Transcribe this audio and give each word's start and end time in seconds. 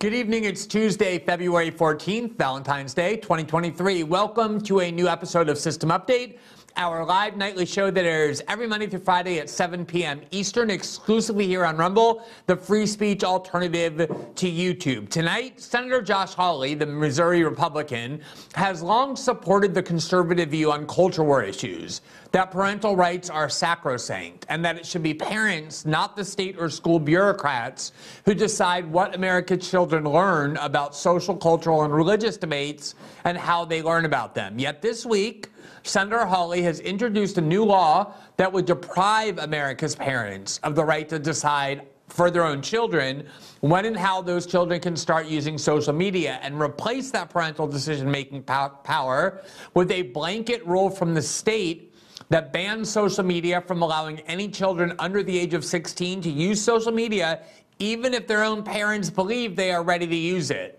Good 0.00 0.14
evening. 0.14 0.44
It's 0.44 0.64
Tuesday, 0.64 1.18
February 1.18 1.72
14th, 1.72 2.36
Valentine's 2.36 2.94
Day, 2.94 3.16
2023. 3.16 4.04
Welcome 4.04 4.60
to 4.60 4.78
a 4.78 4.92
new 4.92 5.08
episode 5.08 5.48
of 5.48 5.58
System 5.58 5.90
Update, 5.90 6.38
our 6.78 7.04
live 7.04 7.36
nightly 7.36 7.66
show 7.66 7.90
that 7.90 8.04
airs 8.04 8.40
every 8.46 8.68
Monday 8.68 8.86
through 8.86 9.00
Friday 9.00 9.40
at 9.40 9.50
7 9.50 9.84
p.m. 9.84 10.20
Eastern, 10.30 10.70
exclusively 10.70 11.44
here 11.44 11.64
on 11.64 11.76
Rumble, 11.76 12.24
the 12.46 12.56
free 12.56 12.86
speech 12.86 13.24
alternative 13.24 13.96
to 14.36 14.48
YouTube. 14.48 15.08
Tonight, 15.08 15.60
Senator 15.60 16.00
Josh 16.00 16.34
Hawley, 16.34 16.74
the 16.74 16.86
Missouri 16.86 17.42
Republican, 17.42 18.20
has 18.54 18.80
long 18.80 19.16
supported 19.16 19.74
the 19.74 19.82
conservative 19.82 20.50
view 20.50 20.70
on 20.70 20.86
culture 20.86 21.24
war 21.24 21.42
issues 21.42 22.00
that 22.30 22.52
parental 22.52 22.94
rights 22.94 23.28
are 23.28 23.48
sacrosanct 23.48 24.46
and 24.48 24.64
that 24.64 24.76
it 24.76 24.86
should 24.86 25.02
be 25.02 25.14
parents, 25.14 25.84
not 25.84 26.14
the 26.14 26.24
state 26.24 26.54
or 26.60 26.70
school 26.70 27.00
bureaucrats, 27.00 27.90
who 28.24 28.34
decide 28.34 28.86
what 28.86 29.16
America's 29.16 29.68
children 29.68 30.04
learn 30.04 30.56
about 30.58 30.94
social, 30.94 31.34
cultural, 31.34 31.82
and 31.82 31.92
religious 31.92 32.36
debates 32.36 32.94
and 33.24 33.36
how 33.36 33.64
they 33.64 33.82
learn 33.82 34.04
about 34.04 34.32
them. 34.32 34.60
Yet 34.60 34.80
this 34.80 35.04
week, 35.04 35.48
Senator 35.88 36.26
Hawley 36.26 36.60
has 36.62 36.80
introduced 36.80 37.38
a 37.38 37.40
new 37.40 37.64
law 37.64 38.12
that 38.36 38.52
would 38.52 38.66
deprive 38.66 39.38
America's 39.38 39.96
parents 39.96 40.60
of 40.62 40.74
the 40.74 40.84
right 40.84 41.08
to 41.08 41.18
decide 41.18 41.86
for 42.08 42.30
their 42.30 42.44
own 42.44 42.60
children 42.60 43.26
when 43.60 43.86
and 43.86 43.96
how 43.96 44.20
those 44.20 44.46
children 44.46 44.80
can 44.80 44.96
start 44.96 45.26
using 45.26 45.56
social 45.56 45.94
media 45.94 46.38
and 46.42 46.60
replace 46.60 47.10
that 47.10 47.30
parental 47.30 47.66
decision 47.66 48.10
making 48.10 48.42
power 48.42 49.42
with 49.74 49.90
a 49.90 50.02
blanket 50.02 50.66
rule 50.66 50.90
from 50.90 51.14
the 51.14 51.22
state 51.22 51.94
that 52.28 52.52
bans 52.52 52.90
social 52.90 53.24
media 53.24 53.60
from 53.62 53.80
allowing 53.80 54.20
any 54.20 54.48
children 54.48 54.94
under 54.98 55.22
the 55.22 55.38
age 55.38 55.54
of 55.54 55.64
16 55.64 56.20
to 56.20 56.30
use 56.30 56.62
social 56.62 56.92
media, 56.92 57.42
even 57.78 58.12
if 58.12 58.26
their 58.26 58.44
own 58.44 58.62
parents 58.62 59.08
believe 59.08 59.56
they 59.56 59.70
are 59.70 59.82
ready 59.82 60.06
to 60.06 60.16
use 60.16 60.50
it. 60.50 60.77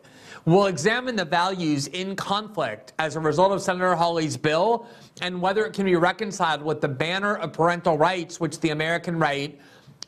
We'll 0.50 0.66
examine 0.66 1.16
the 1.16 1.26
values 1.26 1.86
in 1.86 2.16
conflict 2.16 2.94
as 2.98 3.16
a 3.16 3.20
result 3.20 3.52
of 3.52 3.62
Senator 3.62 3.94
Hawley's 3.94 4.36
bill 4.36 4.88
and 5.22 5.40
whether 5.40 5.64
it 5.64 5.74
can 5.74 5.86
be 5.86 5.96
reconciled 5.96 6.64
with 6.64 6.82
the 6.82 6.88
banner 6.88 7.36
of 7.36 7.54
parental 7.54 8.00
rights, 8.00 8.40
which 8.40 8.60
the 8.60 8.72
American 8.72 9.20
right 9.20 9.60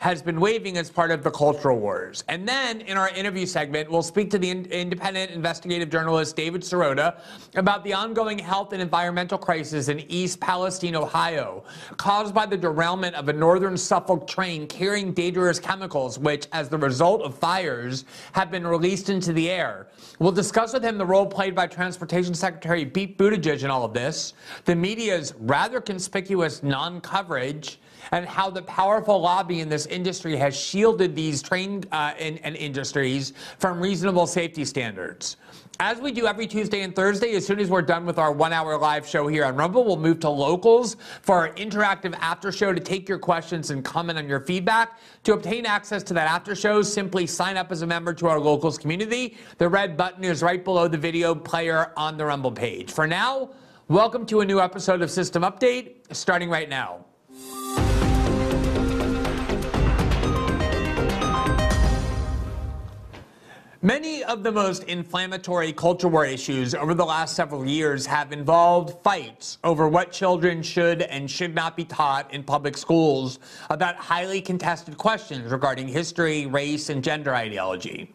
has 0.01 0.19
been 0.19 0.39
waving 0.39 0.79
as 0.79 0.89
part 0.89 1.11
of 1.11 1.21
the 1.21 1.29
cultural 1.29 1.77
wars. 1.77 2.23
And 2.27 2.47
then 2.47 2.81
in 2.81 2.97
our 2.97 3.09
interview 3.09 3.45
segment, 3.45 3.87
we'll 3.87 4.01
speak 4.01 4.31
to 4.31 4.39
the 4.39 4.49
in- 4.49 4.65
independent 4.65 5.29
investigative 5.29 5.91
journalist 5.91 6.35
David 6.35 6.63
Sirota 6.63 7.19
about 7.53 7.83
the 7.83 7.93
ongoing 7.93 8.39
health 8.39 8.73
and 8.73 8.81
environmental 8.81 9.37
crisis 9.37 9.89
in 9.89 9.99
East 10.11 10.39
Palestine, 10.39 10.95
Ohio, 10.95 11.63
caused 11.97 12.33
by 12.33 12.47
the 12.47 12.57
derailment 12.57 13.13
of 13.13 13.29
a 13.29 13.33
northern 13.33 13.77
Suffolk 13.77 14.25
train 14.25 14.65
carrying 14.65 15.13
dangerous 15.13 15.59
chemicals, 15.59 16.17
which, 16.17 16.47
as 16.51 16.67
the 16.67 16.79
result 16.79 17.21
of 17.21 17.37
fires, 17.37 18.05
have 18.31 18.49
been 18.49 18.65
released 18.65 19.09
into 19.09 19.31
the 19.33 19.51
air. 19.51 19.87
We'll 20.17 20.31
discuss 20.31 20.73
with 20.73 20.83
him 20.83 20.97
the 20.97 21.05
role 21.05 21.27
played 21.27 21.53
by 21.53 21.67
Transportation 21.67 22.33
Secretary 22.33 22.87
Pete 22.87 23.19
Buttigieg 23.19 23.63
in 23.63 23.69
all 23.69 23.85
of 23.85 23.93
this, 23.93 24.33
the 24.65 24.75
media's 24.75 25.35
rather 25.37 25.79
conspicuous 25.79 26.63
non 26.63 27.01
coverage 27.01 27.77
and 28.11 28.25
how 28.25 28.49
the 28.49 28.61
powerful 28.63 29.19
lobby 29.19 29.61
in 29.61 29.69
this 29.69 29.85
industry 29.85 30.35
has 30.35 30.55
shielded 30.55 31.15
these 31.15 31.41
train 31.41 31.83
uh, 31.91 32.13
and 32.19 32.55
industries 32.55 33.33
from 33.57 33.79
reasonable 33.79 34.27
safety 34.27 34.65
standards. 34.65 35.37
As 35.79 35.99
we 35.99 36.11
do 36.11 36.27
every 36.27 36.45
Tuesday 36.45 36.81
and 36.81 36.95
Thursday, 36.95 37.33
as 37.33 37.43
soon 37.43 37.59
as 37.59 37.69
we're 37.69 37.81
done 37.81 38.05
with 38.05 38.19
our 38.19 38.31
one 38.31 38.53
hour 38.53 38.77
live 38.77 39.07
show 39.07 39.27
here 39.27 39.45
on 39.45 39.55
Rumble, 39.55 39.83
we'll 39.83 39.97
move 39.97 40.19
to 40.19 40.29
locals 40.29 40.95
for 41.23 41.37
our 41.37 41.49
interactive 41.55 42.15
after 42.19 42.51
show 42.51 42.71
to 42.71 42.79
take 42.79 43.09
your 43.09 43.17
questions 43.17 43.71
and 43.71 43.83
comment 43.83 44.19
on 44.19 44.29
your 44.29 44.41
feedback. 44.41 44.99
To 45.23 45.33
obtain 45.33 45.65
access 45.65 46.03
to 46.03 46.13
that 46.13 46.29
after 46.29 46.53
show, 46.53 46.83
simply 46.83 47.25
sign 47.25 47.57
up 47.57 47.71
as 47.71 47.81
a 47.81 47.87
member 47.87 48.13
to 48.13 48.27
our 48.27 48.39
locals 48.39 48.77
community. 48.77 49.37
The 49.57 49.69
red 49.69 49.97
button 49.97 50.23
is 50.23 50.43
right 50.43 50.63
below 50.63 50.87
the 50.87 50.99
video 50.99 51.33
player 51.33 51.91
on 51.97 52.15
the 52.15 52.25
Rumble 52.25 52.51
page. 52.51 52.91
For 52.91 53.07
now, 53.07 53.49
welcome 53.87 54.27
to 54.27 54.41
a 54.41 54.45
new 54.45 54.59
episode 54.59 55.01
of 55.01 55.09
System 55.09 55.41
Update, 55.41 55.95
starting 56.11 56.49
right 56.49 56.69
now. 56.69 57.05
Many 63.83 64.23
of 64.23 64.43
the 64.43 64.51
most 64.51 64.83
inflammatory 64.83 65.73
culture 65.73 66.07
war 66.07 66.23
issues 66.23 66.75
over 66.75 66.93
the 66.93 67.03
last 67.03 67.35
several 67.35 67.65
years 67.65 68.05
have 68.05 68.31
involved 68.31 69.01
fights 69.03 69.57
over 69.63 69.87
what 69.87 70.11
children 70.11 70.61
should 70.61 71.01
and 71.01 71.29
should 71.29 71.55
not 71.55 71.75
be 71.75 71.83
taught 71.83 72.31
in 72.31 72.43
public 72.43 72.77
schools 72.77 73.39
about 73.71 73.95
highly 73.95 74.39
contested 74.39 74.99
questions 74.99 75.51
regarding 75.51 75.87
history, 75.87 76.45
race, 76.45 76.89
and 76.89 77.03
gender 77.03 77.33
ideology. 77.33 78.13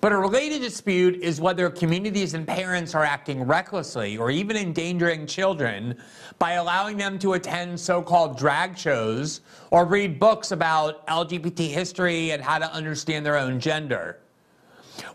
But 0.00 0.10
a 0.10 0.18
related 0.18 0.60
dispute 0.60 1.22
is 1.22 1.40
whether 1.40 1.70
communities 1.70 2.34
and 2.34 2.44
parents 2.44 2.96
are 2.96 3.04
acting 3.04 3.44
recklessly 3.44 4.16
or 4.16 4.32
even 4.32 4.56
endangering 4.56 5.28
children 5.28 5.96
by 6.40 6.54
allowing 6.54 6.96
them 6.96 7.20
to 7.20 7.34
attend 7.34 7.78
so 7.78 8.02
called 8.02 8.36
drag 8.36 8.76
shows 8.76 9.40
or 9.70 9.84
read 9.84 10.18
books 10.18 10.50
about 10.50 11.06
LGBT 11.06 11.68
history 11.68 12.32
and 12.32 12.42
how 12.42 12.58
to 12.58 12.68
understand 12.72 13.24
their 13.24 13.38
own 13.38 13.60
gender. 13.60 14.18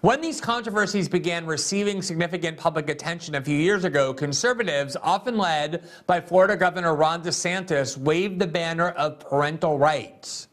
When 0.02 0.22
these 0.22 0.42
controversies 0.42 1.08
began 1.08 1.46
receiving 1.46 2.02
significant 2.02 2.58
public 2.58 2.90
attention 2.90 3.36
a 3.36 3.42
few 3.42 3.58
years 3.58 3.84
ago, 3.84 4.14
conservatives, 4.14 4.98
often 5.02 5.38
led 5.38 5.88
by 6.08 6.22
Florida 6.22 6.58
Governor 6.58 6.96
Ron 6.96 7.24
DeSantis, 7.24 7.98
waved 7.98 8.40
the 8.40 8.48
banner 8.48 8.90
of 8.90 9.20
parental 9.20 9.78
rights. 9.78 10.48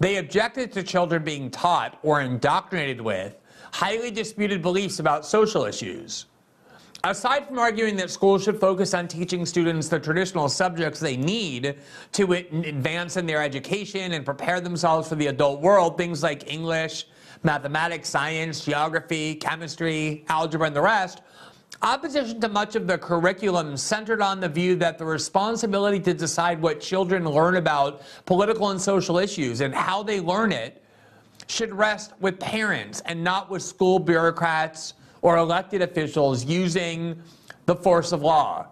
They 0.00 0.16
objected 0.16 0.72
to 0.72 0.82
children 0.82 1.24
being 1.24 1.50
taught 1.50 1.98
or 2.02 2.20
indoctrinated 2.20 3.00
with 3.00 3.36
highly 3.72 4.10
disputed 4.10 4.62
beliefs 4.62 4.98
about 4.98 5.26
social 5.26 5.64
issues. 5.64 6.26
Aside 7.02 7.46
from 7.46 7.58
arguing 7.58 7.96
that 7.96 8.10
schools 8.10 8.44
should 8.44 8.58
focus 8.58 8.94
on 8.94 9.08
teaching 9.08 9.44
students 9.44 9.88
the 9.88 10.00
traditional 10.00 10.48
subjects 10.48 11.00
they 11.00 11.18
need 11.18 11.76
to 12.12 12.32
advance 12.32 13.16
in 13.16 13.26
their 13.26 13.42
education 13.42 14.12
and 14.12 14.24
prepare 14.24 14.60
themselves 14.60 15.08
for 15.08 15.16
the 15.16 15.26
adult 15.26 15.60
world, 15.60 15.98
things 15.98 16.22
like 16.22 16.50
English, 16.50 17.06
mathematics, 17.44 18.08
science, 18.08 18.64
geography, 18.64 19.34
chemistry, 19.36 20.24
algebra, 20.28 20.66
and 20.66 20.76
the 20.76 20.80
rest, 20.80 21.20
opposition 21.82 22.40
to 22.40 22.48
much 22.48 22.76
of 22.76 22.86
the 22.86 22.96
curriculum 22.96 23.76
centered 23.76 24.22
on 24.22 24.40
the 24.40 24.48
view 24.48 24.74
that 24.76 24.96
the 24.96 25.04
responsibility 25.04 26.00
to 26.00 26.14
decide 26.14 26.60
what 26.60 26.80
children 26.80 27.28
learn 27.28 27.56
about 27.56 28.02
political 28.24 28.70
and 28.70 28.80
social 28.80 29.18
issues 29.18 29.60
and 29.60 29.74
how 29.74 30.02
they 30.02 30.20
learn 30.20 30.50
it 30.50 30.82
should 31.46 31.74
rest 31.74 32.12
with 32.20 32.40
parents 32.40 33.02
and 33.04 33.22
not 33.22 33.50
with 33.50 33.62
school 33.62 33.98
bureaucrats 33.98 34.94
or 35.20 35.36
elected 35.36 35.82
officials 35.82 36.44
using 36.44 37.20
the 37.66 37.74
force 37.74 38.12
of 38.12 38.22
law. 38.22 38.66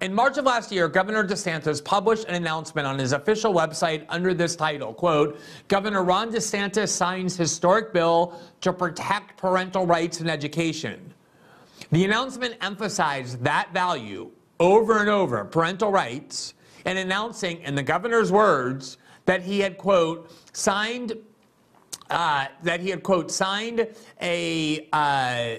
In 0.00 0.14
March 0.14 0.38
of 0.38 0.44
last 0.44 0.70
year, 0.70 0.86
Governor 0.86 1.26
DeSantis 1.26 1.82
published 1.84 2.28
an 2.28 2.36
announcement 2.36 2.86
on 2.86 3.00
his 3.00 3.12
official 3.12 3.52
website 3.52 4.06
under 4.08 4.32
this 4.32 4.54
title, 4.54 4.94
quote, 4.94 5.40
Governor 5.66 6.04
Ron 6.04 6.30
DeSantis 6.30 6.90
signs 6.90 7.36
historic 7.36 7.92
bill 7.92 8.40
to 8.60 8.72
protect 8.72 9.36
parental 9.36 9.86
rights 9.86 10.20
in 10.20 10.30
education. 10.30 11.12
The 11.90 12.04
announcement 12.04 12.56
emphasized 12.60 13.42
that 13.42 13.70
value 13.72 14.30
over 14.60 15.00
and 15.00 15.08
over, 15.08 15.44
parental 15.44 15.90
rights, 15.90 16.54
and 16.84 16.96
announcing, 16.96 17.60
in 17.62 17.74
the 17.74 17.82
governor's 17.82 18.30
words, 18.30 18.98
that 19.24 19.42
he 19.42 19.58
had, 19.58 19.78
quote, 19.78 20.30
signed 20.52 21.12
uh, 22.10 22.46
that 22.62 22.80
he 22.80 22.90
had 22.90 23.02
quote 23.02 23.30
signed 23.30 23.86
a 24.22 24.88
uh, 24.92 25.56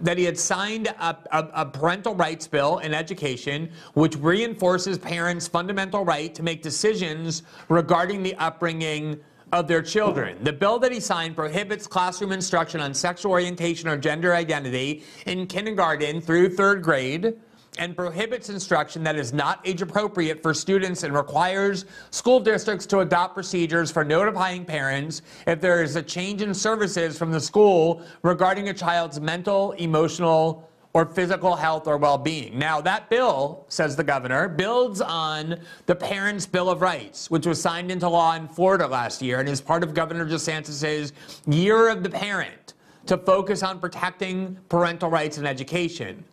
that 0.00 0.18
he 0.18 0.24
had 0.24 0.38
signed 0.38 0.86
a, 0.86 1.16
a, 1.32 1.48
a, 1.54 1.66
parental 1.66 2.14
rights 2.14 2.46
bill 2.46 2.78
in 2.78 2.92
education, 2.92 3.70
which 3.94 4.16
reinforces 4.16 4.98
parents' 4.98 5.46
fundamental 5.46 6.04
right 6.04 6.34
to 6.34 6.42
make 6.42 6.62
decisions 6.62 7.42
regarding 7.68 8.22
the 8.22 8.34
upbringing 8.36 9.18
of 9.52 9.68
their 9.68 9.82
children. 9.82 10.36
The 10.42 10.52
bill 10.52 10.78
that 10.80 10.90
he 10.90 11.00
signed 11.00 11.36
prohibits 11.36 11.86
classroom 11.86 12.32
instruction 12.32 12.80
on 12.80 12.92
sexual 12.92 13.32
orientation 13.32 13.88
or 13.88 13.96
gender 13.96 14.34
identity 14.34 15.04
in 15.26 15.46
kindergarten 15.46 16.20
through 16.20 16.50
third 16.50 16.82
grade 16.82 17.34
and 17.78 17.96
prohibits 17.96 18.50
instruction 18.50 19.02
that 19.02 19.16
is 19.16 19.32
not 19.32 19.60
age 19.64 19.82
appropriate 19.82 20.42
for 20.42 20.54
students 20.54 21.02
and 21.02 21.14
requires 21.14 21.84
school 22.10 22.40
districts 22.40 22.86
to 22.86 23.00
adopt 23.00 23.34
procedures 23.34 23.90
for 23.90 24.04
notifying 24.04 24.64
parents 24.64 25.22
if 25.46 25.60
there 25.60 25.82
is 25.82 25.96
a 25.96 26.02
change 26.02 26.42
in 26.42 26.54
services 26.54 27.18
from 27.18 27.32
the 27.32 27.40
school 27.40 28.02
regarding 28.22 28.68
a 28.68 28.74
child's 28.74 29.20
mental, 29.20 29.72
emotional, 29.72 30.68
or 30.94 31.04
physical 31.04 31.56
health 31.56 31.88
or 31.88 31.98
well 31.98 32.16
being. 32.16 32.56
Now, 32.56 32.80
that 32.80 33.10
bill, 33.10 33.64
says 33.68 33.96
the 33.96 34.04
governor, 34.04 34.48
builds 34.48 35.00
on 35.00 35.58
the 35.86 35.94
Parents' 35.94 36.46
Bill 36.46 36.70
of 36.70 36.80
Rights, 36.80 37.30
which 37.30 37.46
was 37.46 37.60
signed 37.60 37.90
into 37.90 38.08
law 38.08 38.34
in 38.36 38.46
Florida 38.46 38.86
last 38.86 39.20
year 39.20 39.40
and 39.40 39.48
is 39.48 39.60
part 39.60 39.82
of 39.82 39.92
Governor 39.92 40.24
DeSantis' 40.24 41.12
Year 41.46 41.88
of 41.88 42.04
the 42.04 42.10
Parent 42.10 42.74
to 43.06 43.18
focus 43.18 43.62
on 43.62 43.80
protecting 43.80 44.56
parental 44.68 45.10
rights 45.10 45.36
in 45.36 45.46
education. 45.46 46.24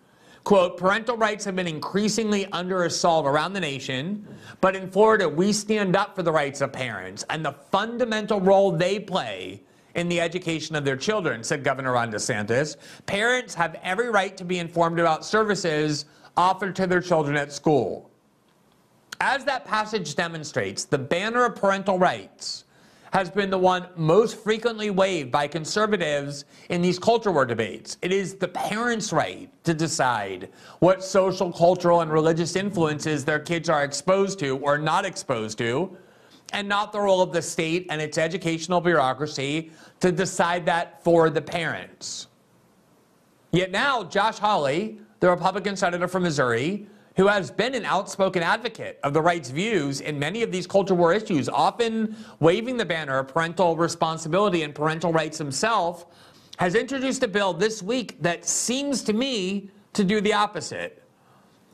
Quote, 0.44 0.78
parental 0.78 1.18
rights 1.18 1.46
have 1.46 1.56
been 1.56 1.68
increasingly 1.68 2.48
under 2.48 2.86
assault 2.86 3.28
around 3.28 3.54
the 3.54 3.60
nation, 3.60 4.26
but 4.60 4.76
in 4.76 4.90
Florida, 4.90 5.30
we 5.30 5.54
stand 5.54 5.96
up 5.96 6.16
for 6.16 6.24
the 6.24 6.32
rights 6.32 6.62
of 6.62 6.74
parents 6.74 7.24
and 7.30 7.46
the 7.46 7.52
fundamental 7.72 8.42
role 8.42 8.72
they 8.72 9.00
play 9.00 9.62
in 9.94 10.10
the 10.10 10.20
education 10.20 10.76
of 10.76 10.84
their 10.84 10.98
children, 10.98 11.44
said 11.44 11.64
Governor 11.64 11.94
Ron 11.94 12.12
DeSantis. 12.12 12.78
Parents 13.06 13.54
have 13.54 13.80
every 13.84 14.10
right 14.10 14.36
to 14.38 14.44
be 14.44 14.58
informed 14.58 15.00
about 15.00 15.26
services 15.26 16.06
offered 16.38 16.76
to 16.78 16.88
their 16.88 17.02
children 17.02 17.36
at 17.36 17.52
school. 17.52 18.10
As 19.20 19.46
that 19.46 19.66
passage 19.66 20.16
demonstrates, 20.16 20.86
the 20.86 20.98
banner 20.98 21.46
of 21.46 21.56
parental 21.56 22.00
rights 22.00 22.64
has 23.12 23.30
been 23.30 23.50
the 23.50 23.58
one 23.58 23.88
most 23.96 24.38
frequently 24.38 24.90
waved 24.90 25.32
by 25.32 25.48
conservatives 25.48 26.46
in 26.70 26.82
these 26.82 26.98
culture 26.98 27.32
war 27.32 27.46
debates. 27.46 27.98
It 28.02 28.12
is 28.12 28.36
the 28.36 28.48
parents' 28.48 29.12
right 29.12 29.50
to 29.66 29.74
decide 29.74 30.50
what 30.80 31.04
social, 31.04 31.52
cultural, 31.52 32.02
and 32.02 32.12
religious 32.12 32.56
influences 32.56 33.26
their 33.26 33.40
kids 33.40 33.70
are 33.70 33.84
exposed 33.84 34.40
to 34.40 34.58
or 34.58 34.78
not 34.78 35.06
exposed 35.06 35.58
to, 35.58 35.96
and 36.54 36.68
not 36.68 36.92
the 36.92 37.00
role 37.00 37.22
of 37.22 37.32
the 37.32 37.42
state 37.42 37.88
and 37.90 38.02
its 38.02 38.18
educational 38.18 38.82
bureaucracy 38.82 39.72
to 40.00 40.12
decide 40.12 40.66
that 40.66 41.04
for 41.04 41.30
the 41.30 41.42
parents. 41.42 42.28
Yet 43.52 43.72
now, 43.72 44.04
Josh 44.04 44.38
Hawley, 44.38 45.00
the 45.20 45.30
Republican 45.30 45.76
senator 45.76 46.08
from 46.08 46.24
Missouri, 46.24 46.88
who 47.18 47.28
has 47.28 47.52
been 47.52 47.76
an 47.76 47.86
outspoken 47.86 48.42
advocate 48.42 49.00
of 49.04 49.14
the 49.14 49.22
right's 49.22 49.50
views 49.50 50.02
in 50.02 50.18
many 50.18 50.44
of 50.44 50.52
these 50.52 50.66
culture 50.66 50.96
war 50.96 51.14
issues, 51.14 51.50
often 51.50 52.16
waving 52.40 52.78
the 52.78 52.86
banner 52.86 53.18
of 53.20 53.28
parental 53.28 53.76
responsibility 53.76 54.64
and 54.64 54.74
parental 54.74 55.12
rights 55.12 55.38
himself, 55.38 56.06
has 56.58 56.76
introduced 56.76 57.24
a 57.24 57.28
bill 57.28 57.54
this 57.54 57.82
week 57.84 58.22
that 58.22 58.46
seems 58.46 59.04
to 59.04 59.14
me 59.14 59.70
to 59.94 60.04
do 60.04 60.22
the 60.22 60.34
opposite. 60.34 61.04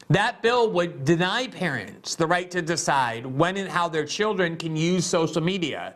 That 0.09 0.41
bill 0.41 0.71
would 0.71 1.03
deny 1.03 1.47
parents 1.47 2.15
the 2.15 2.25
right 2.25 2.49
to 2.51 2.61
decide 2.61 3.25
when 3.25 3.57
and 3.57 3.69
how 3.69 3.89
their 3.89 4.05
children 4.05 4.55
can 4.55 4.75
use 4.75 5.05
social 5.05 5.41
media 5.41 5.95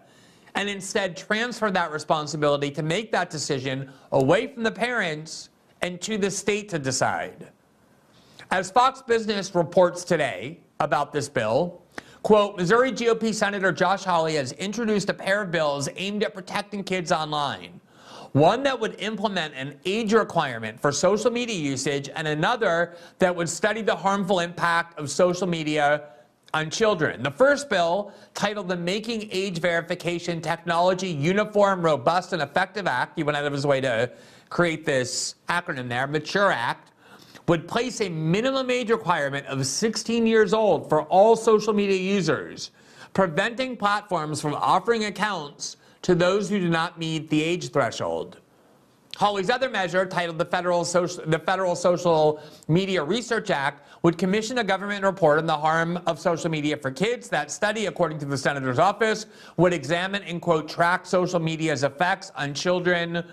and 0.56 0.68
instead 0.70 1.16
transfer 1.16 1.72
that 1.72 1.92
responsibility 1.92 2.70
to 2.72 2.84
make 2.84 3.12
that 3.14 3.30
decision 3.30 3.90
away 4.12 4.48
from 4.48 4.64
the 4.64 4.72
parents 4.72 5.50
and 5.82 6.02
to 6.02 6.18
the 6.18 6.30
state 6.30 6.68
to 6.70 6.78
decide. 6.78 7.48
As 8.54 8.70
Fox 8.70 9.02
Business 9.02 9.56
reports 9.56 10.04
today 10.04 10.60
about 10.82 11.14
this 11.14 11.30
bill, 11.30 11.82
quote, 12.22 12.58
Missouri 12.58 12.92
GOP 12.92 13.34
Senator 13.34 13.72
Josh 13.72 14.04
Hawley 14.04 14.36
has 14.36 14.52
introduced 14.52 15.10
a 15.10 15.14
pair 15.14 15.44
of 15.44 15.52
bills 15.52 15.88
aimed 15.96 16.22
at 16.22 16.34
protecting 16.34 16.84
kids 16.84 17.14
online. 17.14 17.80
One 18.34 18.62
that 18.64 18.78
would 18.78 19.00
implement 19.00 19.54
an 19.56 19.80
age 19.86 20.12
requirement 20.12 20.82
for 20.82 20.92
social 20.92 21.32
media 21.32 21.56
usage, 21.56 22.10
and 22.14 22.28
another 22.28 22.98
that 23.20 23.34
would 23.34 23.48
study 23.48 23.82
the 23.82 23.96
harmful 23.96 24.42
impact 24.42 25.00
of 25.00 25.10
social 25.10 25.48
media 25.48 26.10
on 26.54 26.70
children. 26.70 27.24
The 27.24 27.32
first 27.32 27.70
bill, 27.70 28.12
titled 28.34 28.68
the 28.68 28.76
Making 28.76 29.30
Age 29.32 29.60
Verification 29.62 30.42
Technology 30.42 31.08
Uniform, 31.08 31.82
Robust, 31.82 32.34
and 32.34 32.42
Effective 32.42 32.86
Act, 32.86 33.14
he 33.16 33.24
went 33.24 33.38
out 33.38 33.46
of 33.46 33.54
his 33.54 33.66
way 33.66 33.80
to 33.80 34.12
create 34.50 34.86
this 34.86 35.36
acronym 35.48 35.88
there, 35.88 36.06
MATURE 36.06 36.52
Act, 36.52 36.91
would 37.52 37.68
place 37.68 38.00
a 38.00 38.08
minimum 38.08 38.70
age 38.70 38.90
requirement 38.90 39.46
of 39.48 39.68
16 39.68 40.26
years 40.26 40.54
old 40.54 40.88
for 40.88 41.02
all 41.04 41.36
social 41.36 41.74
media 41.74 41.98
users, 41.98 42.72
preventing 43.12 43.76
platforms 43.76 44.40
from 44.40 44.54
offering 44.54 45.04
accounts 45.04 45.76
to 46.02 46.16
those 46.16 46.48
who 46.48 46.58
do 46.58 46.70
not 46.70 46.98
meet 46.98 47.30
the 47.30 47.44
age 47.44 47.70
threshold. 47.70 48.38
Hawley's 49.18 49.50
other 49.50 49.70
measure, 49.70 50.06
titled 50.06 50.38
the 50.38 50.46
Federal, 50.46 50.86
Social, 50.86 51.26
the 51.26 51.40
Federal 51.40 51.76
Social 51.76 52.42
Media 52.70 53.04
Research 53.04 53.50
Act, 53.50 53.86
would 54.02 54.18
commission 54.18 54.60
a 54.60 54.64
government 54.64 55.04
report 55.04 55.38
on 55.38 55.46
the 55.46 55.58
harm 55.58 56.00
of 56.08 56.22
social 56.22 56.50
media 56.50 56.78
for 56.78 56.90
kids. 56.90 57.28
That 57.28 57.52
study, 57.52 57.88
according 57.88 58.20
to 58.20 58.26
the 58.26 58.38
senator's 58.38 58.80
office, 58.80 59.26
would 59.58 59.74
examine 59.74 60.24
and, 60.24 60.42
quote, 60.42 60.70
track 60.70 61.06
social 61.06 61.42
media's 61.42 61.84
effects 61.84 62.32
on 62.38 62.54
children 62.54 63.26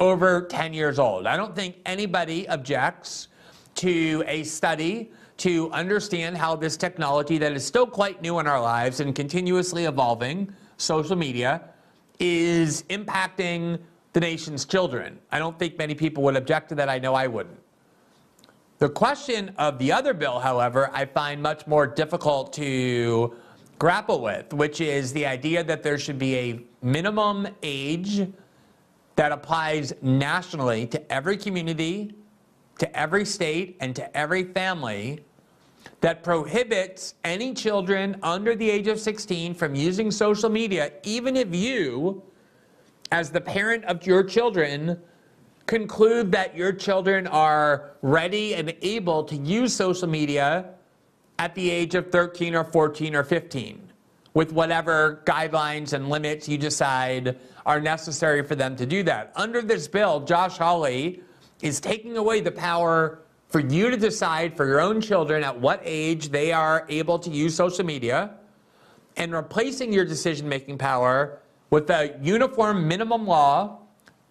over 0.00 0.42
10 0.42 0.74
years 0.74 0.98
old. 0.98 1.26
I 1.26 1.38
don't 1.38 1.56
think 1.56 1.76
anybody 1.86 2.46
objects 2.50 3.28
to 3.76 4.22
a 4.26 4.44
study 4.44 5.10
to 5.36 5.70
understand 5.72 6.36
how 6.36 6.54
this 6.54 6.76
technology 6.76 7.38
that 7.38 7.52
is 7.52 7.64
still 7.64 7.86
quite 7.86 8.22
new 8.22 8.38
in 8.38 8.46
our 8.46 8.60
lives 8.60 9.00
and 9.00 9.14
continuously 9.14 9.84
evolving, 9.84 10.52
social 10.76 11.16
media, 11.16 11.62
is 12.20 12.84
impacting 12.84 13.78
the 14.12 14.20
nation's 14.20 14.64
children. 14.64 15.18
I 15.32 15.38
don't 15.38 15.58
think 15.58 15.76
many 15.76 15.94
people 15.94 16.22
would 16.22 16.36
object 16.36 16.68
to 16.68 16.74
that. 16.76 16.88
I 16.88 16.98
know 16.98 17.14
I 17.14 17.26
wouldn't. 17.26 17.58
The 18.78 18.88
question 18.88 19.52
of 19.58 19.78
the 19.78 19.90
other 19.92 20.14
bill, 20.14 20.38
however, 20.38 20.90
I 20.92 21.04
find 21.04 21.42
much 21.42 21.66
more 21.66 21.86
difficult 21.86 22.52
to 22.54 23.34
grapple 23.78 24.20
with, 24.20 24.52
which 24.52 24.80
is 24.80 25.12
the 25.12 25.26
idea 25.26 25.64
that 25.64 25.82
there 25.82 25.98
should 25.98 26.18
be 26.18 26.36
a 26.36 26.64
minimum 26.82 27.48
age 27.62 28.28
that 29.16 29.32
applies 29.32 29.92
nationally 30.02 30.86
to 30.88 31.12
every 31.12 31.36
community 31.36 32.14
to 32.78 32.98
every 32.98 33.24
state 33.24 33.76
and 33.80 33.94
to 33.96 34.16
every 34.16 34.44
family 34.44 35.20
that 36.00 36.22
prohibits 36.22 37.14
any 37.24 37.54
children 37.54 38.16
under 38.22 38.54
the 38.54 38.68
age 38.68 38.88
of 38.88 39.00
16 39.00 39.54
from 39.54 39.74
using 39.74 40.10
social 40.10 40.50
media, 40.50 40.92
even 41.02 41.36
if 41.36 41.54
you, 41.54 42.22
as 43.10 43.30
the 43.30 43.40
parent 43.40 43.84
of 43.84 44.06
your 44.06 44.22
children, 44.22 44.98
conclude 45.66 46.30
that 46.30 46.54
your 46.56 46.72
children 46.72 47.26
are 47.26 47.92
ready 48.02 48.54
and 48.54 48.74
able 48.82 49.24
to 49.24 49.36
use 49.36 49.74
social 49.74 50.08
media 50.08 50.66
at 51.38 51.54
the 51.54 51.70
age 51.70 51.94
of 51.94 52.10
13 52.10 52.54
or 52.54 52.64
14 52.64 53.14
or 53.14 53.24
15, 53.24 53.80
with 54.34 54.52
whatever 54.52 55.22
guidelines 55.24 55.92
and 55.92 56.08
limits 56.08 56.48
you 56.48 56.58
decide 56.58 57.38
are 57.66 57.80
necessary 57.80 58.42
for 58.42 58.54
them 58.54 58.76
to 58.76 58.84
do 58.84 59.02
that. 59.02 59.32
Under 59.36 59.62
this 59.62 59.88
bill, 59.88 60.20
Josh 60.20 60.58
Hawley 60.58 61.22
is 61.64 61.80
taking 61.80 62.18
away 62.18 62.40
the 62.40 62.52
power 62.52 63.20
for 63.48 63.58
you 63.58 63.90
to 63.90 63.96
decide 63.96 64.54
for 64.54 64.66
your 64.66 64.80
own 64.80 65.00
children 65.00 65.42
at 65.42 65.58
what 65.58 65.80
age 65.82 66.28
they 66.28 66.52
are 66.52 66.84
able 66.90 67.18
to 67.18 67.30
use 67.30 67.54
social 67.54 67.84
media 67.84 68.34
and 69.16 69.32
replacing 69.32 69.90
your 69.90 70.04
decision 70.04 70.46
making 70.46 70.76
power 70.76 71.38
with 71.70 71.88
a 71.88 72.18
uniform 72.20 72.86
minimum 72.86 73.26
law 73.26 73.78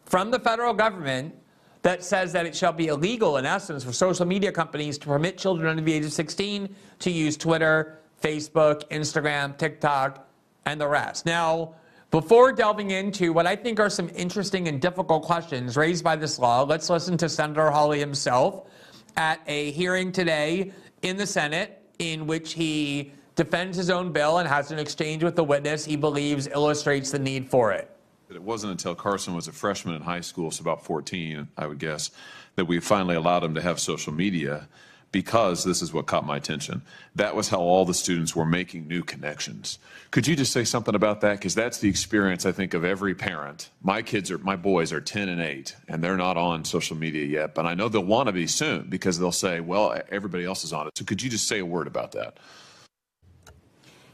from 0.05 0.29
the 0.29 0.37
federal 0.37 0.75
government 0.75 1.33
that 1.81 2.03
says 2.03 2.31
that 2.33 2.45
it 2.45 2.55
shall 2.55 2.71
be 2.71 2.87
illegal, 2.87 3.37
in 3.37 3.45
essence, 3.45 3.83
for 3.83 3.91
social 3.91 4.25
media 4.25 4.51
companies 4.51 4.99
to 4.99 5.07
permit 5.07 5.37
children 5.37 5.67
under 5.67 5.81
the 5.81 5.91
age 5.91 6.05
of 6.05 6.13
16 6.13 6.73
to 6.99 7.11
use 7.11 7.35
Twitter, 7.35 7.97
Facebook, 8.21 8.87
Instagram, 8.89 9.57
TikTok, 9.57 10.29
and 10.65 10.79
the 10.79 10.87
rest. 10.87 11.25
Now, 11.25 11.73
before 12.13 12.51
delving 12.51 12.91
into 12.91 13.33
what 13.33 13.47
I 13.47 13.55
think 13.55 13.79
are 13.79 13.89
some 13.89 14.07
interesting 14.13 14.67
and 14.67 14.79
difficult 14.79 15.23
questions 15.23 15.75
raised 15.75 16.03
by 16.03 16.15
this 16.15 16.37
law, 16.37 16.61
let's 16.61 16.87
listen 16.87 17.17
to 17.17 17.27
Senator 17.27 17.71
Hawley 17.71 17.97
himself 17.97 18.69
at 19.17 19.41
a 19.47 19.71
hearing 19.71 20.11
today 20.11 20.71
in 21.01 21.17
the 21.17 21.25
Senate 21.25 21.81
in 21.97 22.27
which 22.27 22.53
he 22.53 23.11
defends 23.33 23.75
his 23.75 23.89
own 23.89 24.11
bill 24.11 24.37
and 24.37 24.47
has 24.47 24.69
an 24.69 24.77
exchange 24.77 25.23
with 25.23 25.35
the 25.35 25.43
witness 25.43 25.83
he 25.83 25.95
believes 25.95 26.45
illustrates 26.45 27.09
the 27.09 27.17
need 27.17 27.49
for 27.49 27.71
it. 27.71 27.89
It 28.29 28.43
wasn't 28.43 28.73
until 28.73 28.93
Carson 28.93 29.33
was 29.33 29.47
a 29.47 29.51
freshman 29.51 29.95
in 29.95 30.03
high 30.03 30.21
school, 30.21 30.51
so 30.51 30.61
about 30.61 30.85
14, 30.85 31.47
I 31.57 31.65
would 31.65 31.79
guess, 31.79 32.11
that 32.57 32.65
we 32.65 32.79
finally 32.79 33.15
allowed 33.15 33.43
him 33.43 33.55
to 33.55 33.61
have 33.61 33.79
social 33.79 34.13
media 34.13 34.67
because 35.13 35.63
this 35.63 35.81
is 35.81 35.93
what 35.93 36.07
caught 36.07 36.25
my 36.25 36.35
attention. 36.35 36.81
That 37.15 37.35
was 37.35 37.47
how 37.47 37.59
all 37.59 37.85
the 37.85 37.93
students 37.93 38.35
were 38.35 38.45
making 38.45 38.87
new 38.87 39.03
connections. 39.03 39.77
Could 40.11 40.27
you 40.27 40.35
just 40.35 40.51
say 40.51 40.65
something 40.65 40.95
about 40.95 41.21
that? 41.21 41.37
Because 41.37 41.55
that's 41.55 41.77
the 41.77 41.87
experience, 41.87 42.45
I 42.45 42.51
think, 42.51 42.73
of 42.73 42.83
every 42.83 43.13
parent. 43.13 43.69
My 43.81 44.01
kids 44.01 44.31
are, 44.31 44.39
my 44.39 44.55
boys 44.55 44.91
are 44.91 44.99
10 44.99 45.29
and 45.29 45.39
8, 45.39 45.75
and 45.87 46.03
they're 46.03 46.17
not 46.17 46.35
on 46.35 46.65
social 46.65 46.97
media 46.97 47.25
yet, 47.25 47.53
but 47.53 47.65
I 47.65 47.75
know 47.75 47.87
they'll 47.87 48.03
want 48.03 48.27
to 48.27 48.33
be 48.33 48.47
soon 48.47 48.89
because 48.89 49.19
they'll 49.19 49.31
say, 49.31 49.59
well, 49.59 49.97
everybody 50.09 50.45
else 50.45 50.63
is 50.63 50.73
on 50.73 50.87
it. 50.87 50.97
So 50.97 51.05
could 51.05 51.21
you 51.21 51.29
just 51.29 51.47
say 51.47 51.59
a 51.59 51.65
word 51.65 51.85
about 51.85 52.11
that? 52.13 52.39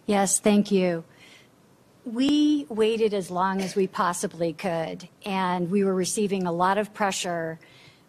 Yes, 0.05 0.39
thank 0.39 0.69
you. 0.69 1.05
We 2.03 2.65
waited 2.67 3.13
as 3.13 3.31
long 3.31 3.61
as 3.61 3.73
we 3.73 3.87
possibly 3.87 4.51
could, 4.51 5.07
and 5.25 5.71
we 5.71 5.85
were 5.85 5.95
receiving 5.95 6.45
a 6.45 6.51
lot 6.51 6.77
of 6.77 6.93
pressure 6.93 7.57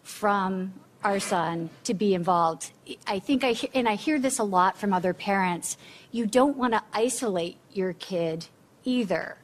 from 0.02 0.72
our 1.02 1.20
son 1.20 1.70
to 1.84 1.94
be 1.94 2.14
involved. 2.14 2.70
I 3.06 3.18
think 3.18 3.44
I, 3.44 3.56
and 3.74 3.88
I 3.88 3.94
hear 3.94 4.18
this 4.18 4.38
a 4.38 4.44
lot 4.44 4.76
from 4.76 4.92
other 4.92 5.14
parents, 5.14 5.76
you 6.10 6.26
don't 6.26 6.56
want 6.56 6.72
to 6.74 6.82
isolate 6.92 7.56
your 7.72 7.92
kid 7.94 8.46
either. 8.84 9.36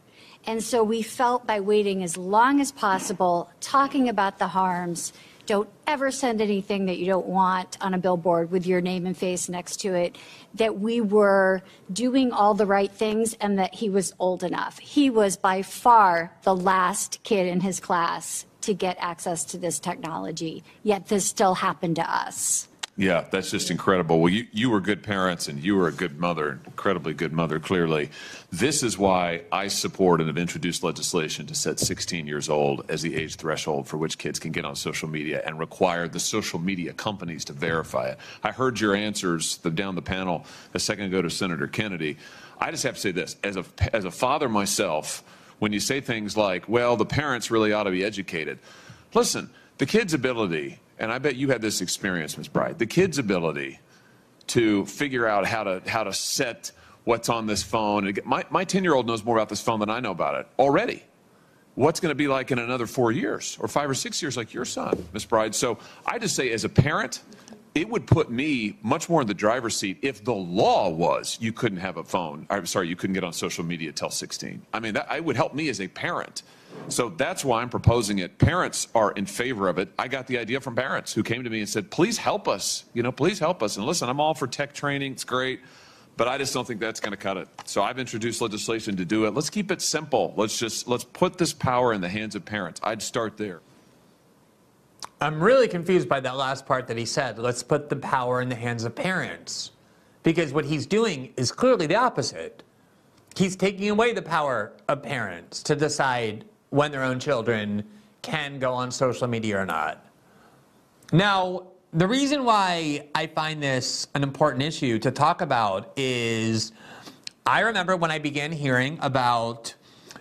And 0.46 0.62
so 0.62 0.84
we 0.84 1.02
felt 1.02 1.46
by 1.46 1.60
waiting 1.60 2.04
as 2.04 2.16
long 2.16 2.60
as 2.60 2.70
possible, 2.70 3.50
talking 3.60 4.08
about 4.08 4.38
the 4.38 4.48
harms, 4.48 5.12
don't 5.46 5.68
ever 5.86 6.10
send 6.10 6.40
anything 6.40 6.86
that 6.86 6.98
you 6.98 7.06
don't 7.06 7.26
want 7.26 7.76
on 7.80 7.94
a 7.94 7.98
billboard 7.98 8.50
with 8.50 8.66
your 8.66 8.80
name 8.80 9.06
and 9.06 9.16
face 9.16 9.48
next 9.48 9.78
to 9.78 9.94
it, 9.94 10.16
that 10.54 10.78
we 10.78 11.00
were 11.00 11.62
doing 11.92 12.32
all 12.32 12.54
the 12.54 12.66
right 12.66 12.90
things 12.90 13.34
and 13.34 13.58
that 13.58 13.75
he 13.75 13.88
was 13.88 14.12
old 14.18 14.42
enough. 14.42 14.78
He 14.78 15.08
was 15.08 15.36
by 15.36 15.62
far 15.62 16.32
the 16.42 16.54
last 16.54 17.22
kid 17.22 17.46
in 17.46 17.60
his 17.60 17.78
class 17.78 18.44
to 18.66 18.75
get 18.75 18.96
access 19.00 19.44
to 19.46 19.58
this 19.58 19.78
technology, 19.78 20.62
yet 20.82 21.08
this 21.08 21.25
still 21.25 21.54
happened 21.54 21.96
to 21.96 22.08
us. 22.08 22.68
Yeah, 22.99 23.26
that's 23.30 23.50
just 23.50 23.70
incredible. 23.70 24.20
Well, 24.20 24.32
you, 24.32 24.46
you 24.52 24.70
were 24.70 24.80
good 24.80 25.02
parents 25.02 25.49
and 25.49 25.62
you 25.62 25.76
were 25.76 25.87
a 25.87 25.92
good 25.92 26.18
mother, 26.18 26.61
incredibly 26.64 27.12
good 27.12 27.32
mother, 27.32 27.61
clearly. 27.61 28.11
This 28.50 28.82
is 28.82 28.96
why 28.96 29.42
I 29.52 29.68
support 29.68 30.20
and 30.20 30.28
have 30.28 30.38
introduced 30.38 30.82
legislation 30.82 31.46
to 31.49 31.54
set 31.54 31.78
16 31.78 32.26
years 32.26 32.49
old 32.49 32.87
as 32.88 33.02
the 33.02 33.14
age 33.14 33.37
threshold 33.37 33.87
for 33.87 33.99
which 33.99 34.16
kids 34.16 34.38
can 34.38 34.50
get 34.50 34.64
on 34.64 34.76
social 34.76 35.11
media 35.11 35.42
and 35.44 35.58
require 35.58 36.08
the 36.08 36.18
social 36.18 36.58
media 36.58 36.94
companies 36.94 37.44
to 37.46 37.52
verify 37.52 38.08
it. 38.08 38.18
I 38.42 38.52
heard 38.52 38.80
your 38.80 38.94
answers 38.94 39.58
down 39.58 39.94
the 39.94 40.00
panel 40.00 40.46
a 40.73 40.78
second 40.78 41.04
ago 41.06 41.20
to 41.20 41.28
Senator 41.28 41.66
Kennedy. 41.66 42.16
I 42.58 42.70
just 42.70 42.85
have 42.85 42.94
to 42.94 43.00
say 43.00 43.12
this 43.12 43.37
as 43.44 43.58
a, 43.58 43.64
as 43.94 44.06
a 44.06 44.11
father 44.11 44.49
myself, 44.49 45.23
when 45.58 45.72
you 45.72 45.80
say 45.80 46.00
things 46.00 46.36
like, 46.36 46.68
well, 46.68 46.96
the 46.96 47.06
parents 47.06 47.50
really 47.50 47.72
ought 47.72 47.84
to 47.84 47.90
be 47.90 48.04
educated, 48.04 48.58
listen, 49.14 49.50
the 49.78 49.86
kid's 49.86 50.14
ability 50.14 50.80
and 50.98 51.12
I 51.12 51.18
bet 51.18 51.36
you 51.36 51.48
had 51.48 51.60
this 51.60 51.80
experience, 51.80 52.36
Ms. 52.38 52.48
Bride, 52.48 52.78
the 52.78 52.86
kid's 52.86 53.18
ability 53.18 53.80
to 54.48 54.86
figure 54.86 55.26
out 55.26 55.46
how 55.46 55.64
to 55.64 55.82
how 55.86 56.04
to 56.04 56.12
set 56.12 56.72
what's 57.04 57.28
on 57.28 57.46
this 57.46 57.62
phone. 57.62 58.16
My 58.25 58.44
my 58.50 58.64
10-year-old 58.64 59.06
knows 59.06 59.25
more 59.25 59.36
about 59.36 59.48
this 59.48 59.60
phone 59.60 59.80
than 59.80 59.90
I 59.90 60.00
know 60.00 60.12
about 60.12 60.36
it 60.36 60.48
already. 60.58 61.02
What's 61.75 62.00
going 62.00 62.10
to 62.10 62.16
be 62.16 62.26
like 62.26 62.50
in 62.50 62.58
another 62.58 62.86
four 62.86 63.12
years 63.12 63.58
or 63.60 63.68
five 63.68 63.90
or 63.90 63.94
six 63.94 64.22
years, 64.22 64.36
like 64.36 64.54
your 64.54 64.64
son, 64.64 65.06
Ms. 65.12 65.26
Bride? 65.26 65.54
So 65.54 65.78
I 66.06 66.18
just 66.18 66.34
say, 66.34 66.50
as 66.52 66.64
a 66.64 66.70
parent, 66.70 67.20
it 67.76 67.88
would 67.88 68.06
put 68.06 68.30
me 68.30 68.78
much 68.83 69.09
more 69.09 69.21
in 69.21 69.26
the 69.26 69.35
driver's 69.35 69.76
seat 69.76 69.99
if 70.02 70.25
the 70.25 70.35
law 70.35 70.88
was 70.88 71.38
you 71.40 71.52
couldn't 71.52 71.78
have 71.78 71.97
a 71.99 72.04
phone. 72.04 72.47
I'm 72.50 72.66
sorry, 72.66 72.88
you 72.88 72.97
couldn't 72.97 73.14
get 73.14 73.25
on 73.25 73.33
social 73.33 73.64
media 73.64 73.92
till 73.92 74.11
16. 74.11 74.62
I 74.73 74.80
mean, 74.80 74.95
that 74.95 75.25
would 75.25 75.37
help 75.37 75.54
me 75.54 75.68
as 75.68 75.80
a 75.80 75.88
parent 75.88 76.42
so 76.88 77.09
that's 77.09 77.45
why 77.45 77.62
I'm 77.62 77.68
proposing 77.68 78.21
it. 78.21 78.38
Parents 78.38 78.88
are 78.95 79.11
in 79.12 79.26
favor 79.26 79.68
of 79.68 79.78
it. 79.78 79.88
I 79.99 80.09
got 80.09 80.26
the 80.26 80.38
idea 80.38 80.61
from 80.61 80.76
parents 80.76 81.12
who 81.12 81.23
came 81.23 81.42
to 81.45 81.50
me 81.50 81.61
and 81.61 81.68
said, 81.68 81.90
please 81.90 82.16
help 82.16 82.47
us. 82.47 82.85
You 82.95 83.02
know, 83.02 83.12
please 83.12 83.38
help 83.38 83.62
us. 83.62 83.76
And 83.76 83.87
listen, 83.87 84.09
I'm 84.09 84.21
all 84.21 84.35
for 84.35 84.47
tech 84.47 84.73
training. 84.73 85.12
It's 85.12 85.25
great. 85.25 85.61
But 86.16 86.28
I 86.28 86.38
just 86.38 86.54
don't 86.54 86.66
think 86.66 86.80
that's 86.80 87.00
going 87.00 87.11
to 87.11 87.16
cut 87.16 87.37
it. 87.37 87.49
So 87.66 87.83
I've 87.83 87.99
introduced 87.99 88.40
legislation 88.40 88.97
to 88.97 89.04
do 89.04 89.26
it. 89.26 89.35
Let's 89.35 89.50
keep 89.50 89.71
it 89.71 89.83
simple. 89.83 90.33
Let's 90.37 90.59
just 90.59 90.88
let's 90.88 91.04
put 91.04 91.37
this 91.37 91.52
power 91.52 91.92
in 91.92 92.00
the 92.00 92.09
hands 92.09 92.35
of 92.35 92.45
parents. 92.45 92.80
I'd 92.83 93.02
start 93.02 93.37
there. 93.37 93.61
I'm 95.20 95.42
really 95.42 95.66
confused 95.68 96.08
by 96.08 96.20
that 96.20 96.37
last 96.37 96.66
part 96.66 96.87
that 96.88 96.99
he 96.99 97.06
said. 97.06 97.38
Let's 97.38 97.62
put 97.62 97.88
the 97.88 97.96
power 97.96 98.42
in 98.42 98.49
the 98.49 98.54
hands 98.54 98.85
of 98.85 98.94
parents. 98.94 99.70
Because 100.23 100.52
what 100.52 100.64
he's 100.64 100.87
doing 100.87 101.32
is 101.37 101.52
clearly 101.52 101.87
the 101.87 101.94
opposite. 101.94 102.62
He's 103.37 103.56
taking 103.56 103.88
away 103.90 104.12
the 104.12 104.23
power 104.23 104.73
of 104.88 105.02
parents 105.02 105.62
to 105.64 105.76
decide 105.76 106.44
when 106.70 106.90
their 106.90 107.02
own 107.02 107.18
children 107.18 107.85
can 108.23 108.58
go 108.58 108.73
on 108.73 108.90
social 108.90 109.26
media 109.26 109.58
or 109.58 109.66
not. 109.66 110.04
Now, 111.12 111.68
the 111.92 112.06
reason 112.06 112.44
why 112.44 113.08
I 113.14 113.26
find 113.28 113.62
this 113.62 114.08
an 114.14 114.23
important 114.23 114.62
issue 114.62 114.99
to 114.99 115.11
talk 115.11 115.40
about 115.40 115.92
is 115.96 116.73
I 117.46 117.61
remember 117.61 117.96
when 117.96 118.11
I 118.11 118.18
began 118.18 118.50
hearing 118.52 118.99
about 119.00 119.75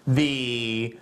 the 0.06 0.98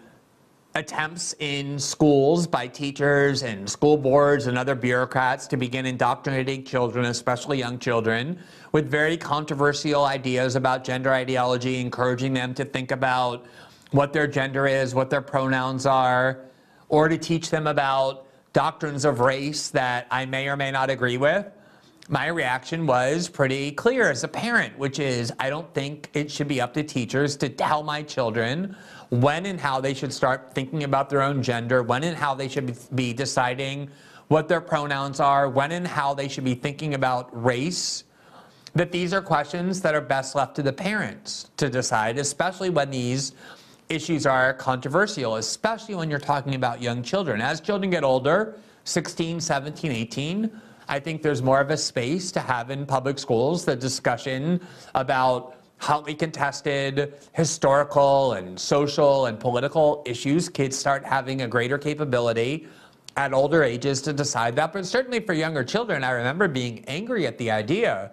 attempts 0.76 1.36
in 1.40 1.78
schools 1.78 2.48
by 2.48 2.68
teachers 2.68 3.44
and 3.44 3.70
school 3.70 3.96
boards 3.96 4.48
and 4.48 4.58
other 4.58 4.74
bureaucrats 4.74 5.46
to 5.48 5.58
begin 5.58 5.86
indoctrinating 5.86 6.64
children, 6.64 7.06
especially 7.06 7.60
young 7.60 7.78
children, 7.78 8.40
with 8.72 8.90
very 8.90 9.16
controversial 9.16 10.06
ideas 10.06 10.56
about 10.56 10.84
gender 10.84 11.14
ideology, 11.14 11.80
encouraging 11.80 12.34
them 12.34 12.54
to 12.56 12.66
think 12.66 12.90
about 12.92 13.46
what 13.92 14.14
their 14.14 14.26
gender 14.26 14.66
is, 14.66 14.96
what 14.96 15.12
their 15.12 15.22
pronouns 15.22 15.86
are, 15.86 16.40
or 16.90 17.08
to 17.08 17.18
teach 17.18 17.52
them 17.52 17.68
about 17.68 18.26
doctrines 18.52 19.06
of 19.06 19.20
race 19.20 19.70
that 19.70 20.08
I 20.10 20.26
may 20.26 20.48
or 20.48 20.58
may 20.58 20.72
not 20.72 20.90
agree 20.90 21.18
with, 21.18 21.46
my 22.10 22.28
reaction 22.28 22.86
was 22.86 23.30
pretty 23.30 23.72
clear 23.72 24.10
as 24.12 24.24
a 24.24 24.28
parent, 24.28 24.78
which 24.78 25.00
is 25.00 25.32
I 25.40 25.50
don't 25.50 25.74
think 25.74 26.10
it 26.14 26.30
should 26.30 26.48
be 26.48 26.60
up 26.60 26.74
to 26.74 26.84
teachers 26.84 27.38
to 27.38 27.50
tell 27.50 27.82
my 27.82 28.04
children 28.04 28.76
when 29.10 29.46
and 29.46 29.60
how 29.60 29.80
they 29.80 29.94
should 29.94 30.12
start 30.12 30.54
thinking 30.54 30.84
about 30.84 31.10
their 31.10 31.22
own 31.22 31.42
gender, 31.42 31.82
when 31.82 32.04
and 32.04 32.18
how 32.18 32.34
they 32.36 32.50
should 32.50 32.78
be 32.96 33.14
deciding 33.14 33.90
what 34.28 34.48
their 34.48 34.60
pronouns 34.60 35.20
are, 35.20 35.48
when 35.48 35.72
and 35.72 35.88
how 35.88 36.14
they 36.14 36.28
should 36.28 36.44
be 36.44 36.56
thinking 36.56 36.94
about 36.94 37.30
race. 37.42 38.04
That 38.76 38.92
these 38.92 39.14
are 39.14 39.22
questions 39.22 39.82
that 39.82 39.94
are 39.94 40.02
best 40.02 40.36
left 40.36 40.56
to 40.56 40.64
the 40.64 40.74
parents 40.74 41.52
to 41.58 41.70
decide, 41.70 42.18
especially 42.18 42.72
when 42.72 42.90
these 42.90 43.34
issues 43.88 44.26
are 44.26 44.54
controversial, 44.56 45.36
especially 45.36 45.96
when 45.96 46.10
you're 46.10 46.20
talking 46.20 46.56
about 46.56 46.82
young 46.82 47.04
children. 47.04 47.40
As 47.40 47.62
children 47.62 47.92
get 47.92 48.04
older, 48.04 48.58
16, 48.86 49.40
17, 49.40 49.92
18, 49.92 50.62
I 50.88 51.00
think 51.00 51.22
there's 51.22 51.42
more 51.42 51.60
of 51.60 51.70
a 51.70 51.78
space 51.78 52.32
to 52.34 52.40
have 52.40 52.70
in 52.70 52.86
public 52.86 53.20
schools 53.20 53.66
the 53.66 53.76
discussion 53.76 54.62
about 54.96 55.56
hotly 55.78 56.16
contested 56.16 57.14
historical 57.34 58.34
and 58.34 58.60
social 58.60 59.26
and 59.26 59.40
political 59.40 60.02
issues. 60.06 60.48
Kids 60.50 60.78
start 60.78 61.04
having 61.04 61.42
a 61.42 61.48
greater 61.48 61.78
capability 61.78 62.68
at 63.18 63.34
older 63.34 63.64
ages 63.64 64.02
to 64.02 64.14
decide 64.14 64.56
that. 64.56 64.74
But 64.74 64.86
certainly 64.86 65.20
for 65.20 65.34
younger 65.34 65.64
children, 65.64 66.04
I 66.04 66.12
remember 66.12 66.48
being 66.48 66.84
angry 66.86 67.28
at 67.28 67.38
the 67.38 67.52
idea 67.52 68.12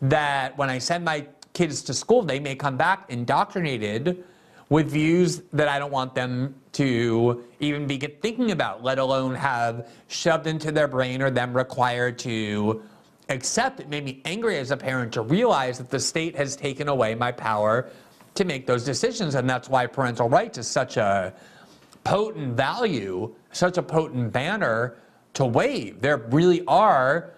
that 0.00 0.56
when 0.58 0.70
I 0.70 0.78
send 0.78 1.04
my 1.04 1.26
kids 1.52 1.82
to 1.82 1.94
school, 1.94 2.22
they 2.22 2.40
may 2.40 2.54
come 2.54 2.76
back 2.76 3.04
indoctrinated 3.10 4.24
with 4.68 4.90
views 4.90 5.42
that 5.52 5.68
I 5.68 5.78
don't 5.78 5.92
want 5.92 6.14
them 6.14 6.54
to 6.72 7.44
even 7.60 7.86
be 7.86 7.98
thinking 7.98 8.50
about, 8.50 8.82
let 8.82 8.98
alone 8.98 9.34
have 9.34 9.90
shoved 10.08 10.46
into 10.46 10.72
their 10.72 10.88
brain 10.88 11.20
or 11.20 11.30
them 11.30 11.54
required 11.54 12.18
to 12.20 12.82
accept. 13.28 13.80
It 13.80 13.88
made 13.88 14.04
me 14.04 14.22
angry 14.24 14.58
as 14.58 14.70
a 14.70 14.76
parent 14.76 15.12
to 15.12 15.22
realize 15.22 15.78
that 15.78 15.90
the 15.90 16.00
state 16.00 16.34
has 16.36 16.56
taken 16.56 16.88
away 16.88 17.14
my 17.14 17.30
power 17.32 17.90
to 18.34 18.44
make 18.44 18.66
those 18.66 18.84
decisions. 18.84 19.34
And 19.34 19.48
that's 19.48 19.68
why 19.68 19.86
parental 19.86 20.28
rights 20.28 20.58
is 20.58 20.66
such 20.66 20.96
a 20.96 21.34
potent 22.04 22.56
value, 22.56 23.34
such 23.52 23.78
a 23.78 23.82
potent 23.82 24.32
banner 24.32 24.96
to 25.34 25.44
wave. 25.44 26.00
There 26.00 26.16
really 26.16 26.64
are 26.66 27.34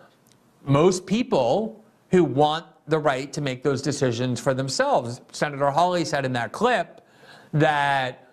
most 0.64 1.06
people 1.06 1.84
who 2.10 2.24
want 2.24 2.66
the 2.86 2.98
right 2.98 3.32
to 3.32 3.40
make 3.40 3.62
those 3.62 3.82
decisions 3.82 4.40
for 4.40 4.54
themselves. 4.54 5.20
Senator 5.32 5.70
Hawley 5.70 6.04
said 6.04 6.24
in 6.24 6.32
that 6.34 6.52
clip 6.52 7.04
that 7.52 8.23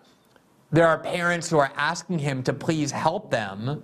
there 0.72 0.88
are 0.88 0.98
parents 0.98 1.50
who 1.50 1.58
are 1.58 1.72
asking 1.76 2.18
him 2.18 2.42
to 2.42 2.52
please 2.52 2.90
help 2.90 3.30
them 3.30 3.82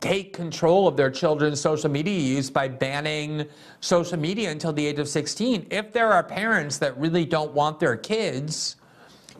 take 0.00 0.32
control 0.32 0.86
of 0.86 0.96
their 0.96 1.10
children's 1.10 1.60
social 1.60 1.90
media 1.90 2.18
use 2.18 2.48
by 2.48 2.68
banning 2.68 3.44
social 3.80 4.16
media 4.16 4.50
until 4.50 4.72
the 4.72 4.86
age 4.86 5.00
of 5.00 5.08
16. 5.08 5.66
If 5.70 5.92
there 5.92 6.12
are 6.12 6.22
parents 6.22 6.78
that 6.78 6.96
really 6.96 7.24
don't 7.24 7.52
want 7.52 7.80
their 7.80 7.96
kids 7.96 8.76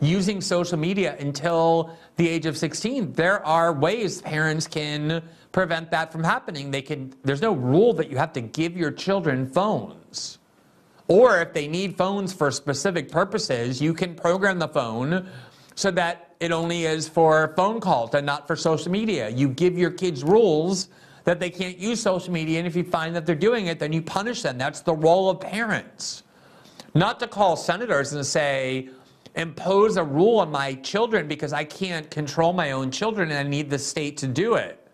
using 0.01 0.41
social 0.41 0.77
media 0.77 1.15
until 1.19 1.97
the 2.17 2.27
age 2.27 2.45
of 2.45 2.57
16, 2.57 3.13
there 3.13 3.45
are 3.45 3.71
ways 3.71 4.21
parents 4.21 4.67
can 4.67 5.23
prevent 5.53 5.89
that 5.91 6.11
from 6.11 6.23
happening. 6.23 6.71
They 6.71 6.81
can 6.81 7.13
there's 7.23 7.41
no 7.41 7.53
rule 7.53 7.93
that 7.93 8.09
you 8.09 8.17
have 8.17 8.33
to 8.33 8.41
give 8.41 8.75
your 8.75 8.91
children 8.91 9.47
phones. 9.47 10.39
Or 11.07 11.41
if 11.41 11.53
they 11.53 11.67
need 11.67 11.97
phones 11.97 12.33
for 12.33 12.51
specific 12.51 13.09
purposes, 13.11 13.81
you 13.81 13.95
can 13.95 14.13
program 14.13 14.59
the 14.59 14.67
phone 14.67 15.27
so 15.79 15.89
that 15.89 16.35
it 16.41 16.51
only 16.51 16.83
is 16.83 17.07
for 17.07 17.53
phone 17.55 17.79
calls 17.79 18.13
and 18.13 18.25
not 18.25 18.45
for 18.45 18.57
social 18.57 18.91
media. 18.91 19.29
You 19.29 19.47
give 19.47 19.77
your 19.77 19.91
kids 19.91 20.25
rules 20.25 20.89
that 21.23 21.39
they 21.39 21.49
can't 21.49 21.77
use 21.77 22.01
social 22.01 22.33
media, 22.33 22.57
and 22.57 22.67
if 22.67 22.75
you 22.75 22.83
find 22.83 23.15
that 23.15 23.25
they're 23.25 23.33
doing 23.33 23.67
it, 23.67 23.79
then 23.79 23.93
you 23.93 24.01
punish 24.01 24.41
them. 24.41 24.57
That's 24.57 24.81
the 24.81 24.93
role 24.93 25.29
of 25.29 25.39
parents. 25.39 26.23
Not 26.95 27.17
to 27.21 27.27
call 27.27 27.55
senators 27.55 28.11
and 28.11 28.25
say, 28.25 28.89
impose 29.35 29.95
a 29.95 30.03
rule 30.03 30.39
on 30.39 30.51
my 30.51 30.73
children 30.73 31.29
because 31.29 31.53
I 31.53 31.63
can't 31.63 32.11
control 32.11 32.51
my 32.51 32.71
own 32.71 32.91
children 32.91 33.31
and 33.31 33.39
I 33.39 33.49
need 33.49 33.69
the 33.69 33.79
state 33.79 34.17
to 34.17 34.27
do 34.27 34.55
it. 34.55 34.85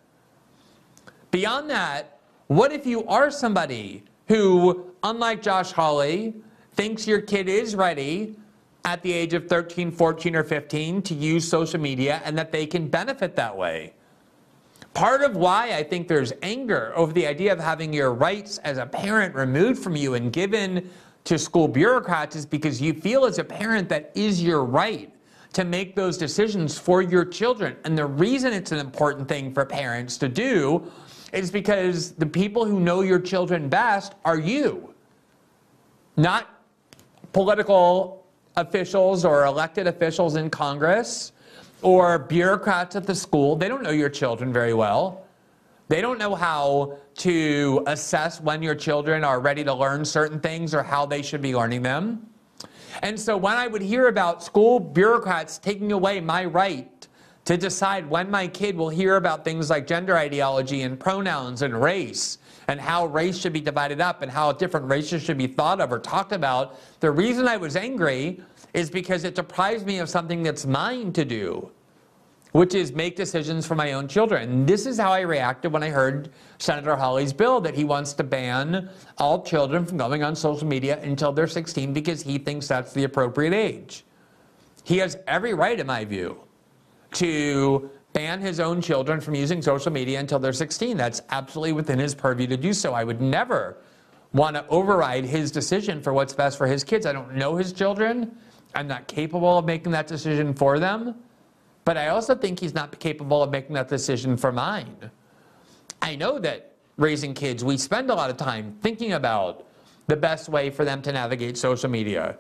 Beyond 1.32 1.68
that, 1.72 2.20
what 2.46 2.72
if 2.72 2.86
you 2.86 3.08
are 3.08 3.32
somebody 3.32 4.04
who, 4.28 4.92
unlike 5.02 5.42
Josh 5.42 5.72
Hawley, 5.72 6.36
thinks 6.74 7.08
your 7.08 7.22
kid 7.22 7.50
is 7.50 7.76
ready 7.76 8.36
at 8.86 9.02
the 9.02 9.12
age 9.12 9.34
of 9.34 9.48
13, 9.48 9.92
14, 9.92 10.36
or 10.36 10.44
15 10.44 11.02
to 11.02 11.14
use 11.16 11.46
social 11.46 11.80
media 11.82 12.22
and 12.24 12.38
that 12.38 12.52
they 12.52 12.66
can 12.66 12.88
benefit 12.88 13.36
that 13.36 13.58
way. 13.58 13.94
Part 14.94 15.24
of 15.24 15.36
why 15.36 15.74
I 15.74 15.84
think 15.84 16.08
there's 16.08 16.32
anger 16.42 16.94
over 16.96 17.12
the 17.12 17.28
idea 17.28 17.52
of 17.52 17.60
having 17.60 17.92
your 17.92 18.14
rights 18.14 18.60
as 18.60 18.78
a 18.78 18.86
parent 18.86 19.36
removed 19.36 19.84
from 19.84 19.96
you 19.96 20.14
and 20.14 20.32
given 20.32 20.90
to 21.26 21.40
school 21.40 21.68
bureaucrats 21.68 22.36
is 22.36 22.46
because 22.46 22.80
you 22.80 22.94
feel 22.94 23.26
as 23.26 23.40
a 23.40 23.44
parent 23.44 23.90
that 23.90 24.12
is 24.16 24.42
your 24.42 24.64
right 24.64 25.12
to 25.54 25.66
make 25.66 25.96
those 25.96 26.18
decisions 26.18 26.78
for 26.78 27.02
your 27.02 27.26
children. 27.26 27.76
And 27.86 27.98
the 27.98 28.06
reason 28.06 28.54
it's 28.54 28.72
an 28.72 28.78
important 28.78 29.28
thing 29.28 29.54
for 29.54 29.66
parents 29.66 30.18
to 30.18 30.30
do 30.30 30.92
is 31.34 31.50
because 31.50 32.12
the 32.12 32.26
people 32.26 32.66
who 32.66 32.80
know 32.80 33.02
your 33.02 33.20
children 33.20 33.68
best 33.68 34.14
are 34.24 34.38
you, 34.38 34.94
not 36.16 36.62
political 37.34 38.25
officials 38.58 39.26
or 39.26 39.46
elected 39.46 39.88
officials 39.88 40.36
in 40.36 40.50
Congress 40.50 41.32
or 41.82 42.18
bureaucrats 42.18 42.96
at 42.96 43.06
the 43.06 43.16
school. 43.16 43.56
They 43.56 43.68
don't 43.68 43.84
know 43.84 43.92
your 43.92 44.10
children 44.10 44.54
very 44.54 44.74
well. 44.74 45.26
They 45.88 46.02
don't 46.02 46.18
know 46.18 46.34
how 46.34 46.98
to 47.18 47.84
assess 47.86 48.42
when 48.42 48.64
your 48.64 48.76
children 48.76 49.24
are 49.24 49.40
ready 49.40 49.64
to 49.64 49.74
learn 49.74 50.04
certain 50.04 50.40
things 50.40 50.74
or 50.74 50.82
how 50.82 51.06
they 51.06 51.22
should 51.22 51.42
be 51.42 51.56
learning 51.56 51.84
them. 51.84 52.28
And 53.04 53.20
so 53.20 53.38
when 53.38 53.56
I 53.56 53.68
would 53.68 53.82
hear 53.82 54.08
about 54.08 54.44
school 54.44 54.80
bureaucrats 54.80 55.58
taking 55.58 55.92
away 55.92 56.22
my 56.22 56.46
right 56.46 57.08
to 57.44 57.58
decide 57.58 58.10
when 58.10 58.32
my 58.32 58.48
kid 58.48 58.76
will 58.76 58.90
hear 58.90 59.18
about 59.18 59.46
things 59.46 59.70
like 59.70 59.86
gender 59.86 60.18
ideology 60.18 60.82
and 60.82 61.00
pronouns 61.00 61.62
and 61.62 61.80
race 61.80 62.40
and 62.68 62.80
how 62.80 63.06
race 63.08 63.38
should 63.38 63.54
be 63.54 63.62
divided 63.62 64.02
up 64.02 64.22
and 64.22 64.32
how 64.32 64.52
different 64.52 64.88
races 64.88 65.22
should 65.22 65.38
be 65.38 65.48
thought 65.48 65.80
of 65.80 65.92
or 65.92 66.00
talked 66.00 66.32
about, 66.32 66.80
the 67.00 67.12
reason 67.12 67.48
I 67.48 67.58
was 67.58 67.76
angry 67.76 68.42
is 68.74 68.90
because 68.90 69.24
it 69.24 69.36
deprives 69.36 69.86
me 69.86 70.00
of 70.00 70.10
something 70.10 70.44
that's 70.44 70.66
mine 70.66 71.14
to 71.14 71.26
do 71.26 71.72
which 72.56 72.74
is 72.74 72.94
make 72.94 73.18
decisions 73.18 73.68
for 73.68 73.76
my 73.76 73.92
own 73.92 74.08
children. 74.08 74.50
And 74.50 74.66
this 74.66 74.86
is 74.86 74.98
how 74.98 75.12
I 75.12 75.20
reacted 75.20 75.74
when 75.74 75.84
I 75.84 75.90
heard 75.90 76.30
Senator 76.58 76.96
Hawley's 76.96 77.34
bill 77.34 77.60
that 77.60 77.76
he 77.76 77.84
wants 77.84 78.14
to 78.14 78.24
ban 78.24 78.90
all 79.18 79.44
children 79.44 79.86
from 79.86 79.98
going 79.98 80.24
on 80.24 80.38
social 80.38 80.66
media 80.66 80.98
until 81.02 81.34
they're 81.34 81.48
16 81.48 81.92
because 81.92 82.22
he 82.22 82.38
thinks 82.38 82.70
that's 82.70 82.94
the 82.94 83.04
appropriate 83.04 83.52
age. 83.52 84.06
He 84.86 85.00
has 85.00 85.18
every 85.28 85.54
right, 85.54 85.78
in 85.78 85.86
my 85.86 86.06
view, 86.06 86.38
to 87.16 87.90
ban 88.16 88.40
his 88.40 88.62
own 88.62 88.82
children 88.82 89.20
from 89.20 89.36
using 89.36 89.62
social 89.62 89.92
media 89.92 90.22
until 90.22 90.40
they're 90.40 90.54
16. 90.54 90.96
That's 90.96 91.22
absolutely 91.30 91.74
within 91.74 92.00
his 92.00 92.16
purview 92.16 92.48
to 92.48 92.56
do 92.56 92.72
so. 92.72 92.94
I 92.94 93.04
would 93.04 93.20
never 93.20 93.78
want 94.32 94.56
to 94.56 94.66
override 94.70 95.26
his 95.26 95.52
decision 95.52 96.02
for 96.02 96.14
what's 96.14 96.34
best 96.34 96.58
for 96.58 96.66
his 96.66 96.84
kids. 96.84 97.06
I 97.06 97.12
don't 97.12 97.36
know 97.36 97.58
his 97.58 97.74
children. 97.74 98.36
I'm 98.74 98.88
not 98.88 99.08
capable 99.08 99.58
of 99.58 99.66
making 99.66 99.92
that 99.92 100.08
decision 100.08 100.54
for 100.54 100.80
them. 100.80 101.16
But 101.84 101.98
I 101.98 102.08
also 102.08 102.36
think 102.36 102.58
he's 102.60 102.74
not 102.74 102.98
capable 103.00 103.44
of 103.44 103.52
making 103.52 103.76
that 103.76 103.90
decision 103.90 104.38
for 104.38 104.52
mine. 104.52 105.12
I 106.02 106.16
know 106.16 106.40
that 106.40 106.72
raising 106.96 107.34
kids, 107.34 107.66
we 107.66 107.78
spend 107.78 108.10
a 108.10 108.16
lot 108.16 108.30
of 108.30 108.38
time 108.38 108.78
thinking 108.82 109.12
about 109.14 109.68
the 110.08 110.16
best 110.16 110.48
way 110.48 110.70
for 110.70 110.86
them 110.86 111.02
to 111.02 111.12
navigate 111.12 111.58
social 111.58 111.90
media. 111.90 112.38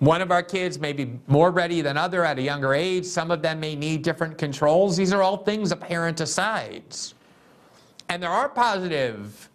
One 0.00 0.20
of 0.20 0.30
our 0.30 0.42
kids 0.42 0.78
may 0.78 0.92
be 0.92 1.18
more 1.26 1.50
ready 1.50 1.80
than 1.80 1.96
other 1.96 2.24
at 2.24 2.38
a 2.38 2.42
younger 2.42 2.74
age. 2.74 3.04
Some 3.04 3.30
of 3.30 3.42
them 3.42 3.60
may 3.60 3.74
need 3.76 4.02
different 4.02 4.36
controls. 4.36 4.96
These 4.96 5.12
are 5.12 5.22
all 5.22 5.38
things 5.38 5.72
a 5.72 5.76
parent 5.76 6.16
decides. 6.16 7.14
And 8.08 8.22
there 8.22 8.30
are 8.30 8.48
positive 8.48 9.48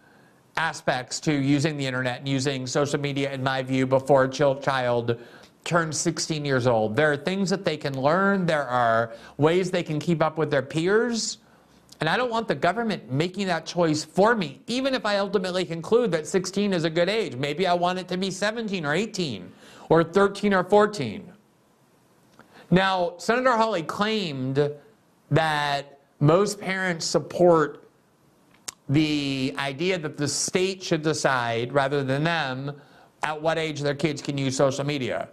aspects 0.56 1.20
to 1.20 1.32
using 1.32 1.76
the 1.76 1.86
internet 1.86 2.18
and 2.18 2.28
using 2.28 2.66
social 2.66 2.98
media, 2.98 3.32
in 3.32 3.42
my 3.42 3.62
view, 3.62 3.86
before 3.86 4.24
a 4.24 4.28
child 4.28 5.18
turns 5.64 5.98
16 5.98 6.44
years 6.44 6.66
old. 6.66 6.96
There 6.96 7.12
are 7.12 7.16
things 7.16 7.50
that 7.50 7.64
they 7.64 7.76
can 7.76 8.00
learn, 8.00 8.46
there 8.46 8.66
are 8.66 9.12
ways 9.36 9.70
they 9.70 9.82
can 9.82 9.98
keep 9.98 10.22
up 10.22 10.38
with 10.38 10.50
their 10.50 10.62
peers. 10.62 11.38
And 12.00 12.08
I 12.08 12.16
don't 12.16 12.30
want 12.30 12.48
the 12.48 12.54
government 12.54 13.12
making 13.12 13.46
that 13.48 13.66
choice 13.66 14.02
for 14.02 14.34
me, 14.34 14.62
even 14.66 14.94
if 14.94 15.04
I 15.04 15.18
ultimately 15.18 15.66
conclude 15.66 16.10
that 16.12 16.26
16 16.26 16.72
is 16.72 16.84
a 16.84 16.90
good 16.90 17.10
age. 17.10 17.36
Maybe 17.36 17.66
I 17.66 17.74
want 17.74 17.98
it 17.98 18.08
to 18.08 18.16
be 18.16 18.30
17 18.30 18.86
or 18.86 18.94
18 18.94 19.52
or 19.90 20.02
13 20.02 20.54
or 20.54 20.64
14. 20.64 21.30
Now, 22.70 23.14
Senator 23.18 23.52
Hawley 23.52 23.82
claimed 23.82 24.70
that 25.30 26.00
most 26.20 26.58
parents 26.58 27.04
support 27.04 27.90
the 28.88 29.54
idea 29.58 29.98
that 29.98 30.16
the 30.16 30.26
state 30.26 30.82
should 30.82 31.02
decide 31.02 31.72
rather 31.72 32.02
than 32.02 32.24
them 32.24 32.80
at 33.22 33.40
what 33.40 33.58
age 33.58 33.80
their 33.80 33.94
kids 33.94 34.22
can 34.22 34.38
use 34.38 34.56
social 34.56 34.84
media. 34.84 35.28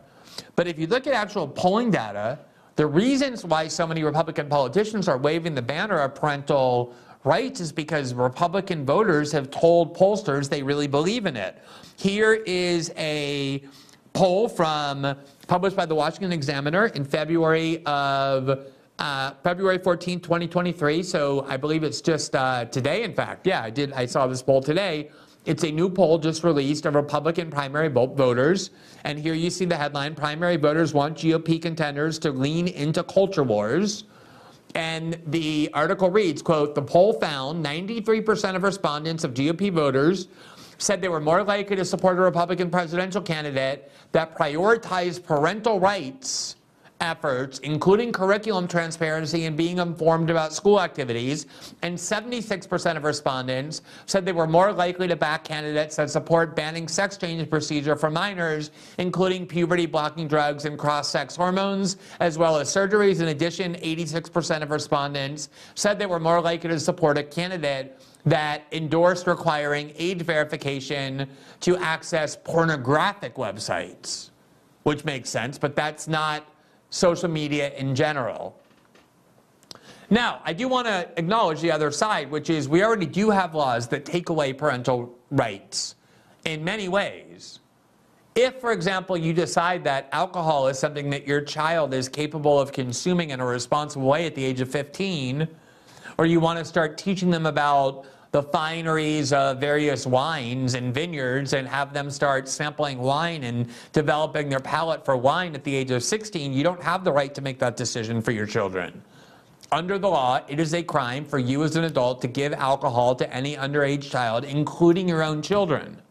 But 0.56 0.68
if 0.68 0.78
you 0.78 0.88
look 0.88 1.08
at 1.08 1.13
actual 1.13 1.48
polling 1.48 1.91
data, 1.91 2.39
the 2.78 2.86
reasons 2.86 3.44
why 3.44 3.68
so 3.68 3.88
many 3.88 4.04
Republican 4.04 4.48
politicians 4.48 5.08
are 5.08 5.18
waving 5.18 5.56
the 5.56 5.62
banner 5.62 6.00
of 6.00 6.13
parental 6.13 6.94
rights 7.24 7.60
is 7.60 7.72
because 7.72 8.13
Republican 8.13 8.86
voters 8.86 9.32
have 9.32 9.50
told 9.50 9.98
pollsters 9.98 10.48
they 10.48 10.62
really 10.62 10.86
believe 10.86 11.26
in 11.26 11.36
it. 11.36 11.58
Here 11.98 12.36
is 12.36 12.94
a 12.96 13.63
poll 14.13 14.48
from 14.48 15.18
published 15.48 15.76
by 15.76 15.88
the 15.88 15.96
Washington 15.96 16.32
Examiner 16.32 16.86
in 16.88 17.04
February 17.04 17.84
of 17.86 18.68
uh, 19.00 19.32
February 19.44 19.80
14, 19.80 20.20
2023. 20.20 21.02
So 21.02 21.46
I 21.50 21.58
believe 21.58 21.84
it's 21.84 22.00
just 22.00 22.36
uh, 22.36 22.66
today. 22.66 23.02
In 23.02 23.13
fact, 23.13 23.48
yeah, 23.48 23.63
I 23.63 23.72
did. 23.72 23.92
I 23.94 24.06
saw 24.06 24.28
this 24.28 24.44
poll 24.44 24.62
today. 24.62 25.10
It's 25.48 25.64
a 25.64 25.72
new 25.72 25.90
poll 25.90 26.18
just 26.18 26.44
released 26.44 26.86
of 26.86 26.94
Republican 26.96 27.50
primary 27.50 27.88
voters. 27.88 28.70
And 29.06 29.18
here 29.18 29.34
you 29.34 29.50
see 29.50 29.64
the 29.64 29.78
headline 29.78 30.14
Primary 30.14 30.58
voters 30.58 30.94
want 30.94 31.18
GOP 31.18 31.62
contenders 31.62 32.20
to 32.20 32.32
lean 32.32 32.68
into 32.68 33.02
culture 33.02 33.44
wars. 33.44 34.04
And 34.76 35.18
the 35.26 35.70
article 35.74 36.10
reads, 36.10 36.42
quote, 36.42 36.76
the 36.76 36.82
poll 36.82 37.14
found 37.14 37.66
93% 37.66 38.58
of 38.58 38.64
respondents 38.64 39.24
of 39.24 39.34
GOP 39.34 39.72
voters 39.72 40.28
said 40.80 41.02
they 41.02 41.08
were 41.08 41.22
more 41.22 41.46
likely 41.46 41.78
to 41.78 41.86
support 41.86 42.18
a 42.18 42.22
Republican 42.22 42.70
presidential 42.70 43.22
candidate 43.22 43.90
that 44.12 44.38
prioritized 44.38 45.24
parental 45.24 45.80
rights 45.80 46.57
efforts, 47.00 47.60
including 47.60 48.12
curriculum 48.12 48.68
transparency 48.68 49.46
and 49.46 49.56
being 49.56 49.78
informed 49.78 50.30
about 50.30 50.54
school 50.54 50.82
activities, 50.82 51.46
and 51.82 51.98
76% 51.98 52.98
of 52.98 53.04
respondents 53.04 53.82
said 54.06 54.26
they 54.26 54.32
were 54.32 54.48
more 54.48 54.72
likely 54.72 55.08
to 55.08 55.16
back 55.16 55.44
candidates 55.44 55.96
that 55.96 56.10
support 56.10 56.56
banning 56.56 56.88
sex 56.88 57.18
change 57.18 57.50
procedure 57.50 57.96
for 57.96 58.10
minors, 58.10 58.72
including 58.98 59.46
puberty 59.46 59.86
blocking 59.86 60.28
drugs 60.28 60.66
and 60.66 60.78
cross-sex 60.78 61.36
hormones, 61.36 61.98
as 62.20 62.38
well 62.38 62.58
as 62.58 62.70
surgeries. 62.70 63.22
In 63.22 63.28
addition, 63.28 63.76
86% 63.76 64.62
of 64.62 64.72
respondents 64.72 65.50
said 65.76 66.00
they 66.00 66.06
were 66.06 66.20
more 66.20 66.42
likely 66.42 66.70
to 66.70 66.80
support 66.80 67.18
a 67.18 67.24
candidate 67.24 68.00
that 68.26 68.64
endorsed 68.74 69.26
requiring 69.26 69.94
age 69.98 70.22
verification 70.22 71.30
to 71.62 71.78
access 71.78 72.36
pornographic 72.36 73.36
websites, 73.36 74.32
which 74.84 75.06
makes 75.06 75.30
sense, 75.30 75.58
but 75.58 75.76
that's 75.76 76.08
not 76.08 76.46
social 76.89 77.30
media 77.30 77.73
in 77.76 77.95
general. 77.95 78.60
Now, 80.10 80.41
I 80.45 80.54
do 80.54 80.67
want 80.67 80.88
to 80.88 81.10
acknowledge 81.17 81.60
the 81.60 81.71
other 81.71 81.91
side, 81.91 82.32
which 82.32 82.50
is 82.50 82.69
we 82.69 82.84
already 82.84 83.06
do 83.06 83.30
have 83.30 83.54
laws 83.54 83.88
that 83.89 84.06
take 84.06 84.30
away 84.30 84.54
parental 84.54 85.13
rights 85.32 85.95
in 86.45 86.63
many 86.63 86.88
ways. 86.88 87.60
If, 88.34 88.62
for 88.62 88.71
example, 88.71 89.17
you 89.17 89.34
decide 89.34 89.84
that 89.84 90.08
alcohol 90.12 90.67
is 90.67 90.80
something 90.80 91.10
that 91.10 91.28
your 91.28 91.41
child 91.41 91.93
is 91.93 92.08
capable 92.08 92.60
of 92.60 92.71
consuming 92.71 93.32
in 93.32 93.39
a 93.39 93.45
responsible 93.45 94.08
way 94.08 94.26
at 94.26 94.36
the 94.36 94.45
age 94.45 94.62
of 94.62 94.69
15, 94.69 95.47
or 96.17 96.26
you 96.26 96.39
want 96.39 96.60
to 96.60 96.63
start 96.63 96.97
teaching 96.97 97.30
them 97.30 97.45
about 97.45 98.06
the 98.32 98.44
fineries 98.44 99.32
of 99.34 99.60
various 99.60 100.06
wines 100.06 100.74
and 100.74 100.94
vineyards 100.94 101.54
and 101.54 101.68
have 101.68 101.94
them 101.94 102.10
start 102.12 102.48
sampling 102.48 103.00
wine 103.00 103.44
and 103.44 103.70
developing 103.94 104.50
their 104.50 104.60
palate 104.60 105.06
for 105.06 105.16
wine 105.16 105.56
at 105.56 105.63
the 105.63 105.76
age 105.76 105.92
of 105.92 106.04
16, 106.04 106.54
you 106.54 106.63
don't 106.63 106.82
have 106.84 107.04
the 107.04 107.12
right 107.12 107.34
to 107.34 107.42
make 107.42 107.60
that 107.60 107.78
decision 107.78 108.22
for 108.22 108.32
your 108.32 108.46
children. 108.46 109.02
Under 109.72 109.98
the 109.98 110.08
law, 110.08 110.40
it 110.48 110.60
is 110.60 110.74
a 110.74 110.84
crime 110.84 111.26
for 111.26 111.40
you 111.40 111.63
as 111.63 111.76
an 111.76 111.84
adult 111.84 112.22
to 112.22 112.28
give 112.28 112.54
alcohol 112.54 113.16
to 113.16 113.34
any 113.34 113.56
underage 113.56 114.10
child, 114.10 114.46
including 114.46 115.10
your 115.10 115.24
own 115.24 115.42
children. 115.42 116.02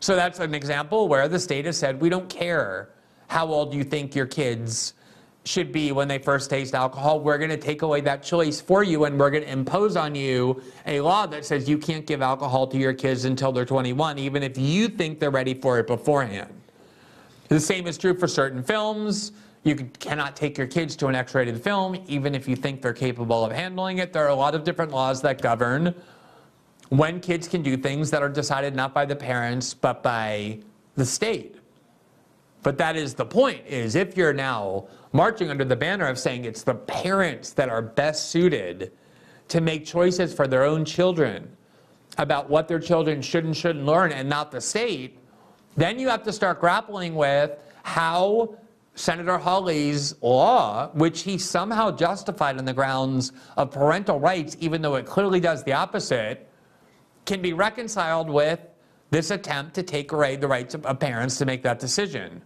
So 0.00 0.16
that's 0.16 0.40
an 0.40 0.54
example 0.54 1.08
where 1.08 1.28
the 1.28 1.38
state 1.38 1.66
has 1.66 1.76
said, 1.76 2.00
we 2.00 2.08
don't 2.08 2.28
care 2.28 2.90
how 3.28 3.46
old 3.46 3.72
you 3.72 3.84
think 3.84 4.14
your 4.14 4.26
kids 4.26 4.94
should 5.44 5.72
be 5.72 5.92
when 5.92 6.08
they 6.08 6.18
first 6.18 6.48
taste 6.48 6.74
alcohol. 6.74 7.20
We're 7.20 7.38
going 7.38 7.50
to 7.50 7.56
take 7.56 7.82
away 7.82 8.00
that 8.02 8.22
choice 8.22 8.60
for 8.60 8.82
you 8.82 9.04
and 9.04 9.18
we're 9.18 9.30
going 9.30 9.44
to 9.44 9.50
impose 9.50 9.94
on 9.94 10.14
you 10.14 10.62
a 10.86 11.00
law 11.00 11.26
that 11.26 11.44
says 11.44 11.68
you 11.68 11.76
can't 11.76 12.06
give 12.06 12.22
alcohol 12.22 12.66
to 12.68 12.78
your 12.78 12.94
kids 12.94 13.26
until 13.26 13.52
they're 13.52 13.66
21, 13.66 14.18
even 14.18 14.42
if 14.42 14.56
you 14.56 14.88
think 14.88 15.20
they're 15.20 15.30
ready 15.30 15.54
for 15.54 15.78
it 15.78 15.86
beforehand. 15.86 16.50
The 17.48 17.60
same 17.60 17.86
is 17.86 17.98
true 17.98 18.16
for 18.18 18.26
certain 18.26 18.62
films. 18.62 19.32
You 19.64 19.76
cannot 19.98 20.34
take 20.34 20.56
your 20.56 20.66
kids 20.66 20.96
to 20.96 21.08
an 21.08 21.14
X 21.14 21.34
rated 21.34 21.62
film, 21.62 22.02
even 22.06 22.34
if 22.34 22.48
you 22.48 22.56
think 22.56 22.80
they're 22.80 22.92
capable 22.92 23.44
of 23.44 23.52
handling 23.52 23.98
it. 23.98 24.12
There 24.12 24.24
are 24.24 24.30
a 24.30 24.34
lot 24.34 24.54
of 24.54 24.64
different 24.64 24.92
laws 24.92 25.20
that 25.22 25.42
govern 25.42 25.94
when 26.88 27.20
kids 27.20 27.48
can 27.48 27.62
do 27.62 27.76
things 27.76 28.10
that 28.10 28.22
are 28.22 28.28
decided 28.28 28.74
not 28.74 28.94
by 28.94 29.04
the 29.04 29.16
parents, 29.16 29.74
but 29.74 30.02
by 30.02 30.58
the 30.96 31.04
state. 31.04 31.56
But 32.62 32.78
that 32.78 32.96
is 32.96 33.14
the 33.14 33.26
point, 33.26 33.66
is 33.66 33.94
if 33.94 34.16
you're 34.16 34.32
now 34.32 34.86
marching 35.14 35.48
under 35.48 35.64
the 35.64 35.76
banner 35.76 36.06
of 36.06 36.18
saying 36.18 36.44
it's 36.44 36.64
the 36.64 36.74
parents 36.74 37.52
that 37.52 37.68
are 37.68 37.80
best 37.80 38.30
suited 38.30 38.92
to 39.46 39.60
make 39.60 39.86
choices 39.86 40.34
for 40.34 40.48
their 40.48 40.64
own 40.64 40.84
children 40.84 41.56
about 42.18 42.50
what 42.50 42.66
their 42.66 42.80
children 42.80 43.22
should 43.22 43.44
and 43.44 43.56
shouldn't 43.56 43.86
learn 43.86 44.10
and 44.10 44.28
not 44.28 44.50
the 44.50 44.60
state, 44.60 45.18
then 45.76 45.98
you 46.00 46.08
have 46.08 46.24
to 46.24 46.32
start 46.32 46.60
grappling 46.60 47.14
with 47.14 47.52
how 47.84 48.56
Senator 48.96 49.38
Hawley's 49.38 50.20
law, 50.20 50.90
which 50.94 51.22
he 51.22 51.38
somehow 51.38 51.92
justified 51.92 52.58
on 52.58 52.64
the 52.64 52.72
grounds 52.72 53.32
of 53.56 53.70
parental 53.70 54.18
rights, 54.18 54.56
even 54.58 54.82
though 54.82 54.96
it 54.96 55.06
clearly 55.06 55.38
does 55.38 55.62
the 55.62 55.72
opposite, 55.72 56.48
can 57.24 57.40
be 57.40 57.52
reconciled 57.52 58.28
with 58.28 58.60
this 59.10 59.30
attempt 59.30 59.74
to 59.74 59.82
take 59.84 60.10
away 60.10 60.34
the 60.34 60.48
rights 60.48 60.74
of 60.74 60.98
parents 60.98 61.38
to 61.38 61.46
make 61.46 61.62
that 61.62 61.78
decision. 61.78 62.42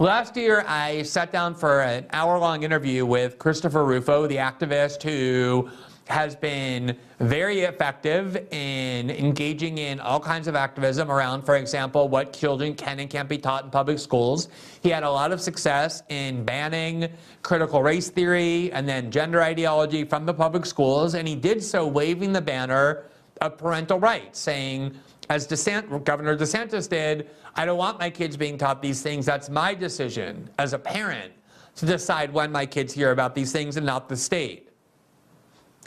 Last 0.00 0.36
year, 0.36 0.64
I 0.66 1.02
sat 1.02 1.30
down 1.30 1.54
for 1.54 1.80
an 1.80 2.06
hour 2.12 2.36
long 2.36 2.64
interview 2.64 3.06
with 3.06 3.38
Christopher 3.38 3.84
Rufo, 3.84 4.26
the 4.26 4.38
activist 4.38 5.04
who 5.04 5.70
has 6.08 6.34
been 6.34 6.96
very 7.20 7.60
effective 7.60 8.36
in 8.52 9.08
engaging 9.08 9.78
in 9.78 10.00
all 10.00 10.18
kinds 10.18 10.48
of 10.48 10.56
activism 10.56 11.12
around, 11.12 11.42
for 11.42 11.54
example, 11.54 12.08
what 12.08 12.32
children 12.32 12.74
can 12.74 12.98
and 12.98 13.08
can't 13.08 13.28
be 13.28 13.38
taught 13.38 13.66
in 13.66 13.70
public 13.70 14.00
schools. 14.00 14.48
He 14.82 14.88
had 14.88 15.04
a 15.04 15.10
lot 15.10 15.30
of 15.30 15.40
success 15.40 16.02
in 16.08 16.44
banning 16.44 17.08
critical 17.42 17.80
race 17.80 18.10
theory 18.10 18.72
and 18.72 18.88
then 18.88 19.12
gender 19.12 19.40
ideology 19.42 20.02
from 20.02 20.26
the 20.26 20.34
public 20.34 20.66
schools, 20.66 21.14
and 21.14 21.28
he 21.28 21.36
did 21.36 21.62
so 21.62 21.86
waving 21.86 22.32
the 22.32 22.42
banner 22.42 23.04
of 23.40 23.58
parental 23.58 24.00
rights, 24.00 24.40
saying, 24.40 24.96
as 25.30 25.46
DeSant- 25.46 26.04
Governor 26.04 26.36
DeSantis 26.36 26.88
did, 26.88 27.30
I 27.54 27.64
don't 27.64 27.78
want 27.78 27.98
my 27.98 28.10
kids 28.10 28.36
being 28.36 28.58
taught 28.58 28.82
these 28.82 29.02
things. 29.02 29.26
That's 29.26 29.48
my 29.48 29.74
decision 29.74 30.50
as 30.58 30.72
a 30.72 30.78
parent 30.78 31.32
to 31.76 31.86
decide 31.86 32.32
when 32.32 32.52
my 32.52 32.66
kids 32.66 32.92
hear 32.92 33.10
about 33.10 33.34
these 33.34 33.52
things 33.52 33.76
and 33.76 33.86
not 33.86 34.08
the 34.08 34.16
state. 34.16 34.70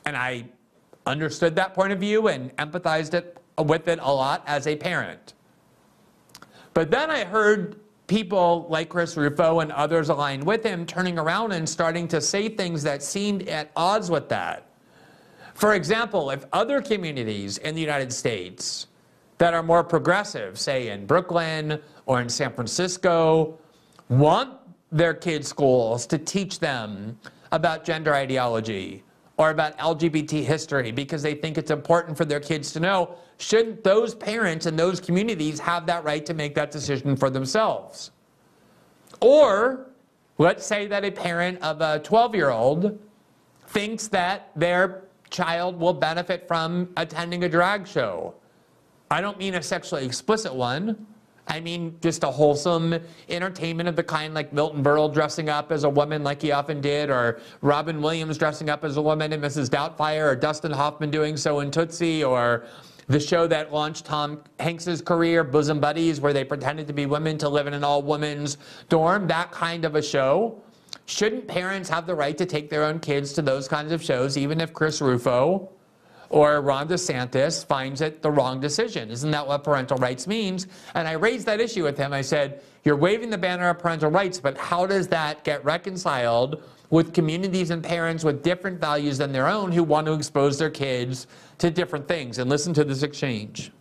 And 0.05 0.17
I 0.17 0.45
understood 1.05 1.55
that 1.55 1.73
point 1.73 1.93
of 1.93 1.99
view 1.99 2.27
and 2.27 2.55
empathized 2.57 3.13
it, 3.13 3.37
with 3.57 3.87
it 3.87 3.99
a 4.01 4.11
lot 4.11 4.43
as 4.47 4.67
a 4.67 4.75
parent. 4.75 5.33
But 6.73 6.91
then 6.91 7.09
I 7.09 7.23
heard 7.23 7.79
people 8.07 8.67
like 8.69 8.89
Chris 8.89 9.17
Rufo 9.17 9.59
and 9.59 9.71
others 9.71 10.09
aligned 10.09 10.43
with 10.43 10.63
him 10.63 10.85
turning 10.85 11.19
around 11.19 11.51
and 11.51 11.67
starting 11.67 12.07
to 12.09 12.21
say 12.21 12.49
things 12.49 12.83
that 12.83 13.03
seemed 13.03 13.47
at 13.49 13.71
odds 13.75 14.09
with 14.09 14.29
that. 14.29 14.69
For 15.53 15.73
example, 15.73 16.29
if 16.29 16.45
other 16.53 16.81
communities 16.81 17.57
in 17.57 17.75
the 17.75 17.81
United 17.81 18.13
States 18.13 18.87
that 19.37 19.53
are 19.53 19.63
more 19.63 19.83
progressive, 19.83 20.59
say 20.59 20.89
in 20.89 21.05
Brooklyn 21.05 21.79
or 22.05 22.21
in 22.21 22.29
San 22.29 22.53
Francisco, 22.53 23.57
want 24.09 24.53
their 24.91 25.13
kids' 25.13 25.47
schools 25.47 26.05
to 26.07 26.17
teach 26.17 26.59
them 26.59 27.17
about 27.51 27.83
gender 27.83 28.13
ideology 28.13 29.03
or 29.37 29.51
about 29.51 29.77
LGBT 29.77 30.43
history 30.43 30.91
because 30.91 31.21
they 31.21 31.35
think 31.35 31.57
it's 31.57 31.71
important 31.71 32.17
for 32.17 32.25
their 32.25 32.39
kids 32.39 32.71
to 32.71 32.79
know, 32.79 33.15
shouldn't 33.37 33.83
those 33.83 34.15
parents 34.15 34.65
and 34.65 34.77
those 34.77 34.99
communities 34.99 35.59
have 35.59 35.85
that 35.85 36.03
right 36.03 36.25
to 36.25 36.33
make 36.33 36.55
that 36.55 36.71
decision 36.71 37.15
for 37.15 37.29
themselves? 37.29 38.11
Or 39.21 39.87
let's 40.39 40.65
say 40.65 40.87
that 40.87 41.05
a 41.05 41.11
parent 41.11 41.61
of 41.61 41.81
a 41.81 41.99
12 41.99 42.33
year 42.33 42.49
old 42.49 42.99
thinks 43.67 44.07
that 44.07 44.49
their 44.55 45.03
child 45.29 45.79
will 45.79 45.93
benefit 45.93 46.47
from 46.47 46.89
attending 46.97 47.43
a 47.43 47.49
drag 47.49 47.87
show. 47.87 48.33
I 49.09 49.21
don't 49.21 49.37
mean 49.37 49.55
a 49.55 49.63
sexually 49.63 50.05
explicit 50.05 50.53
one. 50.53 51.07
I 51.49 51.61
mean, 51.61 51.97
just 52.01 52.23
a 52.23 52.27
wholesome 52.27 52.99
entertainment 53.29 53.87
of 53.87 53.95
the 53.95 54.03
kind 54.03 54.33
like 54.33 54.51
Milton 54.51 54.83
Berle 54.83 55.13
dressing 55.13 55.47
up 55.47 55.71
as 55.71 55.85
a 55.85 55.89
woman 55.89 56.23
like 56.23 56.41
he 56.41 56.51
often 56.51 56.81
did, 56.81 57.09
or 57.09 57.39
Robin 57.61 58.01
Williams 58.01 58.37
dressing 58.37 58.69
up 58.69 58.83
as 58.83 58.97
a 58.97 59.01
woman 59.01 59.31
in 59.31 59.39
Mrs. 59.39 59.69
Doubtfire, 59.69 60.31
or 60.31 60.35
Dustin 60.35 60.71
Hoffman 60.71 61.09
doing 61.09 61.37
so 61.37 61.61
in 61.61 61.71
Tootsie, 61.71 62.23
or 62.23 62.65
the 63.07 63.19
show 63.19 63.47
that 63.47 63.71
launched 63.71 64.05
Tom 64.05 64.41
Hanks's 64.59 65.01
career, 65.01 65.45
Bosom 65.45 65.79
Buddies, 65.79 66.19
where 66.19 66.33
they 66.33 66.43
pretended 66.43 66.85
to 66.87 66.93
be 66.93 67.05
women 67.05 67.37
to 67.37 67.47
live 67.47 67.65
in 67.65 67.73
an 67.73 67.83
all 67.85 68.01
women's 68.01 68.57
dorm, 68.89 69.27
that 69.27 69.49
kind 69.51 69.85
of 69.85 69.95
a 69.95 70.01
show. 70.01 70.61
Shouldn't 71.05 71.47
parents 71.47 71.87
have 71.89 72.05
the 72.05 72.15
right 72.15 72.37
to 72.37 72.45
take 72.45 72.69
their 72.69 72.83
own 72.83 72.99
kids 72.99 73.31
to 73.33 73.41
those 73.41 73.69
kinds 73.69 73.93
of 73.93 74.03
shows, 74.03 74.37
even 74.37 74.59
if 74.59 74.73
Chris 74.73 74.99
Rufo 74.99 75.69
or 76.29 76.61
Ron 76.61 76.87
DeSantis 76.87 77.65
finds 77.65 78.01
it 78.01 78.21
the 78.21 78.31
wrong 78.31 78.59
decision. 78.59 79.09
Isn't 79.09 79.31
that 79.31 79.47
what 79.47 79.63
parental 79.63 79.97
rights 79.97 80.27
means? 80.27 80.67
And 80.93 81.07
I 81.07 81.13
raised 81.13 81.45
that 81.47 81.59
issue 81.59 81.83
with 81.83 81.97
him. 81.97 82.13
I 82.13 82.21
said, 82.21 82.61
You're 82.83 82.95
waving 82.95 83.29
the 83.29 83.37
banner 83.37 83.69
of 83.69 83.79
parental 83.79 84.11
rights, 84.11 84.39
but 84.39 84.57
how 84.57 84.85
does 84.85 85.07
that 85.09 85.43
get 85.43 85.63
reconciled 85.63 86.63
with 86.89 87.13
communities 87.13 87.69
and 87.69 87.83
parents 87.83 88.23
with 88.23 88.43
different 88.43 88.79
values 88.79 89.17
than 89.17 89.31
their 89.31 89.47
own 89.47 89.71
who 89.71 89.83
want 89.83 90.07
to 90.07 90.13
expose 90.13 90.57
their 90.57 90.69
kids 90.69 91.27
to 91.59 91.69
different 91.69 92.07
things? 92.07 92.37
And 92.37 92.49
listen 92.49 92.73
to 92.73 92.83
this 92.83 93.03
exchange. 93.03 93.71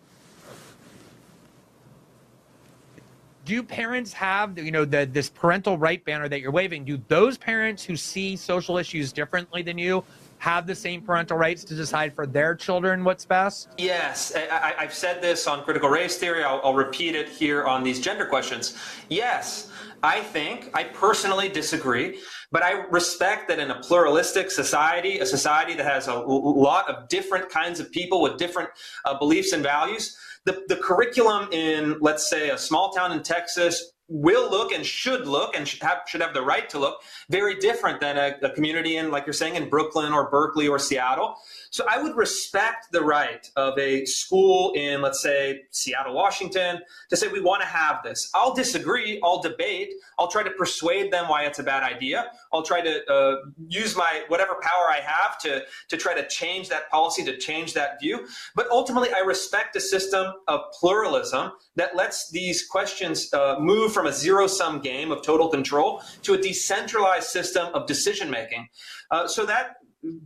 do 3.46 3.62
parents 3.62 4.12
have 4.12 4.58
you 4.58 4.72
know 4.72 4.84
the 4.84 5.08
this 5.10 5.30
parental 5.30 5.78
right 5.78 6.04
banner 6.04 6.28
that 6.28 6.40
you're 6.40 6.50
waving 6.50 6.84
do 6.84 7.00
those 7.08 7.38
parents 7.38 7.82
who 7.84 7.96
see 7.96 8.36
social 8.36 8.76
issues 8.76 9.12
differently 9.12 9.62
than 9.62 9.78
you 9.78 10.04
have 10.38 10.66
the 10.66 10.74
same 10.74 11.02
parental 11.02 11.36
rights 11.36 11.64
to 11.64 11.74
decide 11.74 12.14
for 12.14 12.26
their 12.26 12.54
children 12.54 13.04
what's 13.04 13.24
best? 13.24 13.68
Yes, 13.78 14.34
I, 14.34 14.74
have 14.78 14.94
said 14.94 15.22
this 15.22 15.46
on 15.46 15.64
critical 15.64 15.88
race 15.88 16.18
theory. 16.18 16.44
I'll, 16.44 16.60
I'll 16.62 16.74
repeat 16.74 17.14
it 17.14 17.28
here 17.28 17.64
on 17.64 17.82
these 17.82 18.00
gender 18.00 18.26
questions. 18.26 18.76
Yes, 19.08 19.70
I 20.02 20.20
think, 20.20 20.70
I 20.74 20.84
personally 20.84 21.48
disagree, 21.48 22.20
but 22.52 22.62
I 22.62 22.84
respect 22.90 23.48
that 23.48 23.58
in 23.58 23.70
a 23.70 23.80
pluralistic 23.80 24.50
society, 24.50 25.18
a 25.18 25.26
society 25.26 25.74
that 25.74 25.86
has 25.86 26.06
a 26.06 26.14
lot 26.14 26.88
of 26.88 27.08
different 27.08 27.48
kinds 27.48 27.80
of 27.80 27.90
people 27.90 28.20
with 28.20 28.36
different 28.36 28.70
uh, 29.04 29.18
beliefs 29.18 29.52
and 29.52 29.62
values, 29.62 30.16
the, 30.44 30.64
the 30.68 30.76
curriculum 30.76 31.48
in, 31.52 31.96
let's 32.00 32.30
say, 32.30 32.50
a 32.50 32.58
small 32.58 32.92
town 32.92 33.12
in 33.12 33.22
Texas 33.22 33.92
will 34.08 34.50
look 34.50 34.72
and 34.72 34.84
should 34.86 35.26
look 35.26 35.56
and 35.56 35.66
should 35.66 35.82
have, 35.82 36.02
should 36.06 36.20
have 36.20 36.34
the 36.34 36.42
right 36.42 36.68
to 36.70 36.78
look 36.78 37.02
very 37.28 37.56
different 37.56 38.00
than 38.00 38.16
a, 38.16 38.36
a, 38.46 38.50
community 38.50 38.96
in, 38.96 39.10
like 39.10 39.26
you're 39.26 39.32
saying, 39.32 39.56
in 39.56 39.68
Brooklyn 39.68 40.12
or 40.12 40.30
Berkeley 40.30 40.68
or 40.68 40.78
Seattle. 40.78 41.36
So 41.76 41.84
I 41.86 42.02
would 42.02 42.16
respect 42.16 42.90
the 42.90 43.02
right 43.02 43.46
of 43.54 43.78
a 43.78 44.06
school 44.06 44.72
in, 44.72 45.02
let's 45.02 45.20
say, 45.20 45.64
Seattle, 45.72 46.14
Washington, 46.14 46.80
to 47.10 47.16
say 47.18 47.28
we 47.28 47.42
want 47.42 47.60
to 47.60 47.68
have 47.68 48.02
this. 48.02 48.30
I'll 48.34 48.54
disagree. 48.54 49.20
I'll 49.22 49.42
debate. 49.42 49.92
I'll 50.18 50.30
try 50.30 50.42
to 50.42 50.50
persuade 50.52 51.12
them 51.12 51.28
why 51.28 51.44
it's 51.44 51.58
a 51.58 51.62
bad 51.62 51.82
idea. 51.82 52.30
I'll 52.50 52.62
try 52.62 52.80
to 52.80 53.12
uh, 53.12 53.36
use 53.68 53.94
my 53.94 54.22
whatever 54.28 54.54
power 54.62 54.86
I 54.90 55.00
have 55.04 55.38
to 55.40 55.64
to 55.90 55.96
try 55.98 56.14
to 56.14 56.26
change 56.28 56.70
that 56.70 56.88
policy, 56.90 57.22
to 57.24 57.36
change 57.36 57.74
that 57.74 58.00
view. 58.00 58.26
But 58.54 58.70
ultimately, 58.70 59.10
I 59.12 59.18
respect 59.18 59.76
a 59.76 59.80
system 59.82 60.32
of 60.48 60.60
pluralism 60.80 61.52
that 61.74 61.94
lets 61.94 62.30
these 62.30 62.66
questions 62.66 63.30
uh, 63.34 63.56
move 63.60 63.92
from 63.92 64.06
a 64.06 64.14
zero 64.14 64.46
sum 64.46 64.80
game 64.80 65.12
of 65.12 65.20
total 65.20 65.50
control 65.50 66.00
to 66.22 66.32
a 66.32 66.38
decentralized 66.38 67.28
system 67.28 67.66
of 67.74 67.86
decision 67.86 68.30
making. 68.30 68.66
Uh, 69.10 69.28
so 69.28 69.44
that 69.44 69.76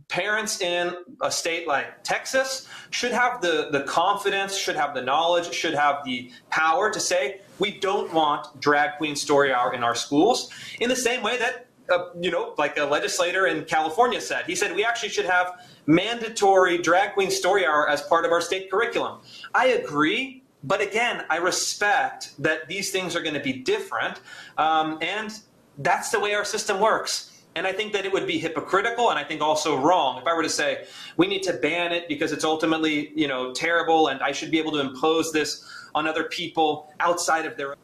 parents 0.07 0.61
in 0.61 0.95
a 1.21 1.31
state 1.31 1.67
like 1.67 2.03
Texas 2.03 2.67
should 2.89 3.11
have 3.11 3.41
the, 3.41 3.69
the 3.71 3.81
confidence, 3.81 4.55
should 4.55 4.75
have 4.75 4.93
the 4.93 5.01
knowledge, 5.01 5.51
should 5.53 5.73
have 5.73 6.03
the 6.05 6.31
power 6.49 6.91
to 6.91 6.99
say, 6.99 7.41
we 7.59 7.79
don't 7.79 8.13
want 8.13 8.59
drag 8.59 8.97
queen 8.97 9.15
story 9.15 9.53
hour 9.53 9.73
in 9.73 9.83
our 9.83 9.95
schools. 9.95 10.49
In 10.79 10.89
the 10.89 10.95
same 10.95 11.23
way 11.23 11.37
that, 11.37 11.67
uh, 11.91 12.09
you 12.19 12.31
know, 12.31 12.53
like 12.57 12.77
a 12.77 12.83
legislator 12.83 13.47
in 13.47 13.65
California 13.65 14.21
said, 14.21 14.45
he 14.45 14.55
said, 14.55 14.75
we 14.75 14.83
actually 14.83 15.09
should 15.09 15.25
have 15.25 15.65
mandatory 15.87 16.77
drag 16.77 17.13
queen 17.13 17.31
story 17.31 17.65
hour 17.65 17.89
as 17.89 18.01
part 18.03 18.25
of 18.25 18.31
our 18.31 18.41
state 18.41 18.69
curriculum. 18.69 19.19
I 19.53 19.67
agree. 19.67 20.43
But 20.63 20.79
again, 20.79 21.25
I 21.29 21.37
respect 21.37 22.33
that 22.37 22.67
these 22.67 22.91
things 22.91 23.15
are 23.15 23.21
going 23.21 23.33
to 23.33 23.39
be 23.39 23.53
different. 23.53 24.19
Um, 24.59 24.99
and 25.01 25.39
that's 25.79 26.11
the 26.11 26.19
way 26.19 26.35
our 26.35 26.45
system 26.45 26.79
works. 26.79 27.30
And 27.55 27.67
I 27.67 27.73
think 27.73 27.91
that 27.93 28.05
it 28.05 28.13
would 28.13 28.27
be 28.27 28.39
hypocritical 28.39 29.09
and 29.09 29.19
I 29.19 29.23
think 29.23 29.41
also 29.41 29.77
wrong 29.77 30.21
if 30.21 30.27
I 30.27 30.33
were 30.33 30.43
to 30.43 30.49
say 30.49 30.85
we 31.17 31.27
need 31.27 31.43
to 31.43 31.53
ban 31.53 31.91
it 31.91 32.07
because 32.07 32.31
it's 32.31 32.45
ultimately, 32.45 33.11
you 33.13 33.27
know, 33.27 33.51
terrible 33.53 34.07
and 34.07 34.21
I 34.21 34.31
should 34.31 34.51
be 34.51 34.59
able 34.59 34.71
to 34.73 34.79
impose 34.79 35.33
this 35.33 35.67
on 35.93 36.07
other 36.07 36.25
people 36.25 36.93
outside 37.01 37.45
of 37.45 37.57
their 37.57 37.75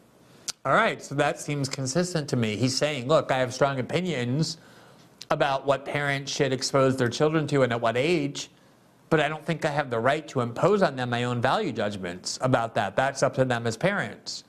All 0.66 0.74
right, 0.74 1.04
so 1.04 1.16
that 1.16 1.40
seems 1.40 1.68
consistent 1.68 2.30
to 2.30 2.38
me. 2.38 2.56
He's 2.56 2.76
saying, 2.76 3.08
look, 3.08 3.32
I 3.32 3.40
have 3.40 3.54
strong 3.54 3.80
opinions 3.80 4.58
about 5.32 5.66
what 5.66 5.84
parents 5.84 6.32
should 6.32 6.54
expose 6.54 6.96
their 6.96 7.10
children 7.10 7.46
to 7.48 7.64
and 7.64 7.74
at 7.74 7.82
what 7.82 7.98
age, 7.98 8.50
but 9.10 9.20
I 9.20 9.28
don't 9.28 9.46
think 9.46 9.66
I 9.66 9.70
have 9.70 9.90
the 9.90 10.00
right 10.00 10.26
to 10.30 10.40
impose 10.40 10.82
on 10.82 10.96
them 10.96 11.10
my 11.10 11.26
own 11.26 11.42
value 11.42 11.74
judgments 11.74 12.40
about 12.42 12.74
that. 12.76 12.96
That's 12.96 13.22
up 13.22 13.34
to 13.36 13.44
them 13.44 13.68
as 13.68 13.76
parents. 13.76 14.46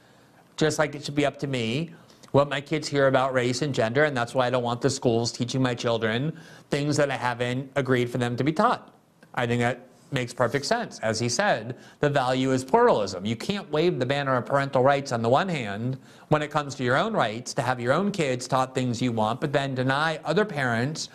Just 0.57 0.79
like 0.79 0.95
it 0.95 1.05
should 1.05 1.17
be 1.17 1.27
up 1.27 1.39
to 1.41 1.49
me 1.49 1.91
what 2.33 2.49
my 2.49 2.61
kids 2.61 2.89
hear 2.89 3.07
about 3.07 3.33
race 3.33 3.63
and 3.63 3.75
gender, 3.75 4.05
and 4.05 4.17
that's 4.17 4.35
why 4.35 4.47
I 4.47 4.51
don't 4.51 4.63
want 4.63 4.81
the 4.81 4.91
schools 4.91 5.33
teaching 5.33 5.63
my 5.63 5.75
children 5.75 6.39
things 6.71 6.97
that 6.97 7.11
I 7.11 7.17
haven't 7.17 7.71
agreed 7.77 8.11
for 8.11 8.19
them 8.19 8.37
to 8.37 8.45
be 8.45 8.53
taught. 8.53 8.95
I 9.35 9.47
think 9.47 9.61
that 9.61 9.89
makes 10.11 10.33
perfect 10.33 10.65
sense. 10.65 10.99
As 11.01 11.21
he 11.21 11.29
said, 11.29 11.77
the 12.01 12.09
value 12.09 12.53
is 12.53 12.65
pluralism. 12.65 13.25
You 13.27 13.37
can't 13.37 13.71
wave 13.71 13.99
the 13.99 14.07
banner 14.07 14.37
of 14.37 14.47
parental 14.47 14.83
rights 14.83 15.13
on 15.13 15.23
the 15.23 15.29
one 15.29 15.49
hand 15.49 15.99
when 16.29 16.43
it 16.43 16.51
comes 16.51 16.75
to 16.77 16.85
your 16.85 16.97
own 16.97 17.13
rights 17.13 17.53
to 17.55 17.63
have 17.63 17.81
your 17.81 17.93
own 17.93 18.11
kids 18.11 18.49
taught 18.49 18.75
things 18.75 19.03
you 19.03 19.13
want, 19.13 19.41
but 19.41 19.53
then 19.53 19.75
deny 19.75 20.19
other 20.25 20.45
parents 20.45 21.09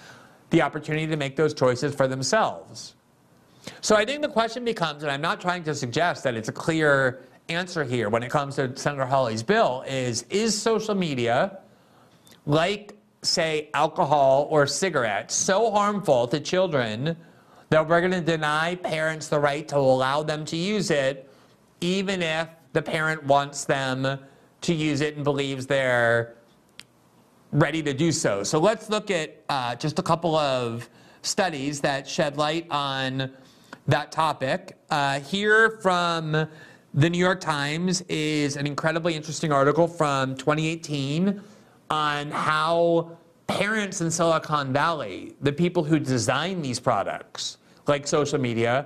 the 0.51 0.61
opportunity 0.61 1.07
to 1.07 1.17
make 1.17 1.35
those 1.35 1.53
choices 1.53 1.95
for 1.95 2.07
themselves. 2.07 2.95
So 3.81 3.95
I 3.95 4.05
think 4.05 4.21
the 4.21 4.29
question 4.29 4.63
becomes, 4.65 5.03
and 5.03 5.11
I'm 5.11 5.21
not 5.21 5.41
trying 5.41 5.63
to 5.63 5.73
suggest 5.73 6.23
that 6.25 6.35
it's 6.35 6.49
a 6.49 6.53
clear 6.53 7.23
answer 7.49 7.83
here 7.83 8.09
when 8.09 8.23
it 8.23 8.29
comes 8.29 8.55
to 8.55 8.75
Senator 8.75 9.05
Hawley's 9.05 9.43
bill, 9.43 9.83
is 9.87 10.23
is 10.29 10.59
social 10.59 10.95
media, 10.95 11.59
like, 12.45 12.97
say, 13.21 13.69
alcohol 13.73 14.47
or 14.49 14.67
cigarettes, 14.67 15.35
so 15.35 15.71
harmful 15.71 16.27
to 16.27 16.39
children 16.39 17.15
that 17.69 17.87
we're 17.87 18.01
going 18.01 18.11
to 18.11 18.21
deny 18.21 18.75
parents 18.75 19.27
the 19.27 19.39
right 19.39 19.67
to 19.67 19.77
allow 19.77 20.21
them 20.21 20.45
to 20.45 20.55
use 20.55 20.91
it, 20.91 21.29
even 21.81 22.21
if 22.21 22.47
the 22.73 22.81
parent 22.81 23.23
wants 23.23 23.65
them 23.65 24.19
to 24.61 24.73
use 24.73 25.01
it 25.01 25.15
and 25.15 25.23
believes 25.23 25.65
they're 25.65 26.35
ready 27.51 27.83
to 27.83 27.93
do 27.93 28.11
so. 28.11 28.43
So 28.43 28.59
let's 28.59 28.89
look 28.89 29.11
at 29.11 29.43
uh, 29.49 29.75
just 29.75 29.99
a 29.99 30.03
couple 30.03 30.35
of 30.35 30.89
studies 31.21 31.81
that 31.81 32.07
shed 32.07 32.37
light 32.37 32.67
on 32.69 33.31
that 33.87 34.11
topic. 34.11 34.77
Uh, 34.89 35.19
here 35.19 35.79
from 35.81 36.47
the 36.93 37.09
New 37.09 37.17
York 37.17 37.41
Times 37.41 38.01
is 38.01 38.55
an 38.55 38.67
incredibly 38.67 39.15
interesting 39.15 39.51
article 39.51 39.87
from 39.87 40.35
2018 40.35 41.41
on 41.89 42.29
how 42.29 43.17
parents 43.47 44.01
in 44.01 44.11
Silicon 44.11 44.71
Valley, 44.71 45.33
the 45.41 45.51
people 45.51 45.83
who 45.83 45.97
design 45.97 46.61
these 46.61 46.79
products, 46.79 47.57
like 47.87 48.05
social 48.05 48.37
media, 48.37 48.85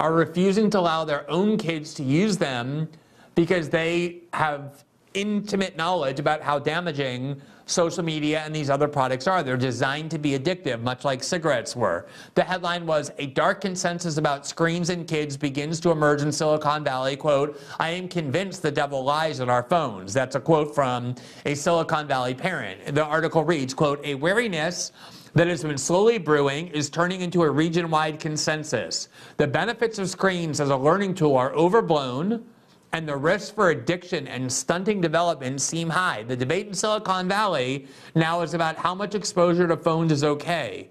are 0.00 0.14
refusing 0.14 0.70
to 0.70 0.78
allow 0.78 1.04
their 1.04 1.30
own 1.30 1.58
kids 1.58 1.92
to 1.94 2.02
use 2.02 2.38
them 2.38 2.88
because 3.34 3.68
they 3.68 4.22
have 4.32 4.84
intimate 5.12 5.76
knowledge 5.76 6.18
about 6.18 6.40
how 6.40 6.58
damaging 6.58 7.40
social 7.72 8.04
media 8.04 8.42
and 8.44 8.54
these 8.54 8.70
other 8.70 8.88
products 8.88 9.26
are. 9.26 9.42
They're 9.42 9.56
designed 9.56 10.10
to 10.12 10.18
be 10.18 10.38
addictive, 10.38 10.82
much 10.82 11.04
like 11.04 11.22
cigarettes 11.22 11.74
were. 11.74 12.06
The 12.34 12.44
headline 12.44 12.86
was 12.86 13.10
A 13.18 13.26
dark 13.26 13.60
consensus 13.60 14.18
about 14.18 14.46
screens 14.46 14.90
and 14.90 15.06
kids 15.06 15.36
begins 15.36 15.80
to 15.80 15.90
emerge 15.90 16.22
in 16.22 16.30
Silicon 16.30 16.84
Valley. 16.84 17.16
Quote, 17.16 17.60
I 17.80 17.90
am 17.90 18.08
convinced 18.08 18.62
the 18.62 18.70
devil 18.70 19.02
lies 19.02 19.40
in 19.40 19.48
our 19.48 19.62
phones. 19.62 20.12
That's 20.12 20.36
a 20.36 20.40
quote 20.40 20.74
from 20.74 21.14
a 21.46 21.54
Silicon 21.54 22.06
Valley 22.06 22.34
parent. 22.34 22.94
The 22.94 23.04
article 23.04 23.44
reads, 23.44 23.74
quote, 23.74 24.04
a 24.04 24.14
wariness 24.14 24.92
that 25.34 25.46
has 25.46 25.62
been 25.62 25.78
slowly 25.78 26.18
brewing 26.18 26.68
is 26.68 26.90
turning 26.90 27.22
into 27.22 27.42
a 27.42 27.50
region 27.50 27.90
wide 27.90 28.20
consensus. 28.20 29.08
The 29.38 29.46
benefits 29.46 29.98
of 29.98 30.10
screens 30.10 30.60
as 30.60 30.68
a 30.68 30.76
learning 30.76 31.14
tool 31.14 31.36
are 31.36 31.52
overblown 31.54 32.44
and 32.92 33.08
the 33.08 33.16
risks 33.16 33.50
for 33.50 33.70
addiction 33.70 34.28
and 34.28 34.52
stunting 34.52 35.00
development 35.00 35.60
seem 35.60 35.88
high. 35.88 36.24
The 36.24 36.36
debate 36.36 36.66
in 36.66 36.74
Silicon 36.74 37.26
Valley 37.26 37.86
now 38.14 38.42
is 38.42 38.52
about 38.52 38.76
how 38.76 38.94
much 38.94 39.14
exposure 39.14 39.66
to 39.66 39.76
phones 39.76 40.12
is 40.12 40.24
okay. 40.24 40.90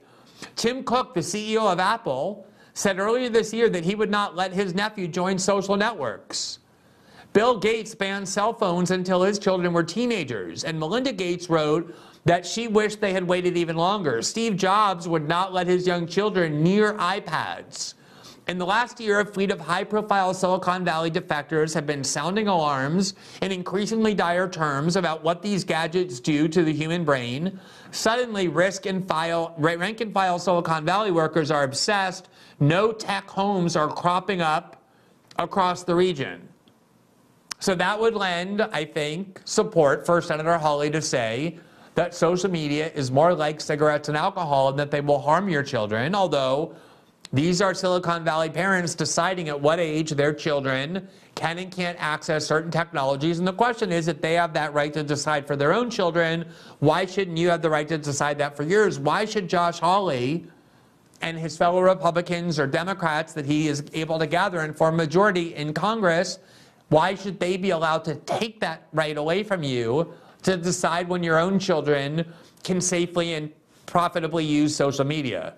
Tim 0.55 0.83
Cook, 0.83 1.13
the 1.13 1.19
CEO 1.19 1.71
of 1.71 1.79
Apple, 1.79 2.47
said 2.73 2.97
earlier 2.99 3.29
this 3.29 3.53
year 3.53 3.69
that 3.69 3.85
he 3.85 3.93
would 3.93 4.09
not 4.09 4.35
let 4.35 4.51
his 4.51 4.73
nephew 4.73 5.07
join 5.07 5.37
social 5.37 5.77
networks. 5.77 6.59
Bill 7.33 7.57
Gates 7.57 7.93
banned 7.93 8.27
cell 8.27 8.51
phones 8.51 8.91
until 8.91 9.21
his 9.21 9.39
children 9.39 9.71
were 9.71 9.83
teenagers, 9.83 10.63
and 10.63 10.79
Melinda 10.79 11.13
Gates 11.13 11.49
wrote 11.49 11.95
that 12.25 12.45
she 12.45 12.67
wished 12.67 12.99
they 12.99 13.13
had 13.13 13.27
waited 13.27 13.55
even 13.55 13.77
longer. 13.77 14.21
Steve 14.21 14.57
Jobs 14.57 15.07
would 15.07 15.27
not 15.27 15.53
let 15.53 15.67
his 15.67 15.87
young 15.87 16.07
children 16.07 16.61
near 16.63 16.93
iPads. 16.95 17.93
In 18.47 18.57
the 18.57 18.65
last 18.65 18.99
year, 18.99 19.19
a 19.19 19.25
fleet 19.25 19.51
of 19.51 19.59
high 19.59 19.83
profile 19.83 20.33
Silicon 20.33 20.83
Valley 20.83 21.11
defectors 21.11 21.75
have 21.75 21.85
been 21.85 22.03
sounding 22.03 22.47
alarms 22.47 23.13
in 23.41 23.51
increasingly 23.51 24.15
dire 24.15 24.49
terms 24.49 24.95
about 24.95 25.23
what 25.23 25.43
these 25.43 25.63
gadgets 25.63 26.19
do 26.19 26.47
to 26.47 26.63
the 26.63 26.73
human 26.73 27.05
brain. 27.05 27.59
Suddenly, 27.91 28.47
risk 28.47 28.87
and 28.87 29.07
file, 29.07 29.53
rank 29.59 30.01
and 30.01 30.11
file 30.11 30.39
Silicon 30.39 30.85
Valley 30.85 31.11
workers 31.11 31.51
are 31.51 31.63
obsessed. 31.63 32.29
No 32.59 32.91
tech 32.91 33.29
homes 33.29 33.75
are 33.75 33.87
cropping 33.87 34.41
up 34.41 34.83
across 35.37 35.83
the 35.83 35.93
region. 35.93 36.49
So 37.59 37.75
that 37.75 37.99
would 37.99 38.15
lend, 38.15 38.63
I 38.63 38.85
think, 38.85 39.39
support 39.45 40.03
for 40.03 40.19
Senator 40.19 40.57
Hawley 40.57 40.89
to 40.89 41.01
say 41.01 41.59
that 41.93 42.15
social 42.15 42.49
media 42.49 42.91
is 42.95 43.11
more 43.11 43.35
like 43.35 43.61
cigarettes 43.61 44.07
and 44.07 44.17
alcohol 44.17 44.69
and 44.69 44.79
that 44.79 44.89
they 44.89 45.01
will 45.01 45.19
harm 45.19 45.47
your 45.47 45.61
children, 45.61 46.15
although 46.15 46.73
these 47.33 47.61
are 47.61 47.73
Silicon 47.73 48.25
Valley 48.25 48.49
parents 48.49 48.93
deciding 48.93 49.47
at 49.47 49.59
what 49.59 49.79
age 49.79 50.11
their 50.11 50.33
children 50.33 51.07
can 51.35 51.59
and 51.59 51.71
can't 51.71 51.97
access 52.01 52.45
certain 52.45 52.69
technologies. 52.69 53.39
And 53.39 53.47
the 53.47 53.53
question 53.53 53.91
is 53.91 54.09
if 54.09 54.19
they 54.19 54.33
have 54.33 54.53
that 54.53 54.73
right 54.73 54.91
to 54.93 55.01
decide 55.01 55.47
for 55.47 55.55
their 55.55 55.73
own 55.73 55.89
children, 55.89 56.45
why 56.79 57.05
shouldn't 57.05 57.37
you 57.37 57.49
have 57.49 57.61
the 57.61 57.69
right 57.69 57.87
to 57.87 57.97
decide 57.97 58.37
that 58.39 58.57
for 58.57 58.63
yours? 58.63 58.99
Why 58.99 59.23
should 59.23 59.47
Josh 59.47 59.79
Hawley 59.79 60.45
and 61.21 61.37
his 61.37 61.55
fellow 61.55 61.81
Republicans 61.81 62.59
or 62.59 62.67
Democrats 62.67 63.31
that 63.33 63.45
he 63.45 63.69
is 63.69 63.85
able 63.93 64.19
to 64.19 64.27
gather 64.27 64.59
and 64.59 64.75
form 64.75 64.95
a 64.95 64.97
majority 64.97 65.55
in 65.55 65.73
Congress, 65.73 66.39
why 66.89 67.15
should 67.15 67.39
they 67.39 67.55
be 67.55 67.69
allowed 67.69 68.03
to 68.05 68.15
take 68.15 68.59
that 68.59 68.87
right 68.91 69.17
away 69.17 69.43
from 69.43 69.63
you 69.63 70.13
to 70.43 70.57
decide 70.57 71.07
when 71.07 71.23
your 71.23 71.39
own 71.39 71.59
children 71.59 72.25
can 72.63 72.81
safely 72.81 73.35
and 73.35 73.51
profitably 73.85 74.43
use 74.43 74.75
social 74.75 75.05
media? 75.05 75.53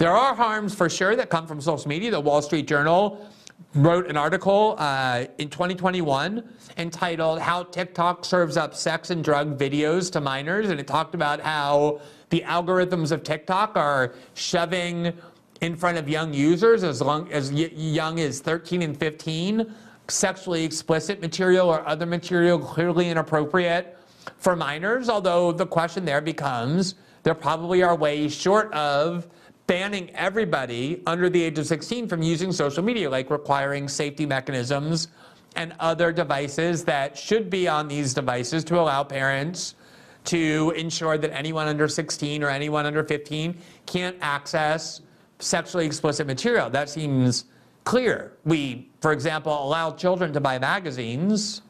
There 0.00 0.16
are 0.16 0.34
harms 0.34 0.74
for 0.74 0.88
sure 0.88 1.14
that 1.14 1.28
come 1.28 1.46
from 1.46 1.60
social 1.60 1.86
media. 1.86 2.10
The 2.10 2.20
Wall 2.20 2.40
Street 2.40 2.66
Journal 2.66 3.28
wrote 3.74 4.08
an 4.08 4.16
article 4.16 4.74
uh, 4.78 5.26
in 5.36 5.50
2021 5.50 6.42
entitled 6.78 7.38
How 7.38 7.64
TikTok 7.64 8.24
Serves 8.24 8.56
Up 8.56 8.74
Sex 8.74 9.10
and 9.10 9.22
Drug 9.22 9.58
Videos 9.58 10.10
to 10.12 10.20
Minors. 10.22 10.70
And 10.70 10.80
it 10.80 10.86
talked 10.86 11.14
about 11.14 11.42
how 11.42 12.00
the 12.30 12.40
algorithms 12.46 13.12
of 13.12 13.22
TikTok 13.22 13.76
are 13.76 14.14
shoving 14.32 15.12
in 15.60 15.76
front 15.76 15.98
of 15.98 16.08
young 16.08 16.32
users 16.32 16.82
as, 16.82 17.02
long, 17.02 17.30
as 17.30 17.52
young 17.52 18.20
as 18.20 18.40
13 18.40 18.80
and 18.80 18.98
15 18.98 19.70
sexually 20.08 20.64
explicit 20.64 21.20
material 21.20 21.68
or 21.68 21.86
other 21.86 22.06
material 22.06 22.58
clearly 22.58 23.10
inappropriate 23.10 23.98
for 24.38 24.56
minors. 24.56 25.10
Although 25.10 25.52
the 25.52 25.66
question 25.66 26.06
there 26.06 26.22
becomes 26.22 26.94
there 27.22 27.34
probably 27.34 27.82
are 27.82 27.94
ways 27.94 28.34
short 28.34 28.72
of 28.72 29.28
banning 29.70 30.10
everybody 30.16 31.00
under 31.06 31.30
the 31.30 31.40
age 31.40 31.56
of 31.56 31.64
16 31.64 32.08
from 32.08 32.24
using 32.24 32.50
social 32.50 32.82
media, 32.82 33.08
like 33.08 33.30
requiring 33.30 33.86
safety 33.88 34.26
mechanisms 34.26 35.06
and 35.54 35.72
other 35.78 36.10
devices 36.10 36.84
that 36.84 37.16
should 37.16 37.48
be 37.48 37.68
on 37.68 37.86
these 37.86 38.12
devices 38.12 38.64
to 38.64 38.80
allow 38.80 39.04
parents 39.04 39.76
to 40.24 40.72
ensure 40.76 41.16
that 41.16 41.32
anyone 41.32 41.68
under 41.68 41.86
16 41.86 42.42
or 42.42 42.48
anyone 42.48 42.84
under 42.84 43.04
15 43.04 43.56
can't 43.86 44.16
access 44.20 45.02
sexually 45.38 45.86
explicit 45.86 46.26
material. 46.26 46.68
That 46.68 46.90
seems 46.90 47.44
clear. 47.84 48.32
We, 48.44 48.90
for 49.00 49.12
example, 49.12 49.52
allow 49.52 49.92
children 49.92 50.32
to 50.32 50.40
buy 50.40 50.58
magazines 50.58 51.62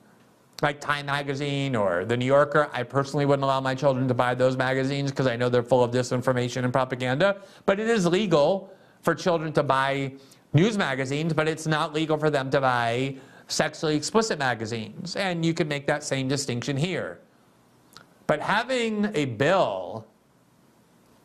like 0.63 0.81
Time 0.81 1.07
Magazine 1.07 1.75
or 1.75 2.05
The 2.05 2.17
New 2.17 2.27
Yorker. 2.27 2.69
I 2.73 2.83
personally 2.83 3.27
wouldn't 3.27 3.45
allow 3.45 3.61
my 3.61 3.75
children 3.75 4.07
to 4.09 4.15
buy 4.15 4.35
those 4.35 4.57
magazines 4.57 5.11
because 5.11 5.27
I 5.27 5.37
know 5.37 5.49
they're 5.49 5.63
full 5.63 5.83
of 5.83 5.91
disinformation 5.91 6.65
and 6.65 6.73
propaganda. 6.73 7.41
But 7.67 7.81
it 7.81 7.89
is 7.89 8.07
legal 8.07 8.73
for 9.03 9.15
children 9.15 9.53
to 9.55 9.63
buy 9.63 10.13
news 10.53 10.77
magazines, 10.77 11.33
but 11.33 11.49
it's 11.49 11.67
not 11.67 11.95
legal 11.95 12.19
for 12.19 12.31
them 12.31 12.51
to 12.51 12.61
buy 12.61 13.17
sexually 13.49 13.97
explicit 13.97 14.39
magazines. 14.39 15.17
And 15.17 15.45
you 15.45 15.55
can 15.55 15.69
make 15.69 15.87
that 15.87 16.05
same 16.05 16.29
distinction 16.29 16.77
here. 16.77 17.21
But 18.27 18.41
having 18.41 19.11
a 19.15 19.25
bill 19.25 20.07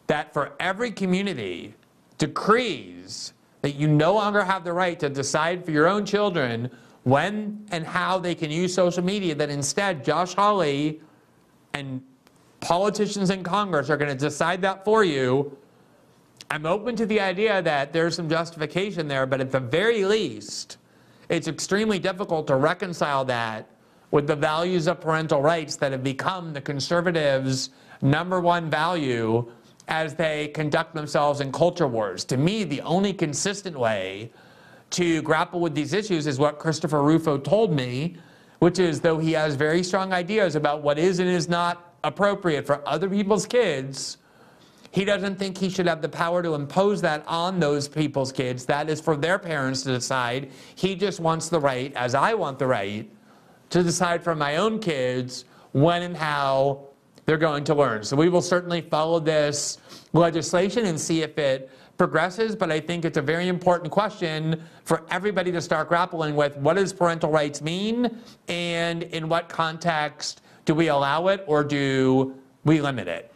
that 0.08 0.34
for 0.34 0.54
every 0.60 0.92
community 0.92 1.76
decrees 2.18 3.34
that 3.62 3.76
you 3.76 3.88
no 3.88 4.14
longer 4.14 4.44
have 4.44 4.64
the 4.64 4.74
right 4.74 5.00
to 5.00 5.10
decide 5.10 5.66
for 5.66 5.72
your 5.72 5.88
own 5.88 6.06
children 6.06 6.70
when 7.06 7.64
and 7.70 7.86
how 7.86 8.18
they 8.18 8.34
can 8.34 8.50
use 8.50 8.74
social 8.74 9.04
media, 9.04 9.36
that 9.36 9.52
instead 9.52 10.04
Josh 10.04 10.34
Hawley 10.34 11.02
and 11.74 12.02
politicians 12.62 13.30
in 13.30 13.44
Congress 13.44 13.92
are 13.92 13.98
going 13.98 14.10
to 14.10 14.18
decide 14.18 14.62
that 14.64 14.84
for 14.84 15.04
you. 15.04 15.56
I'm 16.50 16.66
open 16.66 16.96
to 16.96 17.06
the 17.06 17.20
idea 17.20 17.62
that 17.62 17.94
there's 17.94 18.16
some 18.16 18.28
justification 18.28 19.08
there, 19.08 19.28
but 19.28 19.40
at 19.40 19.52
the 19.52 19.60
very 19.60 20.04
least, 20.04 20.78
it's 21.30 21.48
extremely 21.48 22.00
difficult 22.00 22.48
to 22.48 22.56
reconcile 22.56 23.24
that 23.26 23.70
with 24.10 24.26
the 24.26 24.36
values 24.36 24.88
of 24.88 25.00
parental 25.00 25.44
rights 25.44 25.76
that 25.76 25.92
have 25.92 26.04
become 26.04 26.54
the 26.54 26.62
conservatives' 26.62 27.70
number 28.02 28.42
one 28.42 28.68
value 28.68 29.52
as 29.88 30.16
they 30.16 30.48
conduct 30.50 30.96
themselves 30.96 31.40
in 31.40 31.52
culture 31.52 31.88
wars. 31.88 32.26
To 32.26 32.38
me, 32.38 32.64
the 32.64 32.82
only 32.82 33.14
consistent 33.14 33.78
way 33.78 34.32
to 34.96 35.22
grapple 35.24 35.60
with 35.60 35.76
these 35.76 35.92
issues 35.92 36.26
is 36.26 36.40
what 36.40 36.58
Christopher 36.58 37.04
Rufo 37.04 37.38
told 37.38 37.74
me, 37.74 38.16
which 38.60 38.80
is 38.80 39.02
though 39.02 39.18
he 39.18 39.34
has 39.34 39.56
very 39.56 39.84
strong 39.84 40.14
ideas 40.14 40.56
about 40.56 40.84
what 40.84 40.98
is 40.98 41.20
and 41.20 41.28
is 41.28 41.50
not 41.50 41.94
appropriate 42.06 42.66
for 42.66 42.82
other 42.88 43.10
people's 43.10 43.46
kids, 43.46 44.18
he 44.92 45.04
doesn't 45.04 45.38
think 45.38 45.58
he 45.58 45.70
should 45.70 45.86
have 45.86 46.02
the 46.02 46.08
power 46.08 46.42
to 46.42 46.54
impose 46.54 47.02
that 47.02 47.26
on 47.28 47.60
those 47.60 47.90
people's 47.90 48.32
kids. 48.32 48.64
That 48.66 48.90
is 48.90 49.02
for 49.02 49.18
their 49.18 49.38
parents 49.38 49.82
to 49.82 49.90
decide. 49.90 50.52
He 50.76 50.96
just 50.96 51.20
wants 51.20 51.50
the 51.50 51.60
right, 51.60 51.94
as 51.96 52.16
I 52.16 52.34
want 52.34 52.58
the 52.58 52.68
right, 52.68 53.12
to 53.72 53.84
decide 53.84 54.24
for 54.24 54.34
my 54.34 54.56
own 54.56 54.80
kids 54.80 55.44
when 55.74 56.04
and 56.04 56.16
how 56.16 56.88
they're 57.26 57.38
going 57.38 57.64
to 57.66 57.76
learn. 57.76 58.04
So 58.04 58.16
we 58.16 58.30
will 58.30 58.42
certainly 58.42 58.82
follow 58.82 59.20
this 59.20 59.78
legislation 60.14 60.86
and 60.86 61.00
see 61.00 61.22
if 61.22 61.38
it 61.38 61.70
progresses, 61.98 62.56
but 62.56 62.72
I 62.72 62.80
think 62.80 63.06
it's 63.06 63.18
a 63.18 63.22
very 63.22 63.48
important 63.48 63.92
question 63.92 64.62
for 64.84 65.04
everybody 65.10 65.52
to 65.52 65.62
start 65.62 65.88
grappling 65.88 66.36
with. 66.36 66.56
What 66.58 66.76
does 66.76 66.94
parental 66.94 67.32
rights 67.32 67.62
mean? 67.62 68.20
And 68.48 69.04
in 69.04 69.30
what 69.30 69.50
context 69.50 70.42
do 70.66 70.76
we 70.76 70.88
allow 70.88 71.28
it 71.28 71.44
or 71.48 71.64
do 71.64 72.36
we 72.64 72.82
limit 72.82 73.08
it? 73.08 73.32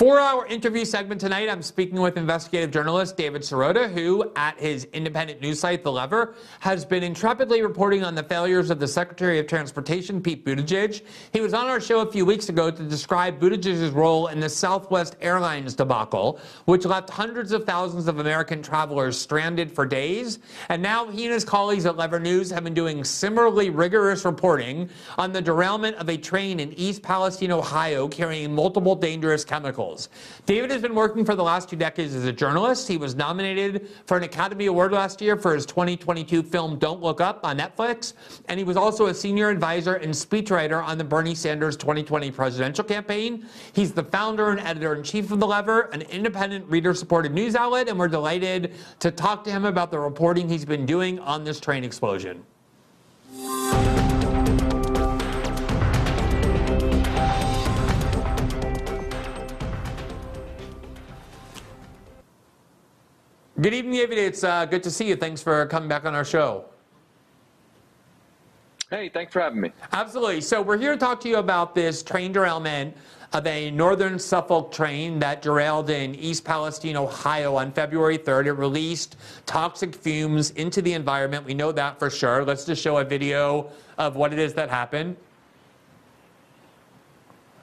For 0.00 0.18
our 0.18 0.46
interview 0.46 0.86
segment 0.86 1.20
tonight, 1.20 1.50
I'm 1.50 1.60
speaking 1.60 2.00
with 2.00 2.16
investigative 2.16 2.70
journalist 2.70 3.18
David 3.18 3.42
Sirota, 3.42 3.92
who, 3.92 4.32
at 4.34 4.58
his 4.58 4.84
independent 4.94 5.42
news 5.42 5.60
site, 5.60 5.84
The 5.84 5.92
Lever, 5.92 6.36
has 6.60 6.86
been 6.86 7.02
intrepidly 7.02 7.60
reporting 7.60 8.02
on 8.02 8.14
the 8.14 8.22
failures 8.22 8.70
of 8.70 8.80
the 8.80 8.88
Secretary 8.88 9.38
of 9.38 9.46
Transportation, 9.46 10.22
Pete 10.22 10.42
Buttigieg. 10.42 11.02
He 11.34 11.42
was 11.42 11.52
on 11.52 11.66
our 11.66 11.82
show 11.82 12.00
a 12.00 12.10
few 12.10 12.24
weeks 12.24 12.48
ago 12.48 12.70
to 12.70 12.82
describe 12.84 13.38
Buttigieg's 13.38 13.90
role 13.90 14.28
in 14.28 14.40
the 14.40 14.48
Southwest 14.48 15.16
Airlines 15.20 15.74
debacle, 15.74 16.40
which 16.64 16.86
left 16.86 17.10
hundreds 17.10 17.52
of 17.52 17.66
thousands 17.66 18.08
of 18.08 18.20
American 18.20 18.62
travelers 18.62 19.20
stranded 19.20 19.70
for 19.70 19.84
days. 19.84 20.38
And 20.70 20.82
now 20.82 21.08
he 21.08 21.26
and 21.26 21.34
his 21.34 21.44
colleagues 21.44 21.84
at 21.84 21.98
Lever 21.98 22.20
News 22.20 22.48
have 22.48 22.64
been 22.64 22.72
doing 22.72 23.04
similarly 23.04 23.68
rigorous 23.68 24.24
reporting 24.24 24.88
on 25.18 25.30
the 25.30 25.42
derailment 25.42 25.96
of 25.96 26.08
a 26.08 26.16
train 26.16 26.58
in 26.58 26.72
East 26.72 27.02
Palestine, 27.02 27.52
Ohio, 27.52 28.08
carrying 28.08 28.54
multiple 28.54 28.94
dangerous 28.96 29.44
chemicals. 29.44 29.89
David 30.46 30.70
has 30.70 30.82
been 30.82 30.94
working 30.94 31.24
for 31.24 31.34
the 31.34 31.42
last 31.42 31.68
two 31.68 31.76
decades 31.76 32.14
as 32.14 32.24
a 32.24 32.32
journalist. 32.32 32.88
He 32.88 32.96
was 32.96 33.14
nominated 33.14 33.88
for 34.06 34.16
an 34.16 34.22
Academy 34.22 34.66
Award 34.66 34.92
last 34.92 35.20
year 35.20 35.36
for 35.36 35.54
his 35.54 35.66
2022 35.66 36.42
film 36.42 36.78
Don't 36.78 37.02
Look 37.02 37.20
Up 37.20 37.44
on 37.44 37.58
Netflix. 37.58 38.14
And 38.48 38.58
he 38.58 38.64
was 38.64 38.76
also 38.76 39.06
a 39.06 39.14
senior 39.14 39.48
advisor 39.48 39.94
and 39.94 40.12
speechwriter 40.12 40.82
on 40.84 40.98
the 40.98 41.04
Bernie 41.04 41.34
Sanders 41.34 41.76
2020 41.76 42.30
presidential 42.30 42.84
campaign. 42.84 43.46
He's 43.72 43.92
the 43.92 44.04
founder 44.04 44.50
and 44.50 44.60
editor 44.60 44.94
in 44.94 45.02
chief 45.02 45.30
of 45.30 45.40
The 45.40 45.46
Lever, 45.46 45.82
an 45.92 46.02
independent 46.02 46.66
reader 46.68 46.94
supported 46.94 47.32
news 47.32 47.54
outlet. 47.54 47.88
And 47.88 47.98
we're 47.98 48.08
delighted 48.08 48.74
to 49.00 49.10
talk 49.10 49.44
to 49.44 49.50
him 49.50 49.64
about 49.64 49.90
the 49.90 49.98
reporting 49.98 50.48
he's 50.48 50.64
been 50.64 50.86
doing 50.86 51.18
on 51.20 51.44
this 51.44 51.60
train 51.60 51.84
explosion. 51.84 52.44
Good 63.60 63.74
evening, 63.74 63.94
David. 63.94 64.16
It's 64.16 64.42
uh, 64.42 64.64
good 64.64 64.82
to 64.84 64.90
see 64.90 65.08
you. 65.08 65.16
Thanks 65.16 65.42
for 65.42 65.66
coming 65.66 65.86
back 65.86 66.06
on 66.06 66.14
our 66.14 66.24
show. 66.24 66.64
Hey, 68.88 69.10
thanks 69.10 69.34
for 69.34 69.40
having 69.40 69.60
me. 69.60 69.72
Absolutely. 69.92 70.40
So 70.40 70.62
we're 70.62 70.78
here 70.78 70.92
to 70.92 70.96
talk 70.96 71.20
to 71.20 71.28
you 71.28 71.36
about 71.36 71.74
this 71.74 72.02
train 72.02 72.32
derailment 72.32 72.96
of 73.34 73.46
a 73.46 73.70
Norfolk 73.70 74.18
Southern 74.18 74.70
train 74.70 75.18
that 75.18 75.42
derailed 75.42 75.90
in 75.90 76.14
East 76.14 76.42
Palestine, 76.42 76.96
Ohio 76.96 77.56
on 77.56 77.70
February 77.72 78.16
3rd. 78.16 78.46
It 78.46 78.52
released 78.52 79.16
toxic 79.44 79.94
fumes 79.94 80.52
into 80.52 80.80
the 80.80 80.94
environment. 80.94 81.44
We 81.44 81.52
know 81.52 81.70
that 81.70 81.98
for 81.98 82.08
sure. 82.08 82.44
Let's 82.44 82.64
just 82.64 82.80
show 82.80 82.96
a 82.96 83.04
video 83.04 83.70
of 83.98 84.16
what 84.16 84.32
it 84.32 84.38
is 84.38 84.54
that 84.54 84.70
happened. 84.70 85.16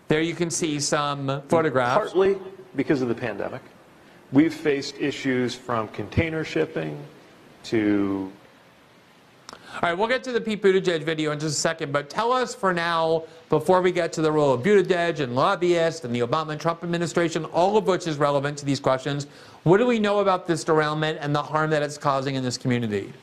There 0.10 0.22
you 0.22 0.36
can 0.36 0.52
see 0.52 0.80
some 0.80 1.42
photographs. 1.48 2.12
Partly 2.12 2.38
because 2.76 3.02
of 3.02 3.08
the 3.08 3.16
pandemic. 3.16 3.62
We've 4.32 4.54
faced 4.54 4.98
issues 5.00 5.56
from 5.56 5.88
container 5.90 6.44
shipping 6.44 7.02
to 7.64 8.32
all 9.74 9.82
right, 9.84 9.98
we'll 9.98 10.08
get 10.08 10.24
to 10.24 10.32
the 10.32 10.42
Pete 10.42 10.64
Buttigieg 10.64 11.04
video 11.04 11.32
in 11.32 11.40
just 11.40 11.58
a 11.58 11.60
second, 11.60 11.92
but 11.92 12.10
tell 12.10 12.32
us 12.32 12.56
for 12.56 12.74
now, 12.74 13.26
before 13.50 13.82
we 13.82 13.92
get 13.92 14.12
to 14.14 14.22
the 14.22 14.32
role 14.32 14.54
of 14.54 14.64
Buttigieg 14.64 15.20
and 15.20 15.36
lobbyists 15.36 16.04
and 16.04 16.16
the 16.16 16.22
Obama 16.22 16.54
and 16.54 16.60
Trump 16.60 16.84
administration, 16.84 17.46
all 17.46 17.78
of 17.78 17.86
which 17.86 18.08
is 18.08 18.18
relevant 18.18 18.58
to 18.58 18.66
these 18.66 18.80
questions, 18.80 19.28
what 19.64 19.78
do 19.78 19.86
we 19.86 20.00
know 20.00 20.20
about 20.20 20.48
this 20.48 20.64
derailment 20.64 21.20
and 21.22 21.36
the 21.36 21.44
harm 21.44 21.70
that 21.70 21.84
it's 21.84 21.98
causing 21.98 22.36
in 22.36 22.44
this 22.44 22.58
community? 22.58 23.14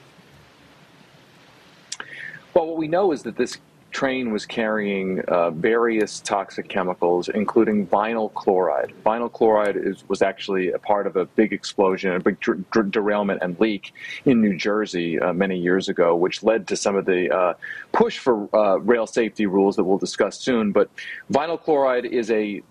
Well, 2.55 2.69
what 2.69 2.77
we 2.77 2.87
know 2.87 3.11
is 3.11 3.23
that 3.25 3.37
this 3.37 3.59
train 3.95 4.33
was 4.33 4.45
carrying 4.45 5.21
uh, 5.29 5.51
various 5.51 6.21
toxic 6.21 6.69
chemicals, 6.69 7.29
including 7.29 7.87
vinyl 7.87 8.35
chloride. 8.35 8.93
Vinyl 9.07 9.33
chloride 9.33 9.77
is, 9.77 10.07
was 10.09 10.21
actually 10.21 10.73
a 10.73 10.79
part 10.79 11.07
of 11.07 11.15
a 11.17 11.25
big 11.25 11.53
explosion, 11.53 12.13
a 12.13 12.21
big 12.21 12.39
dr- 12.41 12.91
derailment 12.91 13.39
and 13.41 13.59
leak 13.61 13.95
in 14.25 14.43
New 14.43 14.57
Jersey 14.57 15.19
uh, 15.21 15.33
many 15.33 15.57
years 15.57 15.89
ago, 15.89 16.17
which 16.17 16.43
led 16.43 16.67
to 16.69 16.77
some 16.77 16.97
of 16.97 17.07
the 17.07 17.33
uh, 17.35 17.55
push 17.93 18.19
for 18.19 18.49
uh, 18.55 18.79
rail 18.81 19.07
safety 19.07 19.47
rules 19.47 19.77
that 19.77 19.85
we'll 19.85 19.97
discuss 19.97 20.39
soon. 20.41 20.73
But 20.73 20.91
vinyl 21.33 21.61
chloride 21.61 22.05
is 22.05 22.33
a 22.33 22.63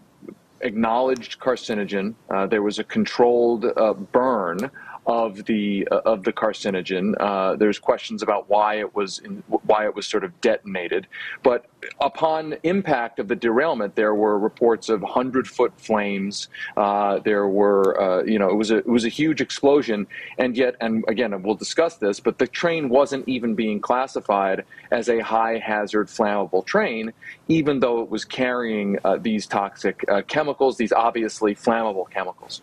acknowledged 0.59 1.39
carcinogen. 1.39 2.15
Uh, 2.29 2.47
there 2.47 2.62
was 2.62 2.79
a 2.79 2.83
controlled 2.83 3.65
uh, 3.65 3.93
burn 3.93 4.69
of 5.06 5.46
the 5.46 5.88
uh, 5.92 6.02
of 6.06 6.24
the 6.24 6.32
carcinogen. 6.32 7.13
Uh, 7.20 7.56
there's 7.56 7.80
questions 7.80 8.22
about 8.24 8.50
why 8.50 8.76
it 8.76 8.96
was 8.96 9.20
in, 9.20 9.44
why 9.48 9.86
it 9.86 9.96
was 9.96 10.08
sort 10.08 10.24
of 10.24 10.39
detonated, 10.42 11.08
but 11.44 11.66
upon 12.00 12.56
impact 12.63 13.20
of 13.20 13.28
the 13.28 13.36
derailment, 13.36 13.96
there 13.96 14.16
were 14.16 14.39
reports 14.39 14.89
of 14.89 15.02
hundred 15.02 15.48
foot 15.48 15.74
flames. 15.80 16.48
Uh, 16.78 17.20
there 17.20 17.48
were 17.48 18.00
uh, 18.02 18.24
you 18.24 18.39
know 18.39 18.50
it 18.50 18.56
was 18.56 18.72
a 18.72 18.78
it 18.78 18.88
was 18.88 19.06
a 19.06 19.10
huge 19.10 19.42
explosion, 19.42 20.08
and 20.38 20.56
yet 20.56 20.76
and 20.82 21.04
again 21.08 21.42
we'll 21.44 21.56
discuss 21.56 21.98
this, 21.98 22.20
but 22.20 22.38
the 22.38 22.48
train 22.48 22.89
wasn't 22.89 23.28
even 23.28 23.56
being 23.56 23.80
classified 23.80 24.63
as 24.92 25.10
a 25.10 25.20
high 25.20 25.58
hazard 25.58 26.08
flammable 26.08 26.66
train, 26.66 27.12
even 27.48 27.80
though 27.80 28.02
it 28.02 28.10
was 28.10 28.24
carrying 28.24 28.98
uh, 29.04 29.18
these 29.18 29.46
toxic 29.46 30.04
uh, 30.08 30.22
chemicals, 30.24 30.78
these 30.78 30.94
obviously 30.94 31.56
flammable 31.56 32.10
chemicals. 32.10 32.62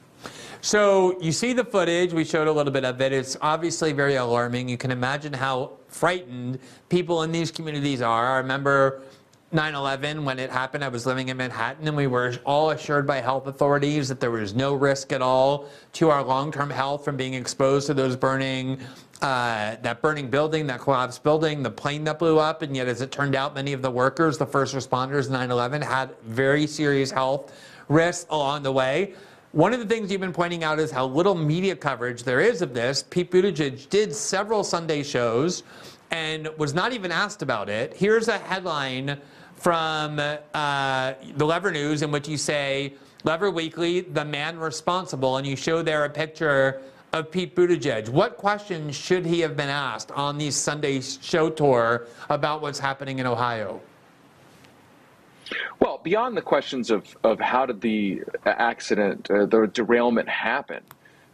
So 0.62 1.18
you 1.20 1.32
see 1.32 1.54
the 1.54 1.64
footage. 1.64 2.12
We 2.12 2.24
showed 2.24 2.46
a 2.46 2.52
little 2.52 2.72
bit 2.72 2.84
of 2.84 3.00
it. 3.00 3.12
It's 3.12 3.36
obviously 3.40 3.92
very 3.92 4.16
alarming. 4.16 4.68
You 4.68 4.76
can 4.76 4.90
imagine 4.90 5.32
how 5.32 5.72
frightened 5.88 6.58
people 6.90 7.22
in 7.22 7.32
these 7.32 7.50
communities 7.50 8.02
are. 8.02 8.34
I 8.34 8.38
remember 8.38 9.02
9 9.52 9.74
11 9.74 10.24
when 10.24 10.38
it 10.38 10.50
happened. 10.50 10.84
I 10.84 10.88
was 10.88 11.06
living 11.06 11.28
in 11.30 11.38
Manhattan, 11.38 11.88
and 11.88 11.96
we 11.96 12.06
were 12.06 12.34
all 12.44 12.70
assured 12.70 13.06
by 13.06 13.22
health 13.22 13.46
authorities 13.46 14.08
that 14.08 14.20
there 14.20 14.30
was 14.30 14.54
no 14.54 14.74
risk 14.74 15.12
at 15.12 15.22
all 15.22 15.66
to 15.94 16.10
our 16.10 16.22
long 16.22 16.52
term 16.52 16.68
health 16.68 17.06
from 17.06 17.16
being 17.16 17.34
exposed 17.34 17.86
to 17.86 17.94
those 17.94 18.14
burning. 18.14 18.78
Uh, 19.22 19.76
that 19.82 20.00
burning 20.00 20.30
building, 20.30 20.66
that 20.66 20.80
collapsed 20.80 21.22
building, 21.22 21.62
the 21.62 21.70
plane 21.70 22.04
that 22.04 22.18
blew 22.18 22.38
up, 22.38 22.62
and 22.62 22.74
yet, 22.74 22.88
as 22.88 23.02
it 23.02 23.12
turned 23.12 23.34
out, 23.34 23.54
many 23.54 23.74
of 23.74 23.82
the 23.82 23.90
workers, 23.90 24.38
the 24.38 24.46
first 24.46 24.74
responders, 24.74 25.28
9 25.28 25.50
11, 25.50 25.82
had 25.82 26.10
very 26.22 26.66
serious 26.66 27.10
health 27.10 27.52
risks 27.88 28.26
along 28.30 28.62
the 28.62 28.72
way. 28.72 29.12
One 29.52 29.72
of 29.72 29.80
the 29.80 29.86
things 29.86 30.12
you've 30.12 30.20
been 30.20 30.32
pointing 30.32 30.62
out 30.62 30.78
is 30.78 30.92
how 30.92 31.06
little 31.06 31.34
media 31.34 31.74
coverage 31.74 32.22
there 32.22 32.38
is 32.38 32.62
of 32.62 32.72
this. 32.72 33.02
Pete 33.02 33.32
Buttigieg 33.32 33.88
did 33.88 34.14
several 34.14 34.62
Sunday 34.62 35.02
shows 35.02 35.64
and 36.12 36.48
was 36.56 36.72
not 36.72 36.92
even 36.92 37.10
asked 37.10 37.42
about 37.42 37.68
it. 37.68 37.92
Here's 37.92 38.28
a 38.28 38.38
headline 38.38 39.20
from 39.56 40.20
uh, 40.20 41.14
the 41.34 41.44
Lever 41.44 41.72
News 41.72 42.02
in 42.02 42.12
which 42.12 42.28
you 42.28 42.36
say, 42.36 42.94
Lever 43.24 43.50
Weekly, 43.50 44.02
the 44.02 44.24
man 44.24 44.56
responsible, 44.56 45.38
and 45.38 45.44
you 45.44 45.56
show 45.56 45.82
there 45.82 46.04
a 46.04 46.10
picture 46.10 46.80
of 47.12 47.32
Pete 47.32 47.56
Buttigieg. 47.56 48.08
What 48.08 48.36
questions 48.36 48.94
should 48.94 49.26
he 49.26 49.40
have 49.40 49.56
been 49.56 49.68
asked 49.68 50.12
on 50.12 50.38
these 50.38 50.54
Sunday 50.54 51.00
show 51.00 51.50
tour 51.50 52.06
about 52.28 52.62
what's 52.62 52.78
happening 52.78 53.18
in 53.18 53.26
Ohio? 53.26 53.80
Well, 55.80 56.00
beyond 56.02 56.36
the 56.36 56.42
questions 56.42 56.90
of, 56.90 57.16
of 57.24 57.40
how 57.40 57.66
did 57.66 57.80
the 57.80 58.22
accident, 58.46 59.30
uh, 59.30 59.46
the 59.46 59.66
derailment 59.72 60.28
happen, 60.28 60.82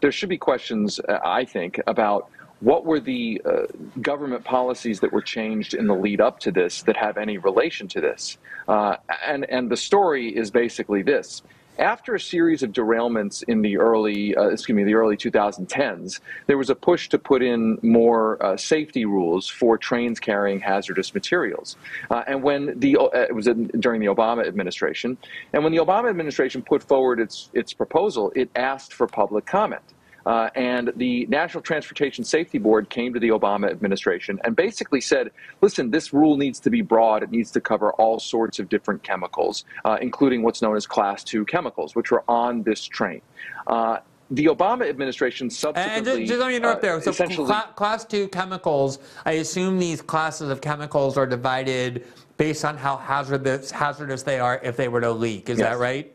there 0.00 0.12
should 0.12 0.28
be 0.28 0.38
questions, 0.38 1.00
uh, 1.00 1.18
I 1.24 1.44
think, 1.44 1.80
about 1.86 2.30
what 2.60 2.86
were 2.86 3.00
the 3.00 3.40
uh, 3.44 3.66
government 4.00 4.44
policies 4.44 5.00
that 5.00 5.12
were 5.12 5.20
changed 5.20 5.74
in 5.74 5.86
the 5.86 5.94
lead 5.94 6.20
up 6.20 6.40
to 6.40 6.50
this 6.50 6.82
that 6.82 6.96
have 6.96 7.18
any 7.18 7.38
relation 7.38 7.86
to 7.88 8.00
this? 8.00 8.38
Uh, 8.66 8.96
and, 9.26 9.44
and 9.50 9.70
the 9.70 9.76
story 9.76 10.34
is 10.34 10.50
basically 10.50 11.02
this 11.02 11.42
after 11.78 12.14
a 12.14 12.20
series 12.20 12.62
of 12.62 12.72
derailments 12.72 13.42
in 13.48 13.62
the 13.62 13.76
early, 13.76 14.34
uh, 14.36 14.48
excuse 14.48 14.76
me, 14.76 14.84
the 14.84 14.94
early 14.94 15.16
2010s, 15.16 16.20
there 16.46 16.58
was 16.58 16.70
a 16.70 16.74
push 16.74 17.08
to 17.10 17.18
put 17.18 17.42
in 17.42 17.78
more 17.82 18.42
uh, 18.44 18.56
safety 18.56 19.04
rules 19.04 19.48
for 19.48 19.76
trains 19.76 20.20
carrying 20.20 20.60
hazardous 20.60 21.14
materials. 21.14 21.76
Uh, 22.10 22.22
and 22.26 22.42
when 22.42 22.78
the 22.78 22.96
uh, 22.96 23.08
it 23.12 23.34
was 23.34 23.46
in, 23.46 23.66
during 23.80 24.00
the 24.00 24.06
Obama 24.06 24.46
administration, 24.46 25.16
and 25.52 25.62
when 25.62 25.72
the 25.72 25.78
Obama 25.78 26.08
administration 26.08 26.62
put 26.62 26.82
forward 26.82 27.20
its 27.20 27.50
its 27.52 27.72
proposal, 27.72 28.32
it 28.34 28.50
asked 28.56 28.92
for 28.92 29.06
public 29.06 29.46
comment. 29.46 29.82
Uh, 30.26 30.50
and 30.56 30.92
the 30.96 31.24
National 31.26 31.62
Transportation 31.62 32.24
Safety 32.24 32.58
Board 32.58 32.90
came 32.90 33.14
to 33.14 33.20
the 33.20 33.28
Obama 33.28 33.70
administration 33.70 34.40
and 34.44 34.56
basically 34.56 35.00
said, 35.00 35.30
listen, 35.60 35.90
this 35.90 36.12
rule 36.12 36.36
needs 36.36 36.58
to 36.60 36.68
be 36.68 36.82
broad. 36.82 37.22
It 37.22 37.30
needs 37.30 37.52
to 37.52 37.60
cover 37.60 37.92
all 37.92 38.18
sorts 38.18 38.58
of 38.58 38.68
different 38.68 39.04
chemicals, 39.04 39.64
uh, 39.84 39.98
including 40.00 40.42
what's 40.42 40.60
known 40.60 40.76
as 40.76 40.86
class 40.86 41.22
two 41.22 41.44
chemicals, 41.44 41.94
which 41.94 42.10
were 42.10 42.24
on 42.28 42.64
this 42.64 42.82
train. 42.84 43.22
Uh, 43.68 43.98
the 44.32 44.46
Obama 44.46 44.88
administration 44.88 45.48
subsequently. 45.48 45.96
And 45.96 46.04
just, 46.04 46.18
just 46.32 46.40
let 46.40 46.48
me 46.48 46.56
interrupt 46.56 46.78
uh, 46.78 46.88
there. 46.88 47.00
So, 47.00 47.10
essentially, 47.10 47.46
cla- 47.46 47.72
class 47.76 48.04
two 48.04 48.26
chemicals. 48.28 48.98
I 49.24 49.32
assume 49.32 49.78
these 49.78 50.02
classes 50.02 50.50
of 50.50 50.60
chemicals 50.60 51.16
are 51.16 51.26
divided 51.26 52.04
based 52.36 52.64
on 52.64 52.76
how 52.76 52.96
hazardous 52.96 53.70
hazardous 53.70 54.24
they 54.24 54.40
are 54.40 54.60
if 54.64 54.76
they 54.76 54.88
were 54.88 55.00
to 55.00 55.12
leak. 55.12 55.48
Is 55.48 55.58
that 55.58 55.78
right? 55.78 56.12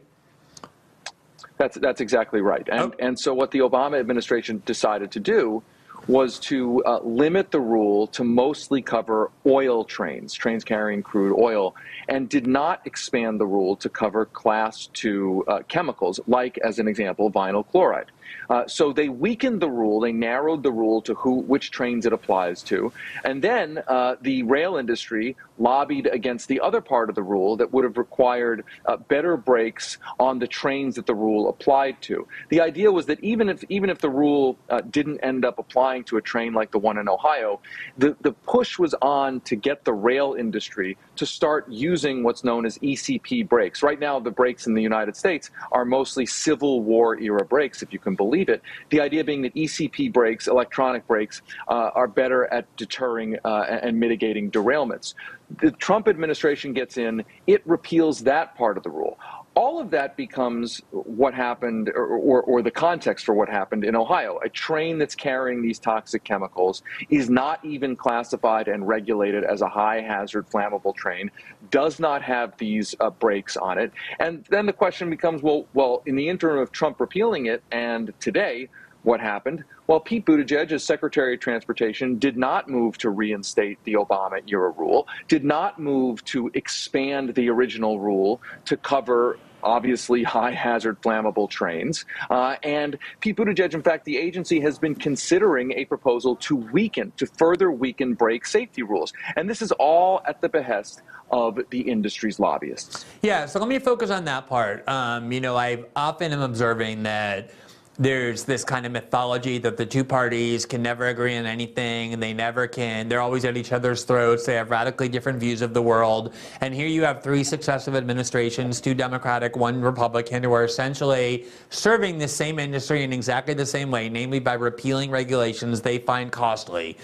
That's 1.62 1.78
that's 1.78 2.01
exactly 2.01 2.41
right. 2.41 2.68
And 2.72 2.91
Oh. 2.91 3.05
and 3.05 3.20
so 3.20 3.36
what 3.36 3.51
the 3.51 3.59
Obama 3.59 3.99
administration 3.99 4.64
decided 4.66 5.12
to 5.12 5.20
do 5.20 5.62
was 6.07 6.39
to 6.39 6.84
uh, 6.86 6.99
limit 7.03 7.51
the 7.51 7.59
rule 7.59 8.07
to 8.07 8.24
mostly 8.24 8.82
cover 8.82 9.30
oil 9.45 9.84
trains, 9.84 10.34
trains 10.34 10.64
carrying 10.64 11.03
crude 11.03 11.38
oil, 11.39 11.76
and 12.09 12.28
did 12.28 12.47
not 12.47 12.82
expand 12.86 13.39
the 13.39 13.45
rule 13.45 13.76
to 13.76 13.88
cover 13.88 14.26
class 14.26 14.89
two 14.93 15.43
uh, 15.47 15.59
chemicals, 15.68 16.20
like 16.26 16.57
as 16.64 16.80
an 16.80 16.88
example, 16.88 17.32
vinyl 17.32 17.64
chloride. 17.72 18.09
Uh, 18.50 18.68
so 18.68 18.92
they 18.92 19.10
weakened 19.10 19.62
the 19.62 19.70
rule. 19.70 20.00
They 20.00 20.12
narrowed 20.12 20.64
the 20.64 20.72
rule 20.72 21.02
to 21.04 21.14
who, 21.16 21.40
which 21.40 21.72
trains 21.72 22.06
it 22.06 22.14
applies 22.14 22.64
to, 22.64 22.92
and 23.24 23.42
then 23.42 23.84
uh, 23.88 24.16
the 24.22 24.44
rail 24.44 24.78
industry 24.78 25.36
lobbied 25.58 26.08
against 26.08 26.48
the 26.48 26.60
other 26.60 26.82
part 26.82 27.10
of 27.10 27.16
the 27.16 27.24
rule 27.24 27.56
that 27.56 27.72
would 27.72 27.84
have 27.84 27.98
required 27.98 28.64
uh, 28.88 28.98
better 28.98 29.38
brakes 29.38 30.00
on 30.20 30.40
the 30.40 30.48
trains 30.48 30.96
that 30.96 31.06
the 31.06 31.16
rule 31.16 31.50
applied 31.50 32.02
to. 32.02 32.28
The 32.50 32.62
idea 32.62 32.92
was 32.92 33.06
that 33.06 33.20
even 33.24 33.48
if 33.48 33.64
even 33.70 33.90
if 33.90 34.00
the 34.00 34.10
rule 34.10 34.58
uh, 34.70 34.82
didn't 34.82 35.20
end 35.20 35.46
up 35.46 35.60
applying 35.60 36.04
to 36.06 36.18
a 36.18 36.22
train 36.22 36.54
like 36.54 36.72
the 36.72 36.80
one 36.80 36.98
in 36.98 37.08
Ohio, 37.08 37.62
the 37.98 38.16
the 38.22 38.32
push 38.32 38.80
was 38.80 38.94
on 39.02 39.42
to 39.42 39.56
get 39.56 39.86
the 39.86 39.94
rail 39.94 40.36
industry 40.38 40.98
to 41.22 41.26
start 41.28 41.69
using 41.69 42.24
what's 42.24 42.43
known 42.43 42.65
as 42.65 42.80
ECP 42.80 43.47
brakes. 43.47 43.84
Right 43.84 43.99
now, 43.99 44.19
the 44.19 44.32
brakes 44.32 44.65
in 44.65 44.74
the 44.74 44.82
United 44.82 45.15
States 45.15 45.51
are 45.72 45.86
mostly 45.86 46.26
Civil 46.26 46.82
War 46.82 47.19
era 47.19 47.45
brakes, 47.45 47.84
if 47.84 47.93
you 47.93 47.99
can 47.99 48.15
believe 48.15 48.49
it. 48.49 48.63
The 48.89 49.01
idea 49.01 49.24
being 49.24 49.43
that 49.43 49.53
ECP 49.53 50.11
brakes, 50.11 50.47
electronic 50.47 51.05
brakes, 51.05 51.43
uh, 51.67 51.91
are 51.93 52.07
better 52.07 52.51
at 52.51 52.76
deterring 52.76 53.38
uh, 53.45 53.80
and 53.84 53.99
mitigating 53.99 54.49
derailments. 54.49 55.13
The 55.61 55.69
Trump 55.69 56.07
administration 56.07 56.74
gets 56.74 56.97
in, 56.97 57.24
it 57.45 57.61
repeals 57.67 58.22
that 58.22 58.55
part 58.55 58.76
of 58.78 58.82
the 58.82 58.89
rule. 58.89 59.19
All 59.54 59.80
of 59.82 59.91
that 59.91 60.16
becomes 60.16 60.82
what 60.91 61.34
happened, 61.34 61.89
or, 61.89 62.06
or, 62.06 62.41
or, 62.43 62.62
the 62.62 62.72
context 62.72 63.26
for 63.26 63.34
what 63.34 63.49
happened 63.49 63.84
in 63.84 63.95
Ohio. 63.95 64.39
A 64.43 64.49
train 64.49 64.97
that's 64.97 65.14
carrying 65.14 65.62
these 65.62 65.78
toxic 65.78 66.24
chemicals 66.24 66.84
is 67.10 67.30
not 67.30 67.64
even 67.66 67.95
classified 67.95 68.70
and 68.70 68.88
regulated 68.88 69.43
as 69.43 69.62
a 69.62 69.68
high 69.68 69.99
hazard 69.99 70.47
flammable 70.49 70.95
train, 70.95 71.30
does 71.70 71.99
not 71.99 72.22
have 72.22 72.58
these 72.58 72.95
uh, 73.02 73.10
brakes 73.10 73.58
on 73.58 73.78
it. 73.78 73.91
And 74.20 74.45
then 74.49 74.66
the 74.66 74.74
question 74.74 75.10
becomes 75.10 75.41
well, 75.41 75.66
well, 75.74 76.02
in 76.06 76.16
the 76.16 76.30
interim 76.30 76.60
of 76.60 76.72
Trump 76.72 77.02
repealing 77.02 77.47
it 77.47 77.62
and 77.72 78.14
today, 78.22 78.70
what 79.04 79.20
happened? 79.20 79.64
Well, 79.88 79.99
Pete 79.99 80.26
Buttigieg, 80.26 80.72
as 80.72 80.84
Secretary 80.84 81.34
of 81.34 81.39
Transportation, 81.39 82.20
did 82.20 82.38
not 82.38 82.70
move 82.70 82.97
to 82.99 83.10
reinstate 83.10 83.84
the 83.84 83.93
Obama 83.93 84.41
era 84.47 84.70
rule, 84.72 85.08
did 85.28 85.43
not 85.43 85.80
move 85.80 86.24
to 86.26 86.52
expand 86.54 87.36
the 87.36 87.49
original 87.49 87.99
rule 87.99 88.41
to 88.66 88.78
cover 88.78 89.38
obviously 89.64 90.24
high 90.39 90.52
hazard 90.52 91.02
flammable 91.02 91.49
trains. 91.49 92.06
Uh, 92.30 92.56
and 92.64 92.97
Pete 93.20 93.36
Buttigieg, 93.36 93.74
in 93.74 93.82
fact, 93.82 94.06
the 94.06 94.18
agency 94.18 94.60
has 94.60 94.78
been 94.80 94.95
considering 94.95 95.74
a 95.74 95.86
proposal 95.86 96.36
to 96.38 96.56
weaken, 96.56 97.12
to 97.18 97.26
further 97.26 97.72
weaken 97.72 98.14
brake 98.14 98.45
safety 98.45 98.84
rules. 98.84 99.14
And 99.36 99.49
this 99.49 99.62
is 99.62 99.72
all 99.74 100.22
at 100.26 100.41
the 100.41 100.49
behest 100.49 101.02
of 101.32 101.60
the 101.70 101.82
industry's 101.82 102.39
lobbyists. 102.39 103.06
Yeah, 103.22 103.45
so 103.45 103.60
let 103.60 103.70
me 103.70 103.80
focus 103.80 104.10
on 104.10 104.26
that 104.26 104.47
part. 104.47 104.88
Um, 104.88 105.32
you 105.32 105.39
know, 105.39 105.56
I 105.56 105.86
often 105.95 106.34
am 106.34 106.41
observing 106.41 107.04
that 107.04 107.52
there's 108.00 108.46
this 108.46 108.64
kind 108.64 108.86
of 108.86 108.92
mythology 108.92 109.58
that 109.60 109.78
the 109.78 109.86
two 109.86 110.04
parties 110.04 110.66
can 110.66 110.82
never 110.82 111.08
agree 111.08 111.38
on 111.38 111.46
anything 111.46 112.14
and 112.14 112.24
they 112.24 112.34
never 112.34 112.68
can. 112.68 113.10
They're 113.10 113.22
always 113.22 113.44
at 113.46 113.58
each 113.58 113.72
other's 113.74 114.04
throats. 114.04 114.46
They 114.46 114.56
have 114.56 114.72
radically 114.72 115.10
different 115.10 115.39
views 115.39 115.62
of 115.62 115.74
the 115.74 115.82
world. 115.82 116.34
And 116.62 116.74
here 116.74 116.88
you 116.88 117.04
have 117.04 117.22
three 117.22 117.44
successive 117.44 117.96
administrations, 117.96 118.80
two 118.80 118.94
Democratic, 118.94 119.56
one 119.56 119.82
Republican, 119.82 120.44
who 120.44 120.54
are 120.54 120.64
essentially 120.64 121.46
serving 121.70 122.18
the 122.18 122.28
same 122.28 122.60
industry 122.60 123.04
in 123.04 123.12
exactly 123.12 123.54
the 123.54 123.66
same 123.66 123.92
way, 123.92 124.08
namely 124.10 124.39
by 124.39 124.54
repealing 124.54 125.12
regulations 125.12 125.82
they 125.82 126.00
find 126.00 126.32
costly. 126.32 126.98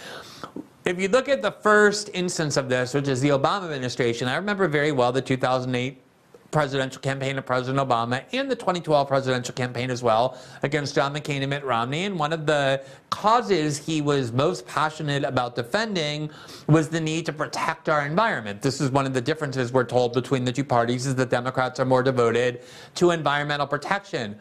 If 0.86 1.02
you 1.02 1.10
look 1.10 1.28
at 1.28 1.42
the 1.42 1.52
first 1.52 2.10
instance 2.14 2.56
of 2.56 2.70
this, 2.70 2.94
which 2.94 3.10
is 3.10 3.20
the 3.20 3.30
Obama 3.30 3.66
administration, 3.66 4.30
I 4.30 4.38
remember 4.38 4.70
very 4.70 4.94
well 4.94 5.12
the 5.12 5.22
2008 5.22 6.02
presidential 6.52 7.02
campaign 7.02 7.38
of 7.38 7.46
President 7.46 7.78
Obama 7.86 8.24
and 8.32 8.50
the 8.50 8.56
2012 8.56 9.08
presidential 9.08 9.54
campaign 9.54 9.90
as 9.90 10.02
well 10.02 10.38
against 10.64 10.96
John 10.96 11.14
McCain 11.14 11.42
and 11.42 11.50
Mitt 11.50 11.64
Romney. 11.64 12.06
And 12.06 12.18
one 12.18 12.34
of 12.34 12.46
the 12.46 12.84
causes 13.10 13.78
he 13.78 14.02
was 14.02 14.32
most 14.32 14.66
passionate 14.66 15.24
about 15.24 15.56
defending 15.56 16.30
was 16.68 16.90
the 16.90 17.02
need 17.02 17.26
to 17.26 17.34
protect 17.34 17.90
our 17.90 18.06
environment. 18.06 18.62
This 18.62 18.80
is 18.80 18.92
one 18.92 19.06
of 19.06 19.14
the 19.14 19.22
differences 19.22 19.74
we're 19.74 19.84
told 19.84 20.14
between 20.14 20.46
the 20.46 20.52
two 20.52 20.64
parties 20.64 21.06
is 21.06 21.16
that 21.16 21.30
Democrats 21.30 21.80
are 21.80 21.86
more 21.86 22.04
devoted 22.04 22.62
to 22.96 23.12
environmental 23.12 23.68
protection. 23.68 24.38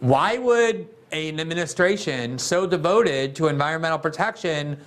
Why 0.00 0.38
would 0.38 0.88
an 1.12 1.40
administration 1.40 2.38
so 2.38 2.66
devoted 2.66 3.34
to 3.36 3.48
environmental 3.48 3.98
protection 3.98 4.78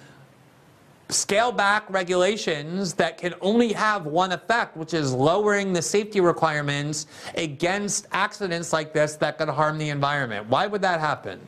scale 1.10 1.52
back 1.52 1.90
regulations 1.90 2.94
that 2.94 3.18
can 3.18 3.34
only 3.42 3.74
have 3.74 4.06
one 4.06 4.32
effect, 4.32 4.78
which 4.78 4.94
is 4.94 5.14
lowering 5.14 5.74
the 5.74 5.82
safety 5.82 6.22
requirements 6.22 7.08
against 7.36 8.08
accidents 8.12 8.72
like 8.72 8.94
this 8.94 9.16
that 9.16 9.38
could 9.38 9.50
harm 9.50 9.78
the 9.78 9.90
environment. 9.90 10.48
Why 10.48 10.68
would 10.68 10.82
that 10.84 11.00
happen? 11.00 11.40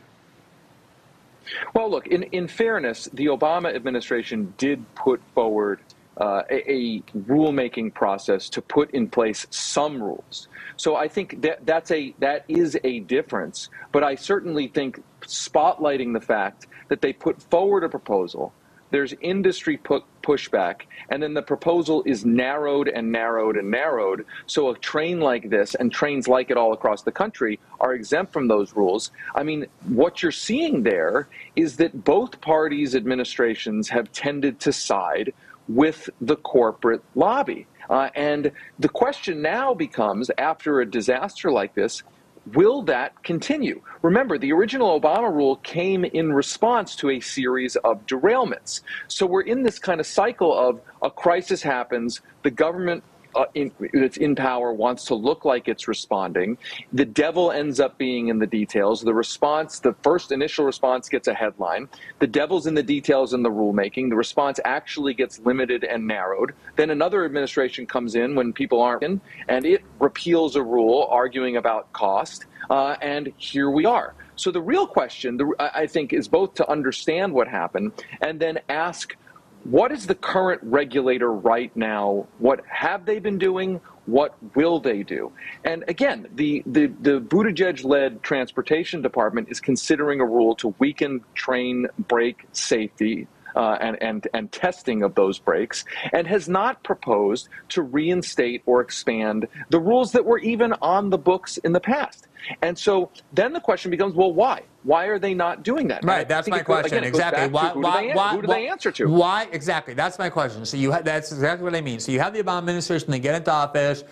Well, 1.73 1.89
look, 1.89 2.07
in, 2.07 2.23
in 2.23 2.47
fairness, 2.47 3.07
the 3.13 3.27
Obama 3.27 3.73
administration 3.75 4.53
did 4.57 4.83
put 4.95 5.21
forward 5.35 5.79
uh, 6.17 6.43
a, 6.49 6.71
a 6.71 7.01
rulemaking 7.17 7.93
process 7.93 8.49
to 8.49 8.61
put 8.61 8.91
in 8.91 9.07
place 9.07 9.47
some 9.49 10.01
rules. 10.01 10.47
So 10.75 10.95
I 10.95 11.07
think 11.07 11.41
that 11.41 11.65
that's 11.65 11.91
a 11.91 12.13
that 12.19 12.45
is 12.47 12.77
a 12.83 13.01
difference. 13.01 13.69
But 13.91 14.03
I 14.03 14.15
certainly 14.15 14.67
think 14.67 15.01
spotlighting 15.21 16.13
the 16.13 16.21
fact 16.21 16.67
that 16.89 17.01
they 17.01 17.13
put 17.13 17.41
forward 17.43 17.83
a 17.83 17.89
proposal 17.89 18.53
there's 18.91 19.13
industry 19.21 19.77
pu- 19.77 20.03
pushback, 20.21 20.81
and 21.09 21.21
then 21.21 21.33
the 21.33 21.41
proposal 21.41 22.03
is 22.05 22.25
narrowed 22.25 22.87
and 22.87 23.11
narrowed 23.11 23.57
and 23.57 23.71
narrowed. 23.71 24.25
So 24.45 24.69
a 24.69 24.77
train 24.77 25.19
like 25.19 25.49
this 25.49 25.75
and 25.75 25.91
trains 25.91 26.27
like 26.27 26.51
it 26.51 26.57
all 26.57 26.73
across 26.73 27.01
the 27.01 27.11
country 27.11 27.59
are 27.79 27.93
exempt 27.93 28.31
from 28.31 28.47
those 28.47 28.75
rules. 28.75 29.11
I 29.33 29.43
mean, 29.43 29.65
what 29.87 30.21
you're 30.21 30.31
seeing 30.31 30.83
there 30.83 31.27
is 31.55 31.77
that 31.77 32.03
both 32.03 32.39
parties' 32.41 32.95
administrations 32.95 33.89
have 33.89 34.11
tended 34.11 34.59
to 34.61 34.71
side 34.71 35.33
with 35.67 36.09
the 36.19 36.35
corporate 36.35 37.03
lobby. 37.15 37.67
Uh, 37.89 38.09
and 38.15 38.51
the 38.79 38.89
question 38.89 39.41
now 39.41 39.73
becomes 39.73 40.29
after 40.37 40.81
a 40.81 40.85
disaster 40.89 41.51
like 41.51 41.73
this, 41.73 42.03
Will 42.47 42.81
that 42.83 43.23
continue? 43.23 43.81
Remember, 44.01 44.37
the 44.37 44.51
original 44.51 44.99
Obama 44.99 45.31
rule 45.31 45.57
came 45.57 46.03
in 46.03 46.33
response 46.33 46.95
to 46.97 47.11
a 47.11 47.19
series 47.19 47.75
of 47.77 48.05
derailments. 48.07 48.81
So 49.07 49.27
we're 49.27 49.41
in 49.41 49.61
this 49.61 49.77
kind 49.77 49.99
of 49.99 50.07
cycle 50.07 50.57
of 50.57 50.81
a 51.03 51.11
crisis 51.11 51.61
happens, 51.61 52.21
the 52.41 52.49
government 52.49 53.03
uh, 53.35 53.45
in, 53.53 53.71
that's 53.93 54.17
in 54.17 54.35
power 54.35 54.73
wants 54.73 55.05
to 55.05 55.15
look 55.15 55.45
like 55.45 55.67
it's 55.67 55.87
responding. 55.87 56.57
The 56.93 57.05
devil 57.05 57.51
ends 57.51 57.79
up 57.79 57.97
being 57.97 58.27
in 58.29 58.39
the 58.39 58.47
details. 58.47 59.01
The 59.01 59.13
response, 59.13 59.79
the 59.79 59.93
first 60.03 60.31
initial 60.31 60.65
response 60.65 61.09
gets 61.09 61.27
a 61.27 61.33
headline. 61.33 61.89
The 62.19 62.27
devil's 62.27 62.67
in 62.67 62.73
the 62.73 62.83
details 62.83 63.33
in 63.33 63.43
the 63.43 63.49
rulemaking. 63.49 64.09
The 64.09 64.15
response 64.15 64.59
actually 64.65 65.13
gets 65.13 65.39
limited 65.39 65.83
and 65.83 66.07
narrowed. 66.07 66.53
Then 66.75 66.89
another 66.89 67.25
administration 67.25 67.85
comes 67.85 68.15
in 68.15 68.35
when 68.35 68.53
people 68.53 68.81
aren't 68.81 69.03
in, 69.03 69.21
and 69.47 69.65
it 69.65 69.83
repeals 69.99 70.55
a 70.55 70.63
rule 70.63 71.07
arguing 71.09 71.57
about 71.57 71.91
cost. 71.93 72.45
Uh, 72.69 72.95
and 73.01 73.31
here 73.37 73.69
we 73.69 73.85
are. 73.85 74.13
So 74.35 74.49
the 74.49 74.61
real 74.61 74.87
question, 74.87 75.39
I 75.59 75.85
think, 75.85 76.13
is 76.13 76.27
both 76.27 76.55
to 76.55 76.69
understand 76.69 77.33
what 77.33 77.47
happened 77.47 77.91
and 78.21 78.39
then 78.39 78.59
ask 78.69 79.15
what 79.63 79.91
is 79.91 80.07
the 80.07 80.15
current 80.15 80.61
regulator 80.63 81.31
right 81.31 81.75
now? 81.75 82.27
What 82.39 82.61
have 82.67 83.05
they 83.05 83.19
been 83.19 83.37
doing? 83.37 83.79
What 84.05 84.35
will 84.55 84.79
they 84.79 85.03
do? 85.03 85.31
And 85.63 85.83
again, 85.87 86.27
the, 86.33 86.63
the, 86.65 86.87
the 86.87 87.21
Buttigieg 87.21 87.83
led 87.83 88.23
transportation 88.23 89.01
department 89.01 89.49
is 89.49 89.59
considering 89.59 90.19
a 90.19 90.25
rule 90.25 90.55
to 90.55 90.73
weaken 90.79 91.23
train 91.35 91.87
brake 92.07 92.45
safety 92.51 93.27
uh, 93.55 93.77
and, 93.81 94.01
and, 94.01 94.27
and 94.33 94.51
testing 94.51 95.03
of 95.03 95.15
those 95.15 95.39
brakes, 95.39 95.85
and 96.13 96.27
has 96.27 96.47
not 96.47 96.83
proposed 96.83 97.49
to 97.69 97.81
reinstate 97.81 98.61
or 98.65 98.81
expand 98.81 99.47
the 99.69 99.79
rules 99.79 100.11
that 100.11 100.25
were 100.25 100.39
even 100.39 100.73
on 100.81 101.09
the 101.09 101.17
books 101.17 101.57
in 101.57 101.71
the 101.71 101.79
past. 101.79 102.27
And 102.61 102.77
so 102.77 103.11
then 103.33 103.53
the 103.53 103.59
question 103.59 103.91
becomes, 103.91 104.15
well, 104.15 104.33
why? 104.33 104.63
Why 104.83 105.05
are 105.05 105.19
they 105.19 105.33
not 105.33 105.63
doing 105.63 105.87
that? 105.89 106.03
Right, 106.03 106.27
that's 106.27 106.47
my 106.47 106.57
goes, 106.57 106.65
question. 106.65 106.97
Again, 106.97 107.07
exactly. 107.07 107.47
Why, 107.49 107.69
who 107.69 107.81
why, 107.81 108.01
do, 108.01 108.07
they, 108.07 108.13
why, 108.15 108.29
who 108.29 108.41
do 108.41 108.47
why, 108.47 108.53
they 108.55 108.67
answer 108.67 108.91
to? 108.91 109.05
Why 109.05 109.47
exactly? 109.51 109.93
That's 109.93 110.17
my 110.17 110.29
question. 110.29 110.65
So 110.65 110.75
you 110.77 110.91
ha- 110.91 111.01
that's 111.01 111.31
exactly 111.31 111.63
what 111.63 111.75
I 111.75 111.81
mean. 111.81 111.99
So 111.99 112.11
you 112.11 112.19
have 112.19 112.33
the 112.33 112.41
Obama 112.41 112.59
administration. 112.59 113.11
They 113.11 113.19
get 113.19 113.35
into 113.35 113.51
office. 113.51 114.03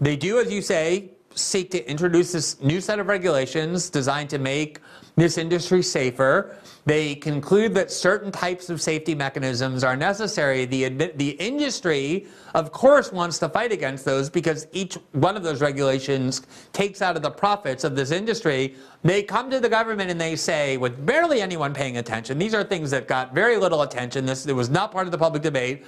They 0.00 0.16
do, 0.16 0.38
as 0.38 0.52
you 0.52 0.60
say, 0.60 1.12
seek 1.34 1.70
to 1.70 1.90
introduce 1.90 2.32
this 2.32 2.60
new 2.60 2.80
set 2.80 2.98
of 2.98 3.06
regulations 3.06 3.88
designed 3.88 4.28
to 4.30 4.38
make 4.38 4.80
this 5.18 5.36
industry 5.36 5.82
safer. 5.82 6.56
They 6.86 7.16
conclude 7.16 7.74
that 7.74 7.90
certain 7.90 8.32
types 8.32 8.70
of 8.70 8.80
safety 8.80 9.14
mechanisms 9.14 9.84
are 9.84 9.94
necessary. 9.94 10.64
The, 10.64 10.88
the 11.16 11.30
industry, 11.32 12.26
of 12.54 12.72
course, 12.72 13.12
wants 13.12 13.38
to 13.40 13.48
fight 13.50 13.72
against 13.72 14.06
those 14.06 14.30
because 14.30 14.66
each 14.72 14.96
one 15.12 15.36
of 15.36 15.42
those 15.42 15.60
regulations 15.60 16.46
takes 16.72 17.02
out 17.02 17.14
of 17.14 17.22
the 17.22 17.30
profits 17.30 17.84
of 17.84 17.94
this 17.94 18.10
industry. 18.10 18.74
They 19.02 19.22
come 19.22 19.50
to 19.50 19.60
the 19.60 19.68
government 19.68 20.10
and 20.10 20.18
they 20.18 20.34
say, 20.34 20.78
with 20.78 21.04
barely 21.04 21.42
anyone 21.42 21.74
paying 21.74 21.98
attention, 21.98 22.38
these 22.38 22.54
are 22.54 22.64
things 22.64 22.90
that 22.92 23.06
got 23.06 23.34
very 23.34 23.58
little 23.58 23.82
attention. 23.82 24.24
This 24.24 24.46
it 24.46 24.52
was 24.52 24.70
not 24.70 24.92
part 24.92 25.06
of 25.06 25.12
the 25.12 25.18
public 25.18 25.42
debate. 25.42 25.84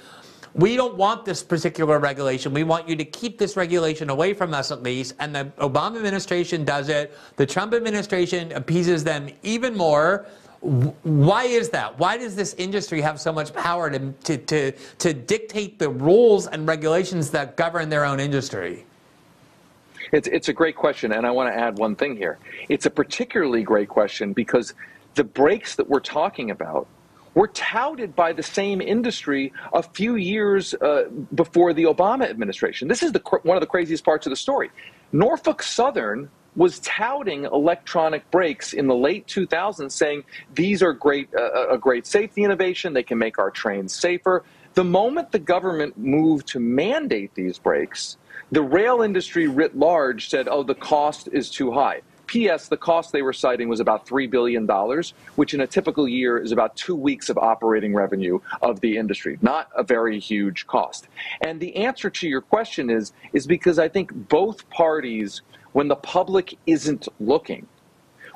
We 0.53 0.75
don't 0.75 0.95
want 0.95 1.23
this 1.23 1.43
particular 1.43 1.97
regulation. 1.99 2.53
We 2.53 2.63
want 2.63 2.89
you 2.89 2.95
to 2.97 3.05
keep 3.05 3.37
this 3.37 3.55
regulation 3.55 4.09
away 4.09 4.33
from 4.33 4.53
us 4.53 4.71
at 4.71 4.83
least. 4.83 5.15
And 5.19 5.33
the 5.33 5.45
Obama 5.59 5.97
administration 5.97 6.65
does 6.65 6.89
it. 6.89 7.17
The 7.37 7.45
Trump 7.45 7.73
administration 7.73 8.51
appeases 8.51 9.03
them 9.03 9.29
even 9.43 9.75
more. 9.77 10.25
Why 10.59 11.45
is 11.45 11.69
that? 11.69 11.97
Why 11.97 12.17
does 12.17 12.35
this 12.35 12.53
industry 12.55 13.01
have 13.01 13.19
so 13.19 13.31
much 13.31 13.53
power 13.53 13.89
to, 13.89 14.11
to, 14.11 14.37
to, 14.37 14.71
to 14.99 15.13
dictate 15.13 15.79
the 15.79 15.89
rules 15.89 16.47
and 16.47 16.67
regulations 16.67 17.31
that 17.31 17.55
govern 17.55 17.89
their 17.89 18.05
own 18.05 18.19
industry? 18.19 18.85
It's, 20.11 20.27
it's 20.27 20.49
a 20.49 20.53
great 20.53 20.75
question, 20.75 21.13
and 21.13 21.25
I 21.25 21.31
want 21.31 21.53
to 21.53 21.57
add 21.57 21.77
one 21.77 21.95
thing 21.95 22.17
here. 22.17 22.37
It's 22.67 22.85
a 22.85 22.89
particularly 22.89 23.63
great 23.63 23.87
question 23.87 24.33
because 24.33 24.73
the 25.15 25.23
brakes 25.23 25.75
that 25.75 25.89
we're 25.89 26.01
talking 26.01 26.51
about 26.51 26.87
were 27.33 27.47
touted 27.47 28.15
by 28.15 28.33
the 28.33 28.43
same 28.43 28.81
industry 28.81 29.53
a 29.73 29.83
few 29.83 30.15
years 30.15 30.73
uh, 30.75 31.03
before 31.33 31.73
the 31.73 31.83
Obama 31.83 32.29
administration. 32.29 32.87
This 32.87 33.03
is 33.03 33.11
the, 33.11 33.21
one 33.43 33.57
of 33.57 33.61
the 33.61 33.67
craziest 33.67 34.03
parts 34.03 34.25
of 34.25 34.31
the 34.31 34.35
story. 34.35 34.69
Norfolk 35.11 35.63
Southern 35.63 36.29
was 36.55 36.79
touting 36.79 37.45
electronic 37.45 38.29
brakes 38.29 38.73
in 38.73 38.87
the 38.87 38.95
late 38.95 39.25
2000s, 39.27 39.91
saying 39.91 40.23
these 40.53 40.83
are 40.83 40.93
great, 40.93 41.29
uh, 41.33 41.69
a 41.69 41.77
great 41.77 42.05
safety 42.05 42.43
innovation. 42.43 42.93
They 42.93 43.03
can 43.03 43.17
make 43.17 43.39
our 43.39 43.51
trains 43.51 43.93
safer. 43.93 44.43
The 44.73 44.83
moment 44.83 45.31
the 45.31 45.39
government 45.39 45.97
moved 45.97 46.47
to 46.49 46.59
mandate 46.59 47.33
these 47.35 47.57
brakes, 47.57 48.17
the 48.51 48.61
rail 48.61 49.01
industry 49.01 49.47
writ 49.47 49.77
large 49.77 50.29
said, 50.29 50.47
oh, 50.49 50.63
the 50.63 50.75
cost 50.75 51.29
is 51.31 51.49
too 51.49 51.71
high. 51.71 52.01
P.S. 52.31 52.69
The 52.69 52.77
cost 52.77 53.11
they 53.11 53.23
were 53.23 53.33
citing 53.33 53.67
was 53.67 53.81
about 53.81 54.07
$3 54.07 54.29
billion, 54.29 54.65
which 55.35 55.53
in 55.53 55.59
a 55.59 55.67
typical 55.67 56.07
year 56.07 56.37
is 56.37 56.53
about 56.53 56.77
two 56.77 56.95
weeks 56.95 57.27
of 57.29 57.37
operating 57.37 57.93
revenue 57.93 58.39
of 58.61 58.79
the 58.79 58.95
industry. 58.95 59.37
Not 59.41 59.67
a 59.75 59.83
very 59.83 60.17
huge 60.17 60.65
cost. 60.65 61.09
And 61.41 61.59
the 61.59 61.75
answer 61.75 62.09
to 62.09 62.29
your 62.29 62.39
question 62.39 62.89
is, 62.89 63.11
is 63.33 63.45
because 63.45 63.77
I 63.79 63.89
think 63.89 64.13
both 64.29 64.69
parties, 64.69 65.41
when 65.73 65.89
the 65.89 65.97
public 65.97 66.57
isn't 66.65 67.09
looking, 67.19 67.67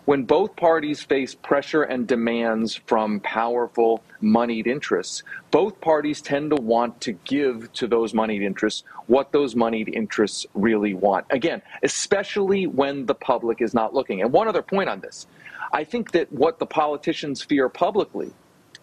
when 0.06 0.24
both 0.24 0.56
parties 0.56 1.02
face 1.02 1.36
pressure 1.36 1.84
and 1.84 2.08
demands 2.08 2.76
from 2.76 3.20
powerful 3.20 4.04
moneyed 4.22 4.68
interests, 4.68 5.24
both 5.52 5.80
parties 5.82 6.22
tend 6.22 6.52
to 6.52 6.62
want 6.62 7.02
to 7.02 7.14
give 7.26 7.72
to 7.74 7.88
those 7.88 8.14
moneyed 8.14 8.42
interests 8.42 8.84
what 9.08 9.32
those 9.32 9.56
moneyed 9.56 9.90
interests 9.90 10.46
really 10.54 10.94
want. 10.94 11.26
Again, 11.30 11.62
especially 11.84 12.68
when 12.68 13.06
the 13.06 13.16
public 13.16 13.62
is 13.62 13.74
not 13.74 13.94
looking. 13.94 14.22
And 14.22 14.32
one 14.32 14.48
other 14.48 14.62
point 14.62 14.90
on 14.90 15.00
this 15.00 15.28
I 15.74 15.84
think 15.84 16.12
that 16.12 16.32
what 16.32 16.60
the 16.60 16.66
politicians 16.66 17.42
fear 17.42 17.70
publicly 17.70 18.32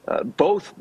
uh, 0.09 0.25
both 0.25 0.75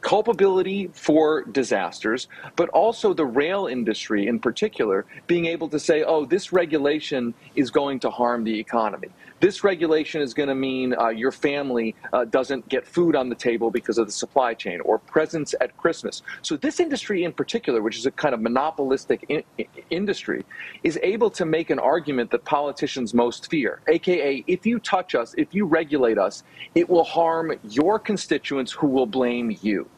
culpability 0.00 0.88
for 0.92 1.42
disasters, 1.42 2.28
but 2.54 2.68
also 2.68 3.12
the 3.12 3.26
rail 3.26 3.66
industry 3.66 4.28
in 4.28 4.38
particular 4.38 5.06
being 5.26 5.46
able 5.46 5.68
to 5.68 5.78
say, 5.78 6.04
oh, 6.04 6.24
this 6.24 6.52
regulation 6.52 7.34
is 7.56 7.70
going 7.70 7.98
to 7.98 8.10
harm 8.10 8.44
the 8.44 8.60
economy. 8.60 9.08
This 9.40 9.64
regulation 9.64 10.20
is 10.20 10.34
going 10.34 10.50
to 10.50 10.54
mean 10.54 10.94
uh, 10.98 11.08
your 11.08 11.32
family 11.32 11.94
uh, 12.12 12.26
doesn't 12.26 12.68
get 12.68 12.86
food 12.86 13.16
on 13.16 13.30
the 13.30 13.34
table 13.34 13.70
because 13.70 13.96
of 13.96 14.06
the 14.06 14.12
supply 14.12 14.52
chain 14.52 14.80
or 14.82 14.98
presents 14.98 15.54
at 15.62 15.74
Christmas. 15.78 16.20
So, 16.42 16.58
this 16.58 16.78
industry 16.78 17.24
in 17.24 17.32
particular, 17.32 17.80
which 17.80 17.96
is 17.96 18.04
a 18.04 18.10
kind 18.10 18.34
of 18.34 18.42
monopolistic 18.42 19.24
in- 19.30 19.42
industry, 19.88 20.44
is 20.82 20.98
able 21.02 21.30
to 21.30 21.46
make 21.46 21.70
an 21.70 21.78
argument 21.78 22.30
that 22.32 22.44
politicians 22.44 23.14
most 23.14 23.50
fear, 23.50 23.80
aka, 23.88 24.44
if 24.46 24.66
you 24.66 24.78
touch 24.78 25.14
us, 25.14 25.34
if 25.38 25.54
you 25.54 25.64
regulate 25.64 26.18
us, 26.18 26.42
it 26.74 26.88
will 26.88 27.04
harm 27.04 27.52
your 27.62 27.98
constituents 27.98 28.72
who 28.72 28.88
will 28.88 29.06
blame 29.06 29.56
you. 29.62 29.88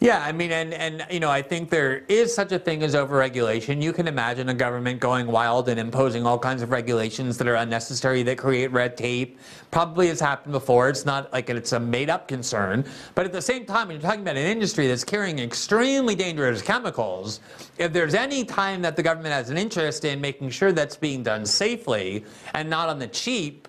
Yeah, 0.00 0.22
I 0.22 0.32
mean, 0.32 0.50
and, 0.50 0.74
and 0.74 1.06
you 1.10 1.20
know, 1.20 1.30
I 1.30 1.40
think 1.40 1.70
there 1.70 2.04
is 2.08 2.34
such 2.34 2.52
a 2.52 2.58
thing 2.58 2.82
as 2.82 2.94
overregulation. 2.94 3.80
You 3.80 3.92
can 3.92 4.08
imagine 4.08 4.48
a 4.48 4.54
government 4.54 5.00
going 5.00 5.26
wild 5.26 5.68
and 5.68 5.78
imposing 5.78 6.26
all 6.26 6.38
kinds 6.38 6.62
of 6.62 6.70
regulations 6.70 7.38
that 7.38 7.46
are 7.46 7.54
unnecessary 7.54 8.22
that 8.24 8.36
create 8.36 8.70
red 8.72 8.96
tape. 8.96 9.38
Probably 9.70 10.08
has 10.08 10.20
happened 10.20 10.52
before. 10.52 10.88
It's 10.88 11.06
not 11.06 11.32
like 11.32 11.48
it's 11.48 11.72
a 11.72 11.80
made-up 11.80 12.28
concern. 12.28 12.84
But 13.14 13.24
at 13.24 13.32
the 13.32 13.40
same 13.40 13.64
time, 13.64 13.88
when 13.88 13.96
you're 13.96 14.02
talking 14.02 14.20
about 14.20 14.36
an 14.36 14.46
industry 14.46 14.88
that's 14.88 15.04
carrying 15.04 15.38
extremely 15.38 16.14
dangerous 16.14 16.60
chemicals, 16.60 17.40
if 17.78 17.92
there's 17.92 18.14
any 18.14 18.44
time 18.44 18.82
that 18.82 18.96
the 18.96 19.02
government 19.02 19.32
has 19.32 19.48
an 19.48 19.56
interest 19.56 20.04
in 20.04 20.20
making 20.20 20.50
sure 20.50 20.72
that's 20.72 20.96
being 20.96 21.22
done 21.22 21.46
safely 21.46 22.24
and 22.52 22.68
not 22.68 22.88
on 22.88 22.98
the 22.98 23.08
cheap, 23.08 23.68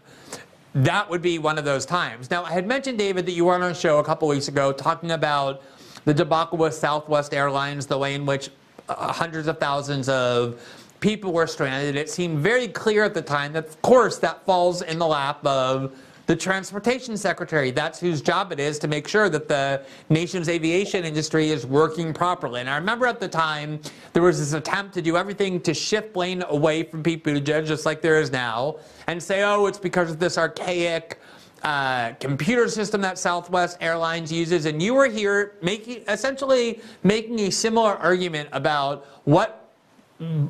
that 0.74 1.10
would 1.10 1.22
be 1.22 1.40
one 1.40 1.58
of 1.58 1.64
those 1.64 1.86
times. 1.86 2.30
Now, 2.30 2.44
I 2.44 2.52
had 2.52 2.68
mentioned, 2.68 2.98
David, 2.98 3.26
that 3.28 3.32
you 3.32 3.46
were 3.46 3.54
on 3.54 3.62
our 3.62 3.74
show 3.74 4.00
a 4.00 4.04
couple 4.04 4.28
weeks 4.28 4.50
ago 4.50 4.74
talking 4.74 5.12
about 5.12 5.64
the 6.06 6.14
debacle 6.14 6.58
with 6.58 6.74
Southwest 6.74 7.34
Airlines, 7.34 7.86
the 7.88 7.98
way 7.98 8.16
in 8.16 8.26
which 8.26 8.50
uh, 8.88 9.12
hundreds 9.12 9.48
of 9.48 9.60
thousands 9.60 10.08
of 10.08 10.62
people 11.00 11.34
were 11.34 11.48
stranded. 11.48 11.96
It 11.96 12.10
seemed 12.10 12.40
very 12.40 12.68
clear 12.68 13.04
at 13.04 13.14
the 13.14 13.22
time 13.22 13.54
that, 13.54 13.68
of 13.68 13.82
course, 13.82 14.18
that 14.20 14.46
falls 14.46 14.82
in 14.82 14.98
the 15.00 15.08
lap 15.08 15.46
of 15.46 15.96
the 16.26 16.36
transportation 16.36 17.16
secretary. 17.18 17.70
That's 17.70 18.00
whose 18.00 18.22
job 18.22 18.52
it 18.52 18.60
is 18.60 18.80
to 18.80 18.88
make 18.88 19.08
sure 19.08 19.30
that 19.30 19.48
the 19.48 19.84
nation's 20.10 20.50
aviation 20.50 21.06
industry 21.06 21.50
is 21.50 21.66
working 21.66 22.14
properly. 22.14 22.62
And 22.62 22.70
I 22.70 22.78
remember 22.78 23.06
at 23.06 23.20
the 23.20 23.28
time 23.28 23.80
there 24.14 24.24
was 24.24 24.40
this 24.40 24.54
attempt 24.54 24.96
to 24.96 25.02
do 25.02 25.18
everything 25.18 25.62
to 25.62 25.74
shift 25.74 26.14
blame 26.14 26.44
away 26.50 26.84
from 26.84 27.04
people 27.04 27.34
Pete 27.34 27.46
Buttigieg, 27.46 27.68
just 27.68 27.86
like 27.86 28.02
there 28.02 28.20
is 28.20 28.32
now, 28.32 28.78
and 29.06 29.22
say, 29.22 29.44
oh, 29.44 29.68
it's 29.68 29.78
because 29.78 30.10
of 30.10 30.20
this 30.20 30.38
archaic 30.38 31.20
uh, 31.64 32.12
computer 32.20 32.70
system 32.70 33.02
that 33.02 33.18
Southwest 33.18 33.78
Airlines 33.82 34.32
uses, 34.32 34.66
and 34.66 34.82
you 34.82 34.94
were 34.94 35.08
here 35.08 35.56
making 35.62 36.04
essentially 36.08 36.82
making 37.04 37.40
a 37.40 37.52
similar 37.52 37.96
argument 37.96 38.50
about 38.52 39.06
what 39.24 39.70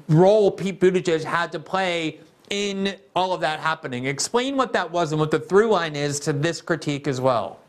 role 0.09 0.51
Pete 0.51 0.79
Buttigieg 0.79 1.23
had 1.23 1.51
to 1.51 1.59
play 1.59 2.19
in 2.49 2.95
all 3.15 3.33
of 3.33 3.41
that 3.41 3.59
happening. 3.59 4.05
Explain 4.05 4.55
what 4.55 4.73
that 4.73 4.91
was 4.91 5.11
and 5.11 5.19
what 5.19 5.31
the 5.31 5.39
through 5.39 5.69
line 5.69 5.95
is 5.95 6.19
to 6.21 6.33
this 6.33 6.61
critique 6.61 7.07
as 7.07 7.19
well. 7.19 7.59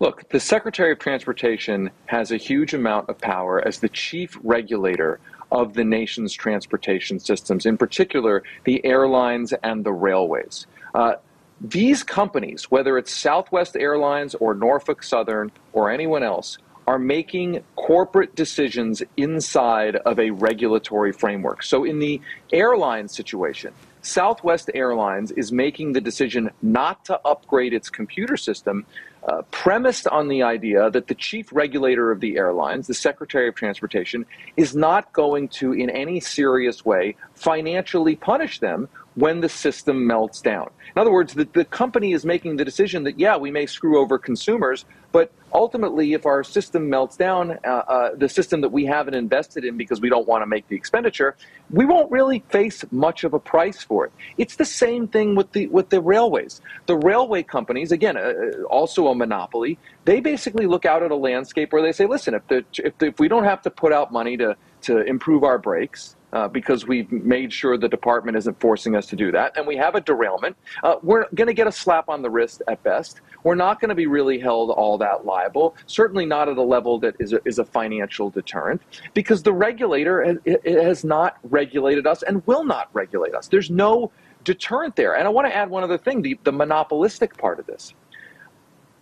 Look, 0.00 0.28
the 0.30 0.40
Secretary 0.40 0.92
of 0.92 0.98
Transportation 0.98 1.90
has 2.06 2.32
a 2.32 2.38
huge 2.38 2.72
amount 2.72 3.10
of 3.10 3.18
power 3.18 3.66
as 3.66 3.78
the 3.78 3.88
chief 3.90 4.38
regulator 4.42 5.20
of 5.52 5.74
the 5.74 5.84
nation's 5.84 6.32
transportation 6.32 7.20
systems, 7.20 7.66
in 7.66 7.76
particular 7.76 8.42
the 8.64 8.84
airlines 8.84 9.52
and 9.62 9.84
the 9.84 9.92
railways. 9.92 10.66
Uh, 10.94 11.16
these 11.60 12.02
companies, 12.02 12.70
whether 12.70 12.96
it's 12.96 13.12
Southwest 13.12 13.76
Airlines 13.76 14.34
or 14.36 14.54
Norfolk 14.54 15.02
Southern 15.02 15.52
or 15.72 15.90
anyone 15.90 16.22
else, 16.22 16.58
are 16.86 16.98
making 16.98 17.62
corporate 17.76 18.34
decisions 18.34 19.02
inside 19.16 19.96
of 19.96 20.18
a 20.18 20.30
regulatory 20.30 21.12
framework. 21.12 21.62
So, 21.62 21.84
in 21.84 21.98
the 21.98 22.20
airline 22.52 23.08
situation, 23.08 23.72
Southwest 24.02 24.70
Airlines 24.74 25.30
is 25.32 25.52
making 25.52 25.92
the 25.92 26.00
decision 26.00 26.50
not 26.62 27.04
to 27.04 27.20
upgrade 27.26 27.74
its 27.74 27.90
computer 27.90 28.36
system, 28.36 28.86
uh, 29.28 29.42
premised 29.50 30.08
on 30.08 30.28
the 30.28 30.42
idea 30.42 30.90
that 30.90 31.06
the 31.06 31.14
chief 31.14 31.52
regulator 31.52 32.10
of 32.10 32.20
the 32.20 32.38
airlines, 32.38 32.86
the 32.86 32.94
Secretary 32.94 33.46
of 33.46 33.54
Transportation, 33.54 34.24
is 34.56 34.74
not 34.74 35.12
going 35.12 35.48
to, 35.48 35.72
in 35.72 35.90
any 35.90 36.18
serious 36.18 36.84
way, 36.84 37.14
financially 37.34 38.16
punish 38.16 38.58
them 38.60 38.88
when 39.14 39.40
the 39.40 39.48
system 39.48 40.06
melts 40.06 40.40
down. 40.40 40.70
In 40.94 41.00
other 41.00 41.12
words, 41.12 41.34
the, 41.34 41.44
the 41.52 41.64
company 41.64 42.12
is 42.12 42.24
making 42.24 42.56
the 42.56 42.64
decision 42.64 43.04
that, 43.04 43.18
yeah, 43.18 43.36
we 43.36 43.50
may 43.50 43.66
screw 43.66 43.98
over 43.98 44.18
consumers, 44.18 44.84
but 45.12 45.32
ultimately, 45.52 46.12
if 46.12 46.26
our 46.26 46.44
system 46.44 46.88
melts 46.88 47.16
down, 47.16 47.58
uh, 47.64 47.68
uh, 47.68 48.14
the 48.14 48.28
system 48.28 48.60
that 48.60 48.68
we 48.70 48.86
haven't 48.86 49.14
invested 49.14 49.64
in 49.64 49.76
because 49.76 50.00
we 50.00 50.08
don't 50.08 50.28
want 50.28 50.42
to 50.42 50.46
make 50.46 50.68
the 50.68 50.76
expenditure, 50.76 51.36
we 51.70 51.84
won't 51.84 52.10
really 52.10 52.40
face 52.50 52.84
much 52.92 53.24
of 53.24 53.34
a 53.34 53.40
price 53.40 53.82
for 53.82 54.06
it. 54.06 54.12
It's 54.38 54.56
the 54.56 54.64
same 54.64 55.08
thing 55.08 55.34
with 55.34 55.50
the 55.52 55.66
with 55.68 55.90
the 55.90 56.00
railways. 56.00 56.60
The 56.86 56.96
railway 56.96 57.42
companies, 57.42 57.90
again, 57.90 58.16
uh, 58.16 58.20
uh 58.20 58.62
also 58.64 59.08
a 59.08 59.14
monopoly, 59.14 59.78
they 60.04 60.20
basically 60.20 60.66
look 60.66 60.84
out 60.86 61.02
at 61.02 61.10
a 61.10 61.16
landscape 61.16 61.72
where 61.72 61.82
they 61.82 61.92
say, 61.92 62.06
listen, 62.06 62.34
if 62.34 62.46
the, 62.46 62.64
if, 62.78 62.96
the, 62.98 63.06
if 63.06 63.18
we 63.18 63.28
don't 63.28 63.44
have 63.44 63.62
to 63.62 63.70
put 63.70 63.92
out 63.92 64.12
money 64.12 64.36
to 64.36 64.56
to 64.82 65.02
improve 65.02 65.42
our 65.44 65.58
brakes, 65.58 66.14
uh, 66.32 66.48
because 66.48 66.86
we've 66.86 67.10
made 67.10 67.52
sure 67.52 67.76
the 67.76 67.88
department 67.88 68.36
isn't 68.36 68.58
forcing 68.60 68.96
us 68.96 69.06
to 69.06 69.16
do 69.16 69.32
that, 69.32 69.56
and 69.56 69.66
we 69.66 69.76
have 69.76 69.94
a 69.94 70.00
derailment, 70.00 70.56
uh, 70.82 70.96
we're 71.02 71.26
going 71.34 71.46
to 71.46 71.54
get 71.54 71.66
a 71.66 71.72
slap 71.72 72.08
on 72.08 72.22
the 72.22 72.30
wrist 72.30 72.62
at 72.68 72.82
best. 72.82 73.20
We're 73.42 73.54
not 73.54 73.80
going 73.80 73.88
to 73.88 73.94
be 73.94 74.06
really 74.06 74.38
held 74.38 74.70
all 74.70 74.98
that 74.98 75.24
liable, 75.24 75.74
certainly 75.86 76.26
not 76.26 76.48
at 76.48 76.56
a 76.56 76.62
level 76.62 76.98
that 77.00 77.14
is 77.18 77.32
a, 77.32 77.40
is 77.44 77.58
a 77.58 77.64
financial 77.64 78.30
deterrent, 78.30 78.82
because 79.14 79.42
the 79.42 79.52
regulator 79.52 80.22
has, 80.22 80.56
has 80.64 81.04
not 81.04 81.38
regulated 81.44 82.06
us 82.06 82.22
and 82.22 82.46
will 82.46 82.64
not 82.64 82.88
regulate 82.92 83.34
us. 83.34 83.48
There's 83.48 83.70
no 83.70 84.12
deterrent 84.44 84.96
there. 84.96 85.16
And 85.16 85.26
I 85.26 85.30
want 85.30 85.46
to 85.48 85.54
add 85.54 85.68
one 85.68 85.82
other 85.82 85.98
thing 85.98 86.22
the, 86.22 86.38
the 86.44 86.52
monopolistic 86.52 87.36
part 87.36 87.58
of 87.58 87.66
this. 87.66 87.94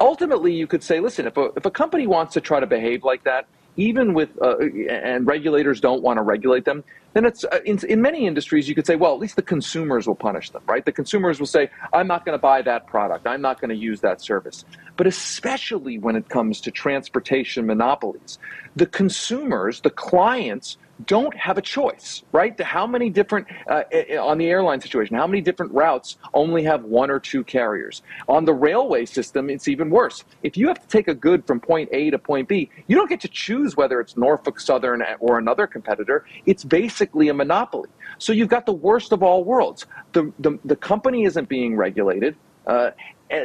Ultimately, 0.00 0.52
you 0.52 0.66
could 0.66 0.82
say, 0.82 1.00
listen, 1.00 1.26
if 1.26 1.36
a, 1.36 1.50
if 1.56 1.66
a 1.66 1.70
company 1.70 2.06
wants 2.06 2.32
to 2.34 2.40
try 2.40 2.60
to 2.60 2.66
behave 2.66 3.04
like 3.04 3.24
that, 3.24 3.46
even 3.78 4.12
with 4.12 4.30
uh, 4.42 4.58
and 4.90 5.26
regulators 5.26 5.80
don't 5.80 6.02
want 6.02 6.18
to 6.18 6.22
regulate 6.22 6.64
them, 6.64 6.82
then 7.14 7.24
it's 7.24 7.44
uh, 7.44 7.60
in, 7.64 7.78
in 7.86 8.02
many 8.02 8.26
industries 8.26 8.68
you 8.68 8.74
could 8.74 8.86
say, 8.86 8.96
well, 8.96 9.14
at 9.14 9.20
least 9.20 9.36
the 9.36 9.42
consumers 9.42 10.06
will 10.06 10.16
punish 10.16 10.50
them, 10.50 10.62
right? 10.66 10.84
The 10.84 10.92
consumers 10.92 11.38
will 11.38 11.46
say, 11.46 11.70
I'm 11.92 12.08
not 12.08 12.26
going 12.26 12.36
to 12.36 12.42
buy 12.42 12.60
that 12.62 12.88
product, 12.88 13.26
I'm 13.26 13.40
not 13.40 13.60
going 13.60 13.70
to 13.70 13.76
use 13.76 14.00
that 14.00 14.20
service. 14.20 14.64
But 14.96 15.06
especially 15.06 15.96
when 15.96 16.16
it 16.16 16.28
comes 16.28 16.60
to 16.62 16.72
transportation 16.72 17.66
monopolies, 17.66 18.40
the 18.74 18.86
consumers, 18.86 19.80
the 19.80 19.90
clients 19.90 20.76
don't 21.06 21.36
have 21.36 21.58
a 21.58 21.62
choice, 21.62 22.22
right? 22.32 22.58
How 22.60 22.86
many 22.86 23.10
different, 23.10 23.46
uh, 23.68 23.84
on 24.20 24.38
the 24.38 24.46
airline 24.46 24.80
situation, 24.80 25.16
how 25.16 25.26
many 25.26 25.40
different 25.40 25.72
routes 25.72 26.16
only 26.34 26.64
have 26.64 26.84
one 26.84 27.10
or 27.10 27.20
two 27.20 27.44
carriers? 27.44 28.02
On 28.28 28.44
the 28.44 28.52
railway 28.52 29.04
system, 29.04 29.48
it's 29.50 29.68
even 29.68 29.90
worse. 29.90 30.24
If 30.42 30.56
you 30.56 30.68
have 30.68 30.80
to 30.80 30.88
take 30.88 31.08
a 31.08 31.14
good 31.14 31.46
from 31.46 31.60
point 31.60 31.88
A 31.92 32.10
to 32.10 32.18
point 32.18 32.48
B, 32.48 32.70
you 32.86 32.96
don't 32.96 33.08
get 33.08 33.20
to 33.20 33.28
choose 33.28 33.76
whether 33.76 34.00
it's 34.00 34.16
Norfolk 34.16 34.58
Southern 34.60 35.02
or 35.20 35.38
another 35.38 35.66
competitor. 35.66 36.26
It's 36.46 36.64
basically 36.64 37.28
a 37.28 37.34
monopoly. 37.34 37.88
So 38.18 38.32
you've 38.32 38.48
got 38.48 38.66
the 38.66 38.72
worst 38.72 39.12
of 39.12 39.22
all 39.22 39.44
worlds. 39.44 39.86
The, 40.12 40.32
the, 40.38 40.58
the 40.64 40.76
company 40.76 41.24
isn't 41.24 41.48
being 41.48 41.76
regulated. 41.76 42.36
Uh, 42.66 42.90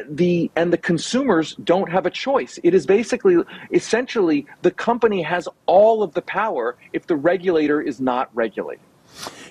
the 0.09 0.49
and 0.55 0.71
the 0.71 0.77
consumers 0.77 1.55
don't 1.63 1.91
have 1.91 2.05
a 2.05 2.09
choice. 2.09 2.59
It 2.63 2.73
is 2.73 2.85
basically 2.85 3.37
essentially 3.71 4.45
the 4.61 4.71
company 4.71 5.21
has 5.21 5.47
all 5.65 6.03
of 6.03 6.13
the 6.13 6.21
power 6.21 6.75
if 6.93 7.07
the 7.07 7.15
regulator 7.15 7.81
is 7.81 7.99
not 7.99 8.29
regulating. 8.33 8.83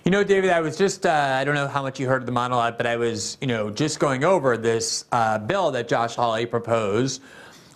You 0.05 0.11
know, 0.11 0.25
David, 0.25 0.51
I 0.51 0.61
was 0.61 0.77
just, 0.77 1.07
uh, 1.07 1.37
I 1.39 1.45
don't 1.45 1.55
know 1.55 1.69
how 1.69 1.83
much 1.83 2.01
you 2.01 2.09
heard 2.09 2.23
of 2.23 2.27
the 2.27 2.33
monologue, 2.33 2.77
but 2.77 2.87
I 2.87 2.97
was, 2.97 3.39
you 3.41 3.47
know, 3.47 3.71
just 3.71 4.01
going 4.01 4.25
over 4.25 4.57
this 4.57 5.05
uh, 5.13 5.39
bill 5.39 5.71
that 5.71 5.87
Josh 5.87 6.17
Hawley 6.17 6.47
proposed 6.47 7.23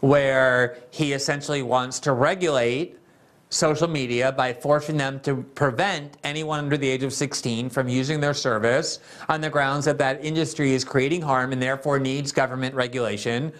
where 0.00 0.78
he 0.90 1.12
essentially 1.12 1.62
wants 1.62 2.00
to 2.00 2.12
regulate 2.12 2.98
social 3.49 3.88
media 3.88 4.32
by 4.32 4.53
forcing 4.53 4.97
them 4.97 5.20
to 5.20 5.42
prevent 5.55 6.16
anyone 6.24 6.59
under 6.59 6.76
the 6.76 6.88
age 6.88 7.03
of 7.03 7.12
16 7.12 7.70
from 7.70 7.88
using 7.88 8.20
their 8.20 8.34
service 8.34 8.99
on 9.28 9.40
the 9.40 9.49
grounds 9.49 9.84
that 9.84 9.99
that 9.99 10.24
industry 10.24 10.72
is 10.72 10.84
creating 10.84 11.22
harm 11.22 11.53
and 11.53 11.62
therefore 11.62 11.99
needs 11.99 12.32
government 12.32 12.74
regulation. 12.74 13.53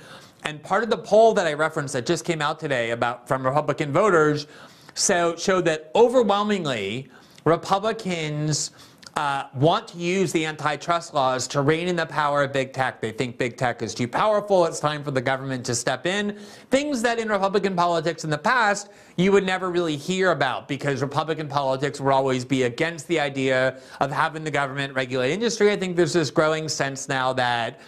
And 0.45 0.62
part 0.62 0.82
of 0.82 0.91
the 0.91 0.99
poll 0.99 1.34
that 1.34 1.47
I 1.47 1.55
referenced 1.55 1.93
that 1.95 2.07
just 2.07 2.24
came 2.24 2.43
out 2.43 2.59
today 2.59 2.91
about 2.91 3.28
from 3.28 3.47
Republican 3.47 3.93
voters 3.93 4.47
so, 4.95 5.37
showed 5.37 5.66
that 5.66 5.91
overwhelmingly 5.95 7.09
Republicans 7.45 8.70
uh, 9.17 9.49
want 9.55 9.89
to 9.89 9.97
use 9.97 10.31
the 10.33 10.45
antitrust 10.45 11.14
laws 11.14 11.49
to 11.49 11.62
rein 11.62 11.89
in 11.89 11.97
the 11.97 12.05
power 12.05 12.45
of 12.45 12.53
big 12.53 12.75
tech. 12.75 13.01
They 13.01 13.12
think 13.12 13.39
big 13.39 13.57
tech 13.57 13.81
is 13.81 13.95
too 13.95 14.07
powerful. 14.07 14.67
It's 14.67 14.79
time 14.79 15.03
for 15.03 15.11
the 15.11 15.23
government 15.23 15.64
to 15.67 15.75
step 15.75 16.05
in. 16.05 16.39
Things 16.71 17.01
that 17.01 17.19
in 17.19 17.31
Republican 17.31 17.75
politics 17.75 18.25
in 18.25 18.31
the 18.31 18.39
past 18.39 18.91
you 19.17 19.33
would 19.33 19.45
never 19.45 19.71
really 19.71 19.97
hear 19.97 20.33
about 20.33 20.69
because 20.69 21.01
Republican 21.01 21.49
politics 21.49 21.99
would 21.99 22.12
always 22.12 22.45
be 22.45 22.64
against 22.64 23.09
the 23.09 23.19
idea 23.19 23.81
of 24.01 24.12
having 24.12 24.45
the 24.45 24.51
government 24.51 24.95
regulate 24.95 25.33
industry. 25.33 25.73
I 25.73 25.77
think 25.77 25.97
there's 25.97 26.12
this 26.12 26.31
growing 26.31 26.69
sense 26.69 27.09
now 27.09 27.33
that 27.33 27.81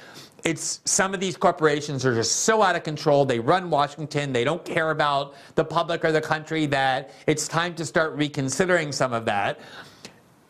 it's 0.45 0.81
some 0.87 1.13
of 1.13 1.21
these 1.21 1.37
corporations 1.37 2.07
are 2.07 2.15
just 2.15 2.37
so 2.37 2.63
out 2.63 2.75
of 2.75 2.85
control. 2.85 3.27
They 3.27 3.41
run 3.41 3.69
Washington. 3.69 4.33
They 4.33 4.45
don't 4.45 4.65
care 4.65 4.93
about 4.93 5.35
the 5.57 5.65
public 5.65 6.05
or 6.05 6.13
the 6.13 6.21
country 6.23 6.65
that 6.67 7.11
it's 7.27 7.47
time 7.49 7.75
to 7.75 7.85
start 7.85 8.15
reconsidering 8.15 8.93
some 8.93 9.13
of 9.13 9.27
that 9.27 9.61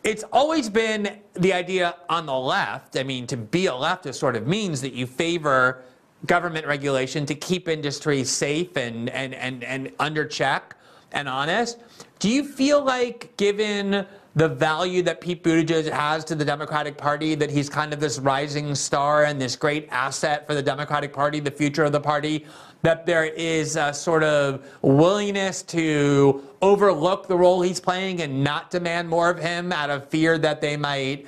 it's 0.03 0.23
always 0.31 0.69
been 0.69 1.19
the 1.33 1.53
idea 1.53 1.95
on 2.09 2.25
the 2.25 2.37
left. 2.37 2.97
I 2.97 3.03
mean, 3.03 3.27
to 3.27 3.37
be 3.37 3.67
a 3.67 3.71
leftist 3.71 4.15
sort 4.15 4.35
of 4.35 4.47
means 4.47 4.81
that 4.81 4.93
you 4.93 5.05
favor 5.05 5.83
government 6.25 6.65
regulation 6.65 7.25
to 7.25 7.35
keep 7.35 7.67
industry 7.67 8.23
safe 8.23 8.75
and, 8.77 9.09
and, 9.09 9.33
and, 9.33 9.63
and 9.63 9.91
under 9.99 10.25
check 10.25 10.75
and 11.11 11.27
honest. 11.27 11.79
Do 12.19 12.29
you 12.29 12.43
feel 12.43 12.83
like, 12.83 13.35
given 13.37 14.05
the 14.39 14.47
value 14.47 15.01
that 15.01 15.19
Pete 15.19 15.43
Buttigieg 15.43 15.91
has 15.91 16.23
to 16.23 16.33
the 16.33 16.45
Democratic 16.45 16.95
Party, 16.95 17.35
that 17.35 17.51
he's 17.51 17.67
kind 17.67 17.91
of 17.91 17.99
this 17.99 18.19
rising 18.19 18.73
star 18.73 19.25
and 19.25 19.39
this 19.39 19.57
great 19.57 19.89
asset 19.91 20.47
for 20.47 20.55
the 20.55 20.63
Democratic 20.63 21.11
Party, 21.11 21.41
the 21.41 21.51
future 21.51 21.83
of 21.83 21.91
the 21.91 21.99
party, 21.99 22.45
that 22.81 23.05
there 23.05 23.25
is 23.25 23.75
a 23.75 23.93
sort 23.93 24.23
of 24.23 24.65
willingness 24.81 25.61
to 25.63 26.41
overlook 26.61 27.27
the 27.27 27.35
role 27.35 27.61
he's 27.61 27.81
playing 27.81 28.21
and 28.21 28.41
not 28.41 28.71
demand 28.71 29.09
more 29.09 29.29
of 29.29 29.37
him 29.37 29.73
out 29.73 29.89
of 29.89 30.07
fear 30.07 30.37
that 30.37 30.61
they 30.61 30.77
might 30.77 31.27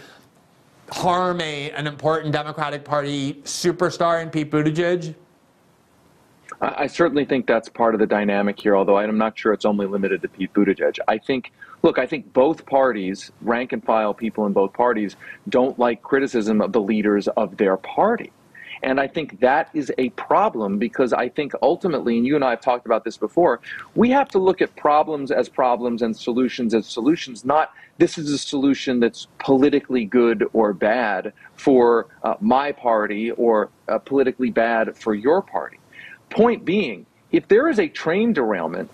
harm 0.90 1.42
a, 1.42 1.70
an 1.72 1.88
important 1.88 2.32
Democratic 2.32 2.86
Party 2.86 3.34
superstar 3.44 4.24
in 4.24 4.30
Pete 4.30 4.50
Buttigieg? 4.50 5.16
I 6.62 6.88
certainly 6.88 7.26
think 7.26 7.46
that's 7.46 7.68
part 7.68 7.94
of 7.94 8.00
the 8.00 8.08
dynamic 8.08 8.58
here, 8.58 8.78
although 8.78 8.98
I'm 8.98 9.18
not 9.18 9.38
sure 9.38 9.52
it's 9.52 9.66
only 9.66 9.86
limited 9.86 10.22
to 10.22 10.30
Pete 10.30 10.54
Buttigieg. 10.54 10.98
I 11.10 11.18
think, 11.18 11.52
look, 11.84 12.00
I 12.00 12.06
think 12.06 12.32
both 12.34 12.66
parties, 12.66 13.32
rank 13.42 13.74
and 13.74 13.84
file 13.84 14.14
people 14.14 14.46
in 14.46 14.54
both 14.54 14.74
parties, 14.74 15.16
don't 15.50 15.78
like 15.80 16.02
criticism 16.02 16.62
of 16.62 16.72
the 16.72 16.82
leaders 16.82 17.28
of 17.30 17.58
their 17.58 17.78
party. 17.78 18.32
And 18.84 19.00
I 19.00 19.08
think 19.08 19.40
that 19.42 19.70
is 19.74 19.94
a 19.98 20.10
problem 20.12 20.80
because 20.80 21.14
I 21.14 21.30
think 21.30 21.54
ultimately, 21.62 22.18
and 22.18 22.26
you 22.26 22.36
and 22.36 22.44
I 22.44 22.52
have 22.52 22.62
talked 22.62 22.86
about 22.86 23.04
this 23.04 23.16
before, 23.16 23.60
we 23.96 24.10
have 24.10 24.30
to 24.30 24.40
look 24.40 24.62
at 24.62 24.76
problems 24.76 25.32
as 25.32 25.50
problems 25.50 26.02
and 26.02 26.16
solutions 26.16 26.74
as 26.74 26.88
solutions, 26.88 27.46
not 27.46 27.74
this 28.00 28.18
is 28.18 28.32
a 28.32 28.38
solution 28.38 29.00
that's 29.00 29.28
politically 29.38 30.06
good 30.06 30.50
or 30.54 30.74
bad 30.74 31.34
for 31.56 32.08
uh, 32.24 32.36
my 32.40 32.72
party 32.72 33.30
or 33.32 33.70
uh, 33.88 34.00
politically 34.00 34.50
bad 34.50 34.98
for 34.98 35.14
your 35.14 35.44
party. 35.44 35.78
Point 36.32 36.66
being, 36.66 37.06
if 37.32 37.48
there 37.48 37.70
is 37.70 37.80
a 37.80 37.88
train 37.88 38.34
derailment, 38.34 38.90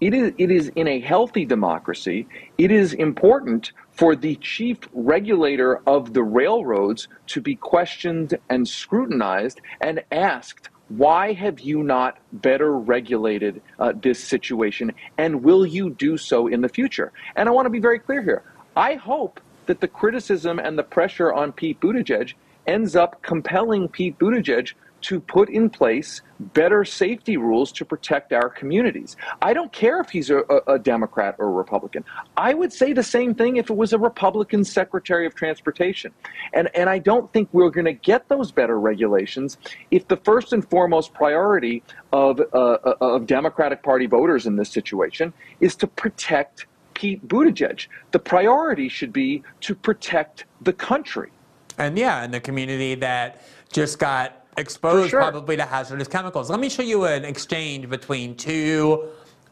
it 0.00 0.14
is, 0.14 0.32
it 0.38 0.50
is 0.50 0.70
in 0.76 0.86
a 0.88 1.00
healthy 1.00 1.44
democracy, 1.44 2.26
it 2.56 2.70
is 2.70 2.92
important 2.94 3.72
for 3.90 4.14
the 4.14 4.36
chief 4.36 4.78
regulator 4.92 5.80
of 5.86 6.14
the 6.14 6.22
railroads 6.22 7.08
to 7.28 7.40
be 7.40 7.56
questioned 7.56 8.38
and 8.48 8.66
scrutinized 8.66 9.60
and 9.80 10.02
asked, 10.12 10.70
why 10.88 11.32
have 11.32 11.60
you 11.60 11.82
not 11.82 12.18
better 12.32 12.72
regulated 12.72 13.60
uh, 13.78 13.92
this 14.00 14.22
situation? 14.22 14.92
And 15.18 15.42
will 15.42 15.66
you 15.66 15.90
do 15.90 16.16
so 16.16 16.46
in 16.46 16.60
the 16.60 16.68
future? 16.68 17.12
And 17.36 17.48
I 17.48 17.52
want 17.52 17.66
to 17.66 17.70
be 17.70 17.80
very 17.80 17.98
clear 17.98 18.22
here. 18.22 18.42
I 18.76 18.94
hope 18.94 19.40
that 19.66 19.80
the 19.80 19.88
criticism 19.88 20.58
and 20.58 20.78
the 20.78 20.82
pressure 20.82 21.32
on 21.32 21.52
Pete 21.52 21.80
Buttigieg 21.80 22.34
ends 22.66 22.96
up 22.96 23.20
compelling 23.22 23.88
Pete 23.88 24.18
Buttigieg 24.18 24.72
to 25.02 25.20
put 25.20 25.50
in 25.50 25.68
place 25.70 26.22
better 26.40 26.84
safety 26.84 27.36
rules 27.36 27.72
to 27.72 27.84
protect 27.84 28.32
our 28.32 28.48
communities. 28.48 29.16
I 29.42 29.52
don't 29.52 29.72
care 29.72 30.00
if 30.00 30.08
he's 30.10 30.30
a, 30.30 30.42
a, 30.66 30.78
Democrat 30.78 31.34
or 31.38 31.46
a 31.46 31.50
Republican. 31.50 32.04
I 32.36 32.54
would 32.54 32.72
say 32.72 32.92
the 32.92 33.02
same 33.02 33.34
thing 33.34 33.56
if 33.56 33.70
it 33.70 33.76
was 33.76 33.92
a 33.92 33.98
Republican 33.98 34.64
Secretary 34.64 35.26
of 35.26 35.34
Transportation. 35.34 36.12
And, 36.52 36.70
and 36.74 36.88
I 36.88 36.98
don't 36.98 37.32
think 37.32 37.48
we're 37.52 37.70
going 37.70 37.86
to 37.86 37.92
get 37.92 38.28
those 38.28 38.52
better 38.52 38.78
regulations 38.78 39.58
if 39.90 40.06
the 40.06 40.16
first 40.18 40.52
and 40.52 40.68
foremost 40.68 41.12
priority 41.12 41.82
of, 42.12 42.40
uh, 42.40 42.54
uh, 42.54 42.94
of 43.00 43.26
Democratic 43.26 43.82
Party 43.82 44.06
voters 44.06 44.46
in 44.46 44.56
this 44.56 44.70
situation 44.70 45.32
is 45.60 45.74
to 45.76 45.86
protect 45.86 46.66
Pete 46.94 47.26
Buttigieg. 47.26 47.86
The 48.12 48.18
priority 48.18 48.88
should 48.88 49.12
be 49.12 49.42
to 49.60 49.74
protect 49.74 50.44
the 50.60 50.72
country. 50.72 51.30
And 51.78 51.96
yeah, 51.96 52.24
and 52.24 52.34
the 52.34 52.40
community 52.40 52.96
that 52.96 53.42
just 53.72 53.98
got 53.98 54.37
exposed 54.58 55.10
sure. 55.10 55.20
probably 55.20 55.56
to 55.56 55.64
hazardous 55.64 56.08
chemicals. 56.08 56.50
Let 56.50 56.60
me 56.60 56.68
show 56.68 56.82
you 56.82 57.04
an 57.04 57.24
exchange 57.24 57.88
between 57.88 58.36
two 58.36 59.08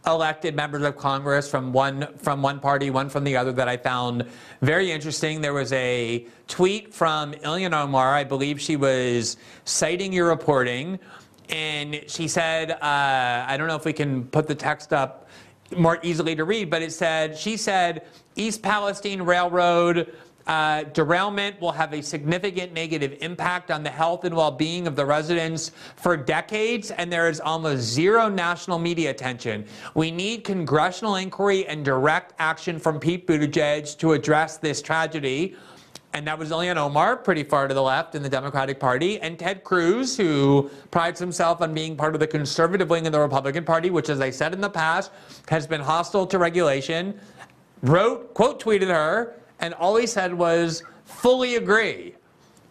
elected 0.06 0.54
members 0.54 0.82
of 0.82 0.96
Congress 0.96 1.50
from 1.50 1.72
one 1.72 2.06
from 2.18 2.42
one 2.42 2.60
party, 2.60 2.90
one 2.90 3.08
from 3.08 3.24
the 3.24 3.36
other 3.36 3.52
that 3.52 3.68
I 3.68 3.76
found 3.76 4.26
very 4.62 4.90
interesting. 4.90 5.40
There 5.40 5.54
was 5.54 5.72
a 5.72 6.26
tweet 6.46 6.92
from 6.92 7.32
Ilhan 7.34 7.72
Omar. 7.72 8.14
I 8.14 8.24
believe 8.24 8.60
she 8.60 8.76
was 8.76 9.36
citing 9.64 10.12
your 10.12 10.28
reporting, 10.28 10.98
and 11.48 12.04
she 12.06 12.28
said, 12.28 12.72
uh, 12.72 12.78
I 13.48 13.56
don't 13.56 13.68
know 13.68 13.76
if 13.76 13.84
we 13.84 13.92
can 13.92 14.24
put 14.26 14.46
the 14.46 14.54
text 14.54 14.92
up 14.92 15.28
more 15.76 15.98
easily 16.02 16.36
to 16.36 16.44
read, 16.44 16.70
but 16.70 16.82
it 16.82 16.92
said 16.92 17.36
she 17.36 17.56
said 17.56 18.06
East 18.36 18.62
Palestine 18.62 19.22
Railroad 19.22 20.14
uh, 20.46 20.84
derailment 20.84 21.60
will 21.60 21.72
have 21.72 21.92
a 21.92 22.02
significant 22.02 22.72
negative 22.72 23.16
impact 23.20 23.70
on 23.70 23.82
the 23.82 23.90
health 23.90 24.24
and 24.24 24.34
well 24.34 24.50
being 24.50 24.86
of 24.86 24.94
the 24.94 25.04
residents 25.04 25.72
for 25.96 26.16
decades, 26.16 26.90
and 26.92 27.12
there 27.12 27.28
is 27.28 27.40
almost 27.40 27.82
zero 27.82 28.28
national 28.28 28.78
media 28.78 29.10
attention. 29.10 29.64
We 29.94 30.10
need 30.10 30.44
congressional 30.44 31.16
inquiry 31.16 31.66
and 31.66 31.84
direct 31.84 32.34
action 32.38 32.78
from 32.78 33.00
Pete 33.00 33.26
Buttigieg 33.26 33.98
to 33.98 34.12
address 34.12 34.58
this 34.58 34.80
tragedy. 34.80 35.56
And 36.12 36.26
that 36.26 36.38
was 36.38 36.50
Ilhan 36.50 36.76
Omar, 36.76 37.16
pretty 37.16 37.42
far 37.42 37.68
to 37.68 37.74
the 37.74 37.82
left 37.82 38.14
in 38.14 38.22
the 38.22 38.28
Democratic 38.28 38.80
Party, 38.80 39.20
and 39.20 39.38
Ted 39.38 39.62
Cruz, 39.64 40.16
who 40.16 40.70
prides 40.90 41.20
himself 41.20 41.60
on 41.60 41.74
being 41.74 41.94
part 41.94 42.14
of 42.14 42.20
the 42.20 42.26
conservative 42.26 42.88
wing 42.88 43.06
of 43.06 43.12
the 43.12 43.20
Republican 43.20 43.64
Party, 43.64 43.90
which, 43.90 44.08
as 44.08 44.22
I 44.22 44.30
said 44.30 44.54
in 44.54 44.62
the 44.62 44.70
past, 44.70 45.10
has 45.48 45.66
been 45.66 45.82
hostile 45.82 46.26
to 46.28 46.38
regulation, 46.38 47.20
wrote, 47.82 48.32
quote 48.32 48.62
tweeted 48.62 48.88
her, 48.88 49.34
and 49.60 49.74
all 49.74 49.96
he 49.96 50.06
said 50.06 50.32
was, 50.32 50.82
fully 51.04 51.56
agree. 51.56 52.14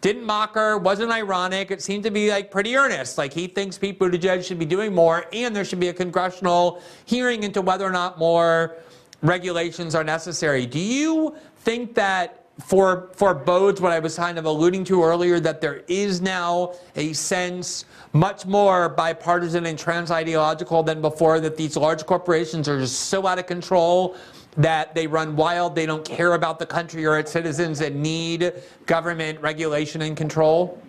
Didn't 0.02 0.24
mock 0.24 0.54
her, 0.54 0.78
wasn't 0.78 1.12
ironic. 1.12 1.72
It 1.72 1.82
seemed 1.82 2.04
to 2.04 2.12
be 2.12 2.30
like 2.30 2.52
pretty 2.52 2.76
earnest. 2.76 3.18
Like 3.18 3.34
he 3.34 3.48
thinks 3.48 3.78
Pete 3.78 4.00
Buttigieg 4.00 4.46
should 4.46 4.60
be 4.60 4.66
doing 4.66 4.94
more, 4.94 5.26
and 5.34 5.56
there 5.56 5.66
should 5.66 5.80
be 5.80 5.88
a 5.88 5.94
congressional 5.94 6.82
hearing 7.06 7.44
into 7.44 7.62
whether 7.62 7.86
or 7.86 7.92
not 7.92 8.20
more 8.20 8.76
regulations 9.24 9.96
are 9.96 10.04
necessary. 10.04 10.66
Do 10.66 10.80
you 10.80 11.36
think 11.58 11.96
that 11.96 12.46
for 12.64 13.10
forebodes 13.14 13.82
what 13.82 13.92
I 13.92 14.00
was 14.00 14.16
kind 14.16 14.38
of 14.38 14.46
alluding 14.46 14.86
to 14.86 15.04
earlier 15.04 15.40
that 15.42 15.60
there 15.60 15.84
is 15.88 16.22
now 16.22 16.74
a 16.96 17.12
sense 17.14 17.84
much 18.14 18.46
more 18.46 18.88
bipartisan 18.88 19.66
and 19.66 19.78
trans 19.78 20.10
ideological 20.10 20.82
than 20.82 21.02
before 21.02 21.42
that 21.42 21.58
these 21.58 21.76
large 21.76 22.06
corporations 22.06 22.70
are 22.70 22.80
just 22.80 23.02
so 23.02 23.28
out 23.28 23.40
of 23.40 23.48
control 23.48 24.16
that 24.58 24.96
they 24.96 25.08
run 25.08 25.36
wild, 25.36 25.76
they 25.76 25.86
don't 25.86 26.06
care 26.06 26.34
about 26.34 26.60
the 26.60 26.66
country 26.66 27.06
or 27.06 27.20
its 27.20 27.32
citizens 27.32 27.82
and 27.82 28.02
need 28.02 28.54
government 28.86 29.40
regulation 29.42 30.02
and 30.02 30.16
control? 30.16 30.82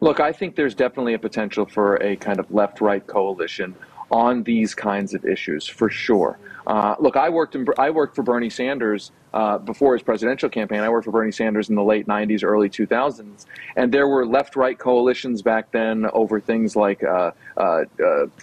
Look, 0.00 0.20
I 0.20 0.32
think 0.32 0.56
there's 0.56 0.74
definitely 0.74 1.14
a 1.14 1.18
potential 1.18 1.66
for 1.66 1.96
a 1.96 2.16
kind 2.16 2.38
of 2.38 2.50
left 2.50 2.80
right 2.80 3.06
coalition 3.06 3.74
on 4.10 4.42
these 4.42 4.74
kinds 4.74 5.14
of 5.14 5.24
issues, 5.24 5.66
for 5.66 5.88
sure. 5.88 6.38
Uh, 6.66 6.94
look, 6.98 7.16
I 7.16 7.28
worked 7.28 7.54
in, 7.54 7.66
I 7.78 7.90
worked 7.90 8.14
for 8.14 8.22
Bernie 8.22 8.50
Sanders 8.50 9.12
uh, 9.32 9.58
before 9.58 9.94
his 9.94 10.02
presidential 10.02 10.48
campaign. 10.48 10.80
I 10.80 10.88
worked 10.88 11.04
for 11.04 11.10
Bernie 11.10 11.32
Sanders 11.32 11.68
in 11.68 11.74
the 11.74 11.82
late 11.82 12.06
90s, 12.06 12.44
early 12.44 12.68
2000s, 12.68 13.46
and 13.76 13.92
there 13.92 14.08
were 14.08 14.26
left-right 14.26 14.78
coalitions 14.78 15.42
back 15.42 15.70
then 15.70 16.06
over 16.12 16.40
things 16.40 16.76
like 16.76 17.02
uh, 17.02 17.30
uh, 17.56 17.60
uh 17.60 17.84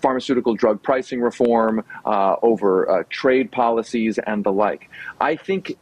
pharmaceutical 0.01 0.55
drug 0.55 0.81
pricing 0.81 1.21
reform, 1.21 1.83
uh, 2.05 2.35
over 2.41 3.05
trade 3.09 3.51
policies, 3.51 4.17
and 4.19 4.43
the 4.43 4.51
like. 4.51 4.89
I 5.19 5.35
think 5.35 5.77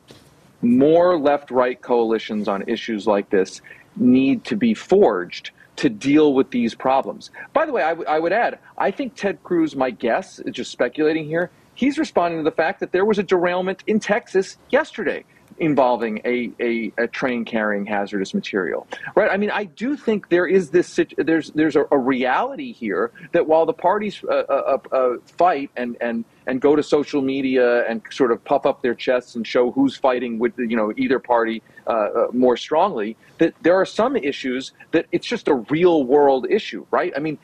more 0.61 1.17
left-right 1.19 1.81
coalitions 1.81 2.47
on 2.47 2.67
issues 2.67 3.05
like 3.05 3.29
this 3.29 3.61
need 3.95 4.43
to 4.45 4.55
be 4.55 4.73
forged 4.73 5.51
to 5.77 5.89
deal 5.89 6.33
with 6.33 6.51
these 6.51 6.73
problems. 6.73 7.31
By 7.53 7.65
the 7.65 7.71
way, 7.71 7.83
I, 7.83 7.89
w- 7.89 8.07
I 8.07 8.19
would 8.19 8.33
add, 8.33 8.59
I 8.77 8.91
think 8.91 9.15
Ted 9.15 9.43
Cruz, 9.43 9.75
my 9.75 9.89
guess, 9.89 10.41
just 10.51 10.71
speculating 10.71 11.25
here, 11.25 11.51
He's 11.75 11.97
responding 11.97 12.39
to 12.39 12.43
the 12.43 12.55
fact 12.55 12.79
that 12.79 12.91
there 12.93 13.05
was 13.05 13.19
a 13.19 13.23
derailment 13.23 13.83
in 13.85 13.99
Texas 13.99 14.57
yesterday 14.69 15.25
involving 15.57 16.19
a, 16.25 16.51
a, 16.59 16.91
a, 16.97 17.07
train 17.07 17.45
carrying 17.45 17.85
hazardous 17.85 18.33
material 18.33 18.85
right 19.15 19.31
i 19.31 19.37
mean 19.37 19.49
i 19.51 19.63
do 19.63 19.95
think 19.95 20.27
there 20.27 20.45
is 20.45 20.69
this 20.71 20.99
there's 21.17 21.51
there's 21.51 21.77
a, 21.77 21.85
a 21.91 21.97
reality 21.97 22.73
here 22.73 23.09
that 23.31 23.47
while 23.47 23.65
the 23.65 23.71
parties 23.71 24.21
uh, 24.27 24.33
uh, 24.33 24.77
uh, 24.91 24.95
uh, 24.95 25.17
fight 25.37 25.71
and 25.77 25.95
and 26.01 26.25
and 26.47 26.61
go 26.61 26.75
to 26.75 26.83
social 26.83 27.21
media 27.21 27.87
and 27.87 28.01
sort 28.11 28.31
of 28.31 28.43
puff 28.43 28.65
up 28.65 28.81
their 28.81 28.95
chests 28.95 29.35
and 29.35 29.45
show 29.45 29.71
who's 29.71 29.95
fighting 29.95 30.39
with 30.39 30.53
you 30.57 30.75
know 30.75 30.91
either 30.97 31.19
party 31.19 31.61
uh, 31.87 31.89
uh, 31.89 32.27
more 32.33 32.57
strongly 32.57 33.15
that 33.37 33.53
there 33.61 33.75
are 33.75 33.85
some 33.85 34.15
issues 34.15 34.73
that 34.91 35.05
it's 35.11 35.27
just 35.27 35.47
a 35.47 35.55
real 35.69 36.03
world 36.03 36.45
issue 36.49 36.85
right 36.91 37.13
i 37.15 37.19
mean 37.19 37.37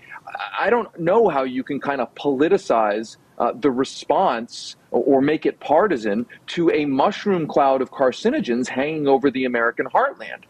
i 0.59 0.69
don't 0.69 0.99
know 0.99 1.27
how 1.27 1.43
you 1.43 1.63
can 1.63 1.79
kind 1.79 2.01
of 2.01 2.13
politicize 2.15 3.17
uh, 3.41 3.51
the 3.59 3.71
response 3.71 4.75
or 4.91 5.19
make 5.19 5.47
it 5.47 5.59
partisan 5.59 6.27
to 6.45 6.69
a 6.69 6.85
mushroom 6.85 7.47
cloud 7.47 7.81
of 7.81 7.89
carcinogens 7.89 8.67
hanging 8.67 9.07
over 9.07 9.31
the 9.31 9.45
American 9.45 9.87
heartland. 9.87 10.43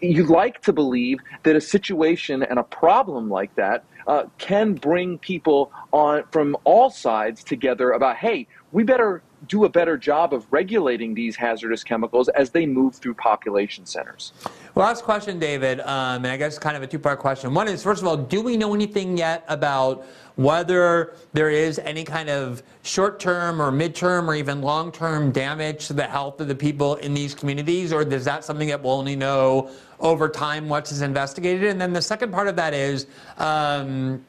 You'd 0.00 0.28
like 0.28 0.60
to 0.62 0.72
believe 0.72 1.20
that 1.44 1.54
a 1.54 1.60
situation 1.60 2.42
and 2.42 2.58
a 2.58 2.64
problem 2.64 3.30
like 3.30 3.54
that 3.54 3.84
uh, 4.06 4.24
can 4.38 4.74
bring 4.74 5.18
people 5.18 5.72
on 5.92 6.24
from 6.30 6.56
all 6.64 6.90
sides 6.90 7.42
together 7.44 7.92
about, 7.92 8.16
hey, 8.16 8.46
we 8.72 8.82
better 8.82 9.22
do 9.48 9.64
a 9.64 9.68
better 9.68 9.96
job 9.96 10.32
of 10.32 10.46
regulating 10.52 11.14
these 11.14 11.36
hazardous 11.36 11.82
chemicals 11.82 12.28
as 12.30 12.50
they 12.50 12.66
move 12.66 12.94
through 12.94 13.14
population 13.14 13.84
centers. 13.86 14.32
Last 14.74 15.04
question, 15.04 15.38
David, 15.38 15.80
um, 15.80 16.24
and 16.24 16.28
I 16.28 16.36
guess 16.36 16.58
kind 16.58 16.76
of 16.76 16.82
a 16.82 16.86
two-part 16.86 17.18
question. 17.18 17.52
One 17.54 17.68
is, 17.68 17.82
first 17.82 18.02
of 18.02 18.08
all, 18.08 18.16
do 18.16 18.40
we 18.40 18.56
know 18.56 18.74
anything 18.74 19.16
yet 19.16 19.44
about 19.48 20.04
whether 20.36 21.14
there 21.34 21.50
is 21.50 21.78
any 21.80 22.04
kind 22.04 22.30
of 22.30 22.62
short-term 22.82 23.60
or 23.60 23.70
mid-term 23.70 24.30
or 24.30 24.34
even 24.34 24.62
long-term 24.62 25.30
damage 25.30 25.86
to 25.88 25.92
the 25.92 26.04
health 26.04 26.40
of 26.40 26.48
the 26.48 26.54
people 26.54 26.94
in 26.96 27.12
these 27.12 27.34
communities, 27.34 27.92
or 27.92 28.02
is 28.02 28.24
that 28.24 28.44
something 28.44 28.68
that 28.68 28.82
we'll 28.82 28.92
only 28.92 29.16
know 29.16 29.70
over 30.00 30.28
time 30.28 30.68
once 30.68 30.90
it's 30.90 31.02
investigated? 31.02 31.64
And 31.64 31.80
then 31.80 31.92
the 31.92 32.02
second 32.02 32.32
part 32.32 32.48
of 32.48 32.56
that 32.56 32.72
is, 32.72 33.06
um, 33.38 34.24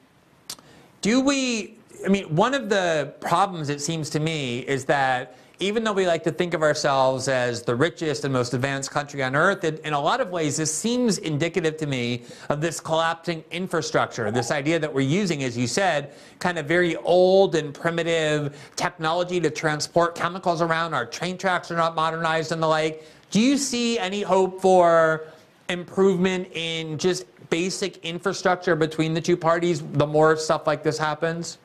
do 1.01 1.21
we 1.21 1.77
I 2.05 2.09
mean, 2.09 2.35
one 2.35 2.53
of 2.53 2.69
the 2.69 3.13
problems, 3.21 3.69
it 3.69 3.81
seems 3.81 4.09
to 4.11 4.19
me, 4.19 4.59
is 4.59 4.85
that 4.85 5.37
even 5.59 5.83
though 5.83 5.93
we 5.93 6.07
like 6.07 6.23
to 6.23 6.31
think 6.31 6.53
of 6.53 6.61
ourselves 6.61 7.27
as 7.27 7.61
the 7.61 7.75
richest 7.75 8.23
and 8.25 8.33
most 8.33 8.53
advanced 8.53 8.91
country 8.91 9.23
on 9.23 9.35
earth, 9.35 9.63
it, 9.63 9.79
in 9.81 9.93
a 9.93 9.99
lot 9.99 10.19
of 10.19 10.29
ways, 10.29 10.57
this 10.57 10.73
seems 10.73 11.19
indicative 11.19 11.77
to 11.77 11.85
me 11.85 12.23
of 12.49 12.59
this 12.59 12.79
collapsing 12.79 13.43
infrastructure. 13.51 14.29
This 14.31 14.51
idea 14.51 14.79
that 14.79 14.91
we're 14.91 15.01
using, 15.01 15.43
as 15.43 15.57
you 15.57 15.67
said, 15.67 16.13
kind 16.39 16.57
of 16.57 16.65
very 16.65 16.95
old 16.97 17.55
and 17.55 17.73
primitive 17.73 18.71
technology 18.75 19.39
to 19.39 19.49
transport 19.49 20.15
chemicals 20.15 20.61
around. 20.61 20.93
Our 20.93 21.05
train 21.05 21.37
tracks 21.37 21.69
are 21.71 21.77
not 21.77 21.95
modernized 21.95 22.51
and 22.51 22.61
the 22.61 22.67
like. 22.67 23.05
Do 23.29 23.39
you 23.39 23.57
see 23.57 23.99
any 23.99 24.21
hope 24.21 24.59
for 24.59 25.27
improvement 25.69 26.49
in 26.53 26.97
just 26.97 27.25
basic 27.49 27.97
infrastructure 28.03 28.75
between 28.75 29.13
the 29.13 29.21
two 29.21 29.37
parties 29.37 29.81
the 29.81 30.07
more 30.07 30.35
stuff 30.35 30.65
like 30.65 30.83
this 30.83 30.97
happens? 30.97 31.59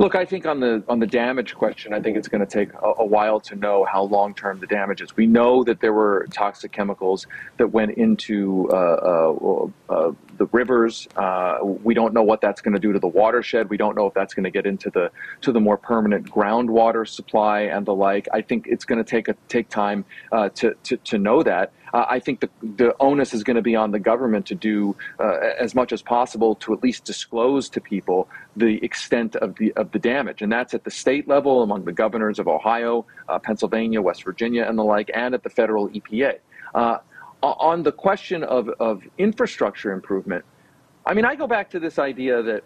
Look, 0.00 0.14
I 0.14 0.24
think 0.24 0.46
on 0.46 0.60
the 0.60 0.84
on 0.88 1.00
the 1.00 1.08
damage 1.08 1.56
question, 1.56 1.92
I 1.92 2.00
think 2.00 2.16
it's 2.16 2.28
going 2.28 2.40
to 2.40 2.46
take 2.46 2.72
a, 2.74 2.92
a 2.98 3.04
while 3.04 3.40
to 3.40 3.56
know 3.56 3.84
how 3.84 4.02
long 4.04 4.32
term 4.32 4.60
the 4.60 4.66
damage 4.68 5.02
is. 5.02 5.16
We 5.16 5.26
know 5.26 5.64
that 5.64 5.80
there 5.80 5.92
were 5.92 6.28
toxic 6.32 6.70
chemicals 6.70 7.26
that 7.56 7.68
went 7.68 7.92
into 7.98 8.68
uh, 8.70 8.74
uh, 8.76 9.68
uh, 9.88 10.12
the 10.38 10.46
rivers. 10.46 11.08
Uh, 11.16 11.58
we 11.62 11.94
don't 11.94 12.14
know 12.14 12.22
what 12.22 12.40
that's 12.40 12.60
going 12.60 12.74
to 12.74 12.80
do 12.80 12.92
to 12.92 12.98
the 12.98 13.08
watershed. 13.08 13.68
We 13.68 13.76
don't 13.76 13.96
know 13.96 14.06
if 14.06 14.14
that's 14.14 14.34
going 14.34 14.44
to 14.44 14.50
get 14.50 14.66
into 14.66 14.90
the 14.90 15.10
to 15.42 15.52
the 15.52 15.60
more 15.60 15.76
permanent 15.76 16.30
groundwater 16.30 17.06
supply 17.06 17.62
and 17.62 17.84
the 17.84 17.94
like. 17.94 18.28
I 18.32 18.40
think 18.40 18.66
it's 18.66 18.84
going 18.84 19.02
to 19.02 19.08
take 19.08 19.28
a 19.28 19.36
take 19.48 19.68
time 19.68 20.04
uh, 20.32 20.48
to, 20.50 20.74
to 20.84 20.96
to 20.96 21.18
know 21.18 21.42
that. 21.42 21.72
Uh, 21.92 22.04
I 22.08 22.18
think 22.18 22.40
the, 22.40 22.50
the 22.76 22.94
onus 23.00 23.32
is 23.32 23.42
going 23.42 23.56
to 23.56 23.62
be 23.62 23.74
on 23.74 23.90
the 23.90 23.98
government 23.98 24.46
to 24.46 24.54
do 24.54 24.94
uh, 25.18 25.38
as 25.58 25.74
much 25.74 25.92
as 25.92 26.02
possible 26.02 26.54
to 26.56 26.74
at 26.74 26.82
least 26.82 27.04
disclose 27.04 27.68
to 27.70 27.80
people 27.80 28.28
the 28.56 28.82
extent 28.84 29.36
of 29.36 29.56
the 29.56 29.72
of 29.74 29.90
the 29.92 29.98
damage, 29.98 30.42
and 30.42 30.52
that's 30.52 30.74
at 30.74 30.84
the 30.84 30.90
state 30.90 31.28
level 31.28 31.62
among 31.62 31.84
the 31.84 31.92
governors 31.92 32.38
of 32.38 32.48
Ohio, 32.48 33.06
uh, 33.28 33.38
Pennsylvania, 33.38 34.00
West 34.00 34.24
Virginia, 34.24 34.64
and 34.68 34.78
the 34.78 34.84
like, 34.84 35.10
and 35.14 35.34
at 35.34 35.42
the 35.42 35.50
federal 35.50 35.88
EPA. 35.90 36.38
Uh, 36.74 36.98
on 37.42 37.82
the 37.82 37.92
question 37.92 38.42
of, 38.44 38.68
of 38.80 39.02
infrastructure 39.18 39.92
improvement, 39.92 40.44
I 41.06 41.14
mean, 41.14 41.24
I 41.24 41.34
go 41.34 41.46
back 41.46 41.70
to 41.70 41.80
this 41.80 41.98
idea 41.98 42.42
that 42.42 42.64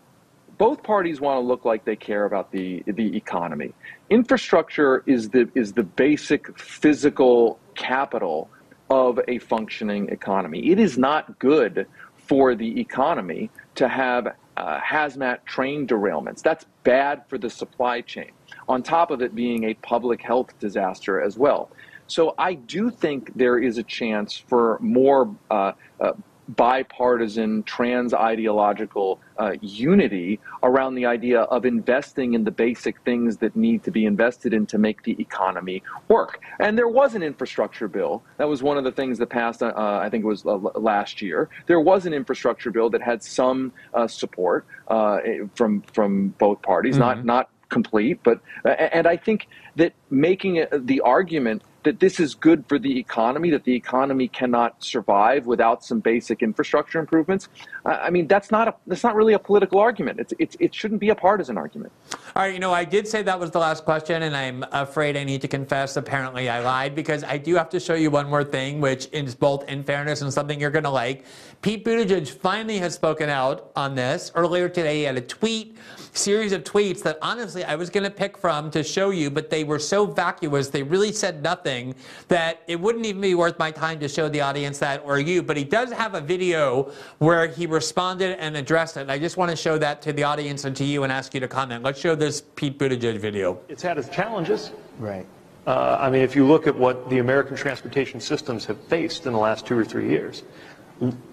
both 0.59 0.83
parties 0.83 1.21
want 1.21 1.43
to 1.43 1.47
look 1.47 1.65
like 1.65 1.85
they 1.85 1.97
care 1.97 2.25
about 2.25 2.53
the 2.53 2.83
the 2.87 3.17
economy. 3.17 3.73
Infrastructure 4.11 5.03
is 5.07 5.31
the 5.31 5.49
is 5.55 5.73
the 5.73 5.83
basic 5.83 6.59
physical 6.59 7.59
capital 7.75 8.51
of 8.91 9.19
a 9.29 9.39
functioning 9.39 10.09
economy. 10.11 10.71
It 10.71 10.79
is 10.79 10.99
not 10.99 11.39
good 11.39 11.87
for 12.17 12.55
the 12.55 12.81
economy 12.81 13.51
to 13.77 13.89
have 13.89 14.37
uh, 14.57 14.81
hazmat 14.81 15.45
train 15.45 15.87
derailments. 15.87 16.43
That's 16.43 16.67
bad 16.85 17.23
for 17.29 17.39
the 17.39 17.49
supply 17.49 18.03
chain. 18.03 18.31
On 18.69 18.83
top 18.83 19.11
of 19.11 19.23
it 19.23 19.35
being 19.35 19.65
a 19.65 19.75
public 19.75 20.21
health 20.21 20.57
disaster 20.59 21.21
as 21.21 21.39
well. 21.39 21.71
So 22.13 22.35
I 22.37 22.53
do 22.55 22.91
think 22.91 23.33
there 23.35 23.59
is 23.59 23.79
a 23.79 23.83
chance 23.83 24.37
for 24.37 24.79
more 24.81 25.35
uh, 25.51 25.73
uh, 25.99 26.13
bipartisan, 26.51 27.63
trans 27.63 28.13
ideological 28.13 29.19
uh, 29.39 29.55
unity 29.63 30.39
around 30.63 30.95
the 30.95 31.07
idea 31.07 31.41
of 31.43 31.65
investing 31.65 32.35
in 32.35 32.45
the 32.45 32.51
basic 32.51 33.01
things 33.07 33.39
that 33.39 33.57
need 33.57 33.83
to 33.85 33.91
be 33.91 34.05
invested 34.05 34.53
in 34.53 34.67
to 34.67 34.77
make 34.77 35.03
the 35.05 35.17
economy 35.21 35.83
work. 36.09 36.43
And 36.61 36.77
there 36.77 36.89
was 36.89 37.15
an 37.15 37.23
infrastructure 37.23 37.89
bill. 37.89 38.23
That 38.37 38.49
was 38.49 38.63
one 38.63 38.77
of 38.77 38.85
the 38.85 38.93
things 38.93 39.17
that 39.17 39.31
passed, 39.31 39.63
uh, 39.63 39.73
I 39.75 40.11
think 40.11 40.23
it 40.23 40.27
was 40.27 40.45
uh, 40.45 40.57
last 40.57 41.23
year. 41.23 41.49
There 41.67 41.81
was 41.81 42.05
an 42.05 42.13
infrastructure 42.13 42.71
bill 42.71 42.91
that 42.91 43.01
had 43.01 43.23
some 43.23 43.73
uh, 43.95 44.07
support 44.07 44.67
uh, 44.89 45.21
from 45.55 45.81
from 45.95 46.29
both 46.39 46.61
parties, 46.61 46.97
mm-hmm. 46.97 47.25
not 47.25 47.25
not 47.25 47.51
complete, 47.71 48.21
but 48.23 48.39
and 48.67 49.07
I 49.07 49.17
think 49.17 49.49
that 49.77 49.95
making 50.11 50.67
the 50.71 51.01
argument 51.01 51.63
that 51.85 52.01
this 52.01 52.21
is 52.21 52.35
good 52.35 52.65
for 52.69 52.79
the 52.79 52.99
economy, 52.99 53.51
that 53.51 53.65
the 53.65 53.75
economy 53.75 54.29
cannot 54.29 54.83
survive 54.83 55.47
without 55.47 55.85
some 55.85 56.01
basic 56.01 56.43
infrastructure 56.43 56.99
improvements. 56.99 57.49
I 57.85 58.11
mean, 58.11 58.29
that's 58.29 58.51
not 58.51 58.69
a 58.69 58.75
that's 58.87 59.03
not 59.03 59.17
really 59.17 59.33
a 59.33 59.39
political 59.39 59.81
argument. 59.81 60.21
It's, 60.21 60.35
it's 60.39 60.57
it 60.61 60.75
shouldn't 60.75 61.01
be 61.01 61.11
a 61.11 61.15
partisan 61.15 61.59
argument. 61.59 61.93
All 62.35 62.43
right, 62.43 62.55
you 62.55 62.61
know, 62.61 62.73
I 62.73 62.85
did 62.85 63.09
say 63.09 63.23
that 63.23 63.39
was 63.39 63.51
the 63.51 63.59
last 63.59 63.85
question, 63.85 64.23
and 64.23 64.37
I'm 64.37 64.65
afraid 64.73 65.17
I 65.17 65.25
need 65.25 65.41
to 65.43 65.49
confess. 65.49 65.97
Apparently, 65.97 66.49
I 66.49 66.61
lied 66.61 66.95
because 66.95 67.25
I 67.25 67.39
do 67.39 67.57
have 67.57 67.69
to 67.71 67.81
show 67.81 67.95
you 67.95 68.11
one 68.11 68.29
more 68.29 68.45
thing, 68.45 68.81
which 68.81 69.09
is 69.13 69.35
both 69.35 69.69
in 69.69 69.83
fairness 69.83 70.23
and 70.23 70.33
something 70.33 70.61
you're 70.61 70.71
going 70.71 70.85
to 70.85 70.91
like. 70.91 71.25
Pete 71.61 71.85
Buttigieg 71.85 72.29
finally 72.29 72.79
has 72.79 72.95
spoken 72.95 73.29
out 73.29 73.71
on 73.77 73.95
this. 73.95 74.31
Earlier 74.35 74.69
today, 74.69 74.99
he 74.99 75.03
had 75.03 75.17
a 75.17 75.21
tweet, 75.21 75.77
series 76.13 76.53
of 76.53 76.63
tweets 76.63 77.03
that 77.03 77.19
honestly 77.23 77.65
I 77.65 77.75
was 77.75 77.91
going 77.91 78.05
to 78.05 78.11
pick 78.11 78.37
from 78.37 78.71
to 78.73 78.83
show 78.83 79.11
you, 79.11 79.31
but 79.31 79.51
they 79.51 79.65
were 79.65 79.79
so 79.79 80.07
vacuous, 80.07 80.69
they 80.69 80.83
really 80.83 81.13
said 81.13 81.43
nothing 81.43 81.95
that 82.29 82.63
it 82.67 82.79
wouldn't 82.79 83.07
even 83.07 83.21
be 83.21 83.35
worth 83.35 83.59
my 83.59 83.71
time 83.71 83.99
to 84.01 84.09
show 84.09 84.29
the 84.29 84.41
audience 84.41 84.79
that 84.79 85.03
or 85.05 85.19
you. 85.19 85.43
But 85.43 85.57
he 85.57 85.65
does 85.65 85.91
have 85.93 86.15
a 86.15 86.21
video 86.21 86.93
where 87.19 87.47
he 87.47 87.67
responded 87.67 88.39
and 88.39 88.57
addressed 88.57 88.97
it. 88.97 89.09
I 89.09 89.19
just 89.19 89.37
want 89.37 89.51
to 89.51 89.57
show 89.57 89.79
that 89.79 90.03
to 90.03 90.13
the 90.13 90.23
audience 90.23 90.65
and 90.65 90.77
to 90.77 90.85
you 90.85 91.05
and 91.05 91.13
ask 91.13 91.35
you 91.35 91.41
to 91.41 91.49
comment. 91.49 91.83
Let's 91.83 92.01
show 92.01 92.15
this 92.15 92.43
Pete 92.57 92.79
Buttigieg 92.79 93.19
video. 93.19 93.59
It's 93.69 93.83
had 93.83 93.99
its 93.99 94.09
challenges. 94.09 94.73
Right. 94.99 95.27
Uh, 95.67 95.97
I 96.01 96.11
mean, 96.11 96.23
if 96.23 96.35
you 96.35 96.45
look 96.45 96.67
at 96.67 96.77
what 96.77 97.09
the 97.09 97.19
American 97.19 97.57
transportation 97.57 98.21
systems 98.21 98.65
have 98.65 98.81
faced 98.85 99.27
in 99.27 99.33
the 99.33 99.39
last 99.39 99.65
two 99.65 99.79
or 99.79 99.85
three 99.85 100.09
years, 100.09 100.43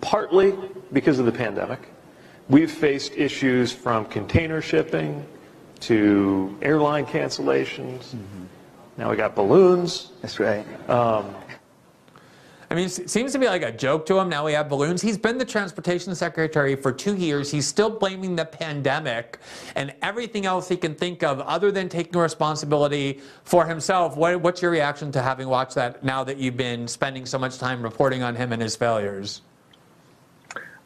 partly 0.01 0.53
because 0.93 1.19
of 1.19 1.25
the 1.25 1.31
pandemic, 1.31 1.89
we've 2.49 2.71
faced 2.71 3.13
issues 3.13 3.71
from 3.71 4.05
container 4.05 4.61
shipping 4.61 5.25
to 5.81 6.57
airline 6.61 7.05
cancellations. 7.05 7.99
Mm-hmm. 7.99 8.43
Now 8.97 9.09
we 9.09 9.15
got 9.15 9.35
balloons. 9.35 10.11
That's 10.21 10.39
right. 10.39 10.65
Um, 10.89 11.33
I 12.71 12.75
mean, 12.75 12.85
it 12.85 13.09
seems 13.09 13.31
to 13.31 13.39
be 13.39 13.47
like 13.47 13.63
a 13.63 13.71
joke 13.71 14.05
to 14.07 14.19
him. 14.19 14.29
Now 14.29 14.45
we 14.45 14.53
have 14.53 14.69
balloons. 14.69 15.01
He's 15.01 15.17
been 15.17 15.39
the 15.39 15.45
transportation 15.45 16.13
secretary 16.13 16.75
for 16.75 16.91
two 16.91 17.15
years. 17.15 17.49
He's 17.49 17.65
still 17.65 17.89
blaming 17.89 18.35
the 18.35 18.45
pandemic 18.45 19.39
and 19.75 19.91
everything 20.03 20.45
else 20.45 20.67
he 20.67 20.77
can 20.77 20.93
think 20.93 21.23
of 21.23 21.39
other 21.41 21.71
than 21.71 21.89
taking 21.89 22.19
responsibility 22.19 23.21
for 23.43 23.65
himself. 23.65 24.15
What, 24.15 24.41
what's 24.41 24.61
your 24.61 24.69
reaction 24.69 25.11
to 25.13 25.21
having 25.21 25.47
watched 25.47 25.75
that 25.75 26.03
now 26.03 26.23
that 26.25 26.37
you've 26.37 26.57
been 26.57 26.87
spending 26.87 27.25
so 27.25 27.39
much 27.39 27.57
time 27.57 27.81
reporting 27.81 28.21
on 28.21 28.35
him 28.35 28.53
and 28.53 28.61
his 28.61 28.75
failures? 28.75 29.41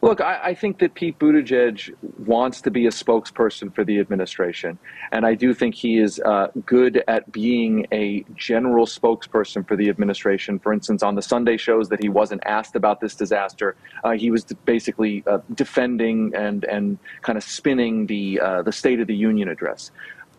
Look, 0.04 0.20
I, 0.20 0.38
I, 0.44 0.54
think 0.54 0.80
that 0.80 0.92
Pete 0.92 1.18
Buttigieg 1.18 1.94
wants 2.26 2.60
to 2.60 2.70
be 2.70 2.84
a 2.86 2.90
spokesperson 2.90 3.74
for 3.74 3.84
the 3.84 3.98
administration. 3.98 4.78
And 5.12 5.24
I 5.24 5.34
do 5.34 5.54
think 5.54 5.74
he 5.74 5.96
is 5.96 6.20
uh, 6.20 6.48
good 6.66 7.02
at 7.08 7.32
being 7.32 7.86
a 7.90 8.22
general 8.34 8.84
spokesperson 8.84 9.66
for 9.66 9.76
the 9.76 9.88
administration. 9.88 10.58
For 10.58 10.74
instance, 10.74 11.02
on 11.02 11.14
the 11.14 11.22
Sunday 11.22 11.56
shows 11.56 11.88
that 11.88 12.02
he 12.02 12.10
wasn't 12.10 12.42
asked 12.44 12.76
about 12.76 13.00
this 13.00 13.14
disaster, 13.14 13.76
uh, 14.04 14.10
he 14.10 14.30
was 14.30 14.44
basically 14.66 15.24
uh, 15.26 15.38
defending 15.54 16.34
and, 16.34 16.64
and 16.64 16.98
kind 17.22 17.38
of 17.38 17.42
spinning 17.42 18.06
the, 18.06 18.38
uh, 18.40 18.60
the 18.60 18.72
State 18.72 19.00
of 19.00 19.06
the 19.06 19.16
Union 19.16 19.48
address. 19.48 19.90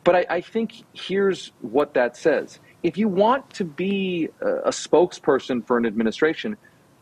But 0.04 0.16
I, 0.16 0.26
I 0.30 0.42
think 0.42 0.84
here's 0.94 1.54
what 1.62 1.96
that 1.96 2.16
says. 2.16 2.60
If 2.84 3.00
you 3.00 3.08
want 3.08 3.50
to 3.56 3.64
be 3.64 4.30
a, 4.42 4.58
a 4.58 4.70
spokesperson 4.70 5.66
for 5.66 5.80
an 5.80 5.88
administration, 5.88 6.56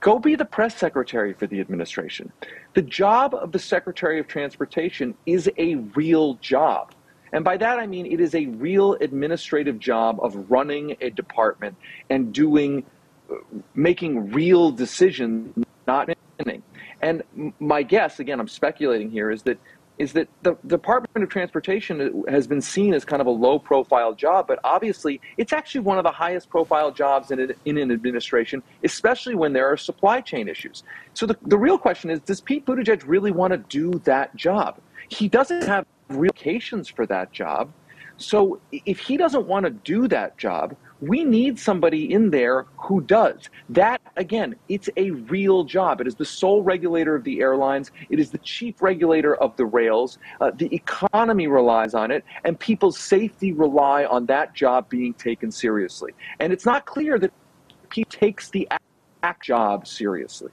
Go 0.04 0.20
be 0.20 0.36
the 0.36 0.43
press 0.43 0.76
secretary 0.76 1.32
for 1.32 1.47
the 1.47 1.62
administration. 1.62 2.30
The 2.74 2.82
job 2.82 3.34
of 3.34 3.54
the 3.54 3.58
Secretary 3.58 4.20
of 4.20 4.28
Transportation 4.28 5.16
is 5.26 5.49
a 5.58 5.76
real 5.95 6.34
job. 6.36 6.93
And 7.32 7.45
by 7.45 7.56
that 7.56 7.80
I 7.80 7.88
mean 7.88 8.06
it 8.06 8.20
is 8.20 8.36
a 8.36 8.47
real 8.47 8.95
administrative 8.95 9.80
job 9.80 10.20
of 10.22 10.51
running 10.51 10.97
a 10.99 11.10
department 11.10 11.78
and 12.10 12.34
doing, 12.34 12.84
making 13.76 14.34
real 14.34 14.72
decisions, 14.72 15.66
not 15.88 16.10
And 17.01 17.24
my 17.62 17.82
guess, 17.82 18.20
again, 18.20 18.41
I'm 18.41 18.49
speculating 18.49 19.10
here, 19.10 19.32
is 19.32 19.41
that 19.43 19.58
is 19.98 20.14
that 20.14 20.28
the 20.41 20.56
Department 20.68 21.24
of 21.24 21.30
Transportation 21.30 22.02
uh, 22.02 22.32
has 22.32 22.48
been 22.48 22.62
seen 22.62 22.94
as 22.94 23.06
kind 23.06 23.22
of 23.22 23.28
a 23.28 23.32
low 23.32 23.60
profile 23.60 24.14
job, 24.14 24.48
but 24.48 24.60
obviously 24.64 25.22
it's 25.38 25.54
actually 25.54 25.82
one 25.82 25.98
of 25.98 26.04
the 26.04 26.12
highest 26.12 26.50
profile 26.50 26.91
jobs 26.91 27.32
in, 27.32 27.39
a, 27.39 27.48
in 27.66 27.78
an 27.78 27.91
administration, 27.91 28.64
especially 28.84 29.36
when 29.36 29.54
there 29.54 29.68
are 29.68 29.78
supply 29.78 30.20
chain 30.22 30.48
issues. 30.48 30.84
So 31.14 31.26
the, 31.26 31.38
the 31.44 31.58
real 31.58 31.78
question 31.78 32.10
is 32.10 32.20
does 32.22 32.41
Pete 32.41 32.66
Buttigieg 32.66 33.04
really 33.06 33.32
want 33.32 33.52
to 33.52 33.58
do 33.58 34.00
that 34.06 34.36
job? 34.36 34.80
He 35.10 35.28
doesn't 35.28 35.64
have 35.64 35.86
real 36.10 36.32
for 36.96 37.06
that 37.08 37.32
job. 37.32 37.72
So 38.18 38.60
if 38.72 39.00
he 39.00 39.18
doesn't 39.18 39.48
want 39.48 39.66
to 39.66 39.72
do 39.72 40.08
that 40.10 40.38
job, 40.38 40.76
we 41.08 41.24
need 41.24 41.60
somebody 41.60 42.14
in 42.14 42.30
there 42.30 42.66
who 42.78 43.01
does. 43.01 43.49
That, 43.70 44.01
again, 44.18 44.56
it's 44.70 44.89
a 44.97 45.12
real 45.12 45.64
job. 45.64 46.01
It 46.01 46.08
is 46.08 46.16
the 46.16 46.26
sole 46.26 46.64
regulator 46.64 47.16
of 47.16 47.24
the 47.24 47.41
airlines, 47.41 47.91
it 48.10 48.20
is 48.20 48.32
the 48.32 48.38
chief 48.39 48.82
regulator 48.82 49.36
of 49.36 49.56
the 49.58 49.66
rails. 49.66 50.18
Uh, 50.39 50.51
the 50.51 50.74
economy 50.74 51.47
relies 51.47 51.93
on 51.93 52.12
it, 52.12 52.24
and 52.43 52.60
people's 52.60 52.97
safety 52.97 53.51
rely 53.51 54.06
on 54.06 54.26
that 54.28 54.54
job 54.54 54.89
being 54.89 55.14
taken 55.14 55.51
seriously. 55.51 56.12
And 56.39 56.54
it's 56.54 56.66
not 56.66 56.86
clear 56.86 57.20
that 57.20 57.32
he 57.93 58.04
takes 58.06 58.49
the 58.49 58.68
act 59.24 59.43
job 59.43 59.88
seriously. 59.88 60.51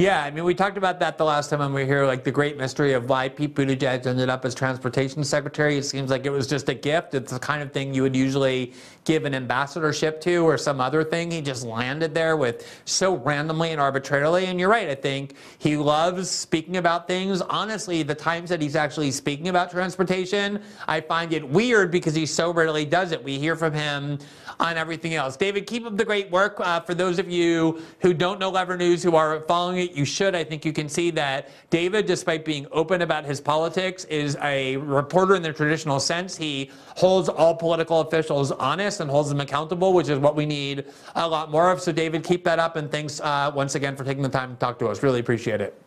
Yeah, 0.00 0.24
I 0.24 0.30
mean, 0.30 0.44
we 0.44 0.54
talked 0.54 0.78
about 0.78 0.98
that 1.00 1.18
the 1.18 1.26
last 1.26 1.50
time 1.50 1.58
when 1.58 1.74
we 1.74 1.82
were 1.82 1.86
here, 1.86 2.06
like 2.06 2.24
the 2.24 2.30
great 2.30 2.56
mystery 2.56 2.94
of 2.94 3.10
why 3.10 3.28
Pete 3.28 3.54
Buttigieg 3.54 4.06
ended 4.06 4.30
up 4.30 4.46
as 4.46 4.54
transportation 4.54 5.22
secretary. 5.22 5.76
It 5.76 5.84
seems 5.84 6.10
like 6.10 6.24
it 6.24 6.30
was 6.30 6.46
just 6.46 6.70
a 6.70 6.74
gift. 6.74 7.12
It's 7.12 7.32
the 7.32 7.38
kind 7.38 7.62
of 7.62 7.70
thing 7.70 7.92
you 7.92 8.00
would 8.00 8.16
usually 8.16 8.72
give 9.04 9.26
an 9.26 9.34
ambassadorship 9.34 10.18
to 10.22 10.38
or 10.38 10.56
some 10.56 10.80
other 10.80 11.04
thing. 11.04 11.30
He 11.30 11.42
just 11.42 11.66
landed 11.66 12.14
there 12.14 12.38
with 12.38 12.66
so 12.86 13.16
randomly 13.16 13.72
and 13.72 13.80
arbitrarily. 13.80 14.46
And 14.46 14.58
you're 14.58 14.70
right, 14.70 14.88
I 14.88 14.94
think 14.94 15.34
he 15.58 15.76
loves 15.76 16.30
speaking 16.30 16.78
about 16.78 17.06
things. 17.06 17.42
Honestly, 17.42 18.02
the 18.02 18.14
times 18.14 18.48
that 18.48 18.62
he's 18.62 18.76
actually 18.76 19.10
speaking 19.10 19.48
about 19.48 19.70
transportation, 19.70 20.62
I 20.88 21.02
find 21.02 21.34
it 21.34 21.46
weird 21.46 21.90
because 21.90 22.14
he 22.14 22.24
so 22.24 22.54
rarely 22.54 22.86
does 22.86 23.12
it. 23.12 23.22
We 23.22 23.38
hear 23.38 23.54
from 23.54 23.74
him 23.74 24.18
on 24.58 24.78
everything 24.78 25.12
else. 25.12 25.36
David, 25.36 25.66
keep 25.66 25.84
up 25.84 25.98
the 25.98 26.04
great 26.06 26.30
work. 26.30 26.58
Uh, 26.58 26.80
for 26.80 26.94
those 26.94 27.18
of 27.18 27.30
you 27.30 27.82
who 28.00 28.14
don't 28.14 28.38
know 28.38 28.50
Lever 28.50 28.78
News, 28.78 29.02
who 29.02 29.14
are 29.14 29.40
following 29.40 29.59
it, 29.68 29.92
you 29.92 30.04
should. 30.04 30.34
I 30.34 30.44
think 30.44 30.64
you 30.64 30.72
can 30.72 30.88
see 30.88 31.10
that 31.12 31.50
David, 31.68 32.06
despite 32.06 32.44
being 32.44 32.66
open 32.72 33.02
about 33.02 33.24
his 33.24 33.40
politics, 33.40 34.04
is 34.06 34.36
a 34.42 34.76
reporter 34.78 35.34
in 35.36 35.42
the 35.42 35.52
traditional 35.52 36.00
sense. 36.00 36.36
He 36.36 36.70
holds 36.96 37.28
all 37.28 37.54
political 37.54 38.00
officials 38.00 38.50
honest 38.52 39.00
and 39.00 39.10
holds 39.10 39.28
them 39.28 39.40
accountable, 39.40 39.92
which 39.92 40.08
is 40.08 40.18
what 40.18 40.34
we 40.34 40.46
need 40.46 40.86
a 41.14 41.28
lot 41.28 41.50
more 41.50 41.70
of. 41.70 41.80
So, 41.80 41.92
David, 41.92 42.24
keep 42.24 42.44
that 42.44 42.58
up. 42.58 42.76
And 42.76 42.90
thanks 42.90 43.20
uh, 43.20 43.52
once 43.54 43.74
again 43.74 43.96
for 43.96 44.04
taking 44.04 44.22
the 44.22 44.28
time 44.28 44.50
to 44.50 44.56
talk 44.56 44.78
to 44.80 44.88
us. 44.88 45.02
Really 45.02 45.20
appreciate 45.20 45.60
it. 45.60 45.80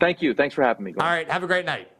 Thank 0.00 0.20
you. 0.20 0.34
Thanks 0.34 0.54
for 0.54 0.62
having 0.62 0.84
me. 0.84 0.94
All 0.98 1.06
right. 1.06 1.30
Have 1.30 1.42
a 1.42 1.46
great 1.46 1.64
night. 1.64 1.93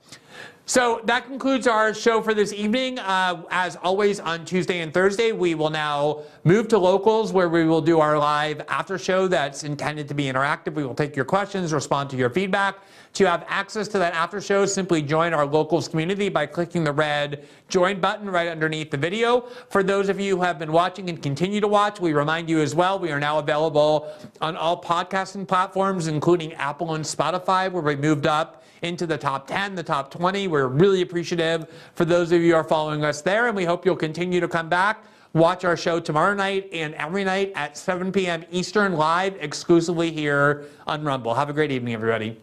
So 0.67 1.03
that 1.05 1.27
concludes 1.27 1.67
our 1.67 1.93
show 1.93 2.23
for 2.23 2.33
this 2.33 2.51
evening. 2.51 2.99
Uh, 2.99 3.43
as 3.51 3.77
always, 3.77 4.19
on 4.19 4.47
Tuesday 4.47 4.81
and 4.81 4.95
Thursday, 4.95 5.31
we 5.31 5.55
will 5.55 5.69
now 5.69 6.23
move 6.45 6.69
to 6.69 6.79
locals 6.79 7.35
where 7.35 7.51
we 7.51 7.67
will 7.67 7.83
do 7.83 8.01
our 8.01 8.19
live 8.19 8.63
after 8.69 8.97
show 8.97 9.29
that's 9.29 9.63
intended 9.63 10.09
to 10.09 10.15
be 10.15 10.25
interactive. 10.25 10.73
We 10.73 10.87
will 10.87 10.95
take 10.95 11.15
your 11.15 11.27
questions, 11.27 11.71
respond 11.75 12.09
to 12.11 12.17
your 12.17 12.31
feedback. 12.31 12.77
To 13.13 13.29
have 13.29 13.45
access 13.47 13.89
to 13.89 13.99
that 13.99 14.15
after 14.15 14.41
show, 14.41 14.65
simply 14.65 15.03
join 15.03 15.35
our 15.35 15.45
locals 15.45 15.87
community 15.87 16.31
by 16.31 16.47
clicking 16.47 16.83
the 16.83 16.93
red 16.93 17.47
join 17.69 18.01
button 18.01 18.31
right 18.31 18.49
underneath 18.49 18.91
the 18.91 18.97
video. 18.97 19.43
For 19.69 19.83
those 19.83 20.09
of 20.09 20.19
you 20.19 20.37
who 20.37 20.43
have 20.43 20.59
been 20.59 20.73
watching 20.73 21.11
and 21.11 21.23
continue 21.23 21.61
to 21.61 21.69
watch, 21.69 22.01
we 22.01 22.15
remind 22.15 22.49
you 22.49 22.61
as 22.61 22.75
well, 22.75 22.99
we 22.99 23.13
are 23.13 23.21
now 23.21 23.39
available 23.39 24.11
on 24.41 24.57
all 24.57 24.83
podcasting 24.83 25.47
platforms, 25.47 26.07
including 26.07 26.55
Apple 26.55 26.95
and 26.95 27.05
Spotify, 27.05 27.71
where 27.71 27.83
we 27.83 27.97
moved 27.97 28.27
up 28.27 28.64
into 28.85 29.07
the 29.07 29.19
top 29.19 29.47
10, 29.47 29.75
the 29.75 29.83
top 29.83 30.11
20. 30.11 30.47
We're 30.49 30.69
really 30.69 31.03
appreciative 31.03 31.67
for 31.95 32.05
those 32.05 32.31
of 32.33 32.43
you 32.43 32.53
who 32.53 32.57
are 32.57 32.65
following 32.65 33.05
us 33.05 33.23
there, 33.23 33.49
and 33.49 33.57
we 33.57 33.65
hope 33.65 33.85
you'll 33.85 33.97
continue 33.97 34.41
to 34.41 34.49
come 34.49 34.69
back. 34.69 35.05
Watch 35.33 35.65
our 35.65 35.77
show 35.77 35.99
tomorrow 35.99 36.35
night 36.35 36.69
and 36.73 36.95
every 36.95 37.25
night 37.25 37.53
at 37.57 37.77
7 37.77 38.13
p.m. 38.13 38.45
Eastern, 38.53 38.93
live 38.93 39.37
exclusively 39.41 40.13
here 40.13 40.67
on 40.87 41.03
Rumble. 41.03 41.35
Have 41.35 41.51
a 41.51 41.53
great 41.53 41.73
evening, 41.73 41.95
everybody. 41.95 42.41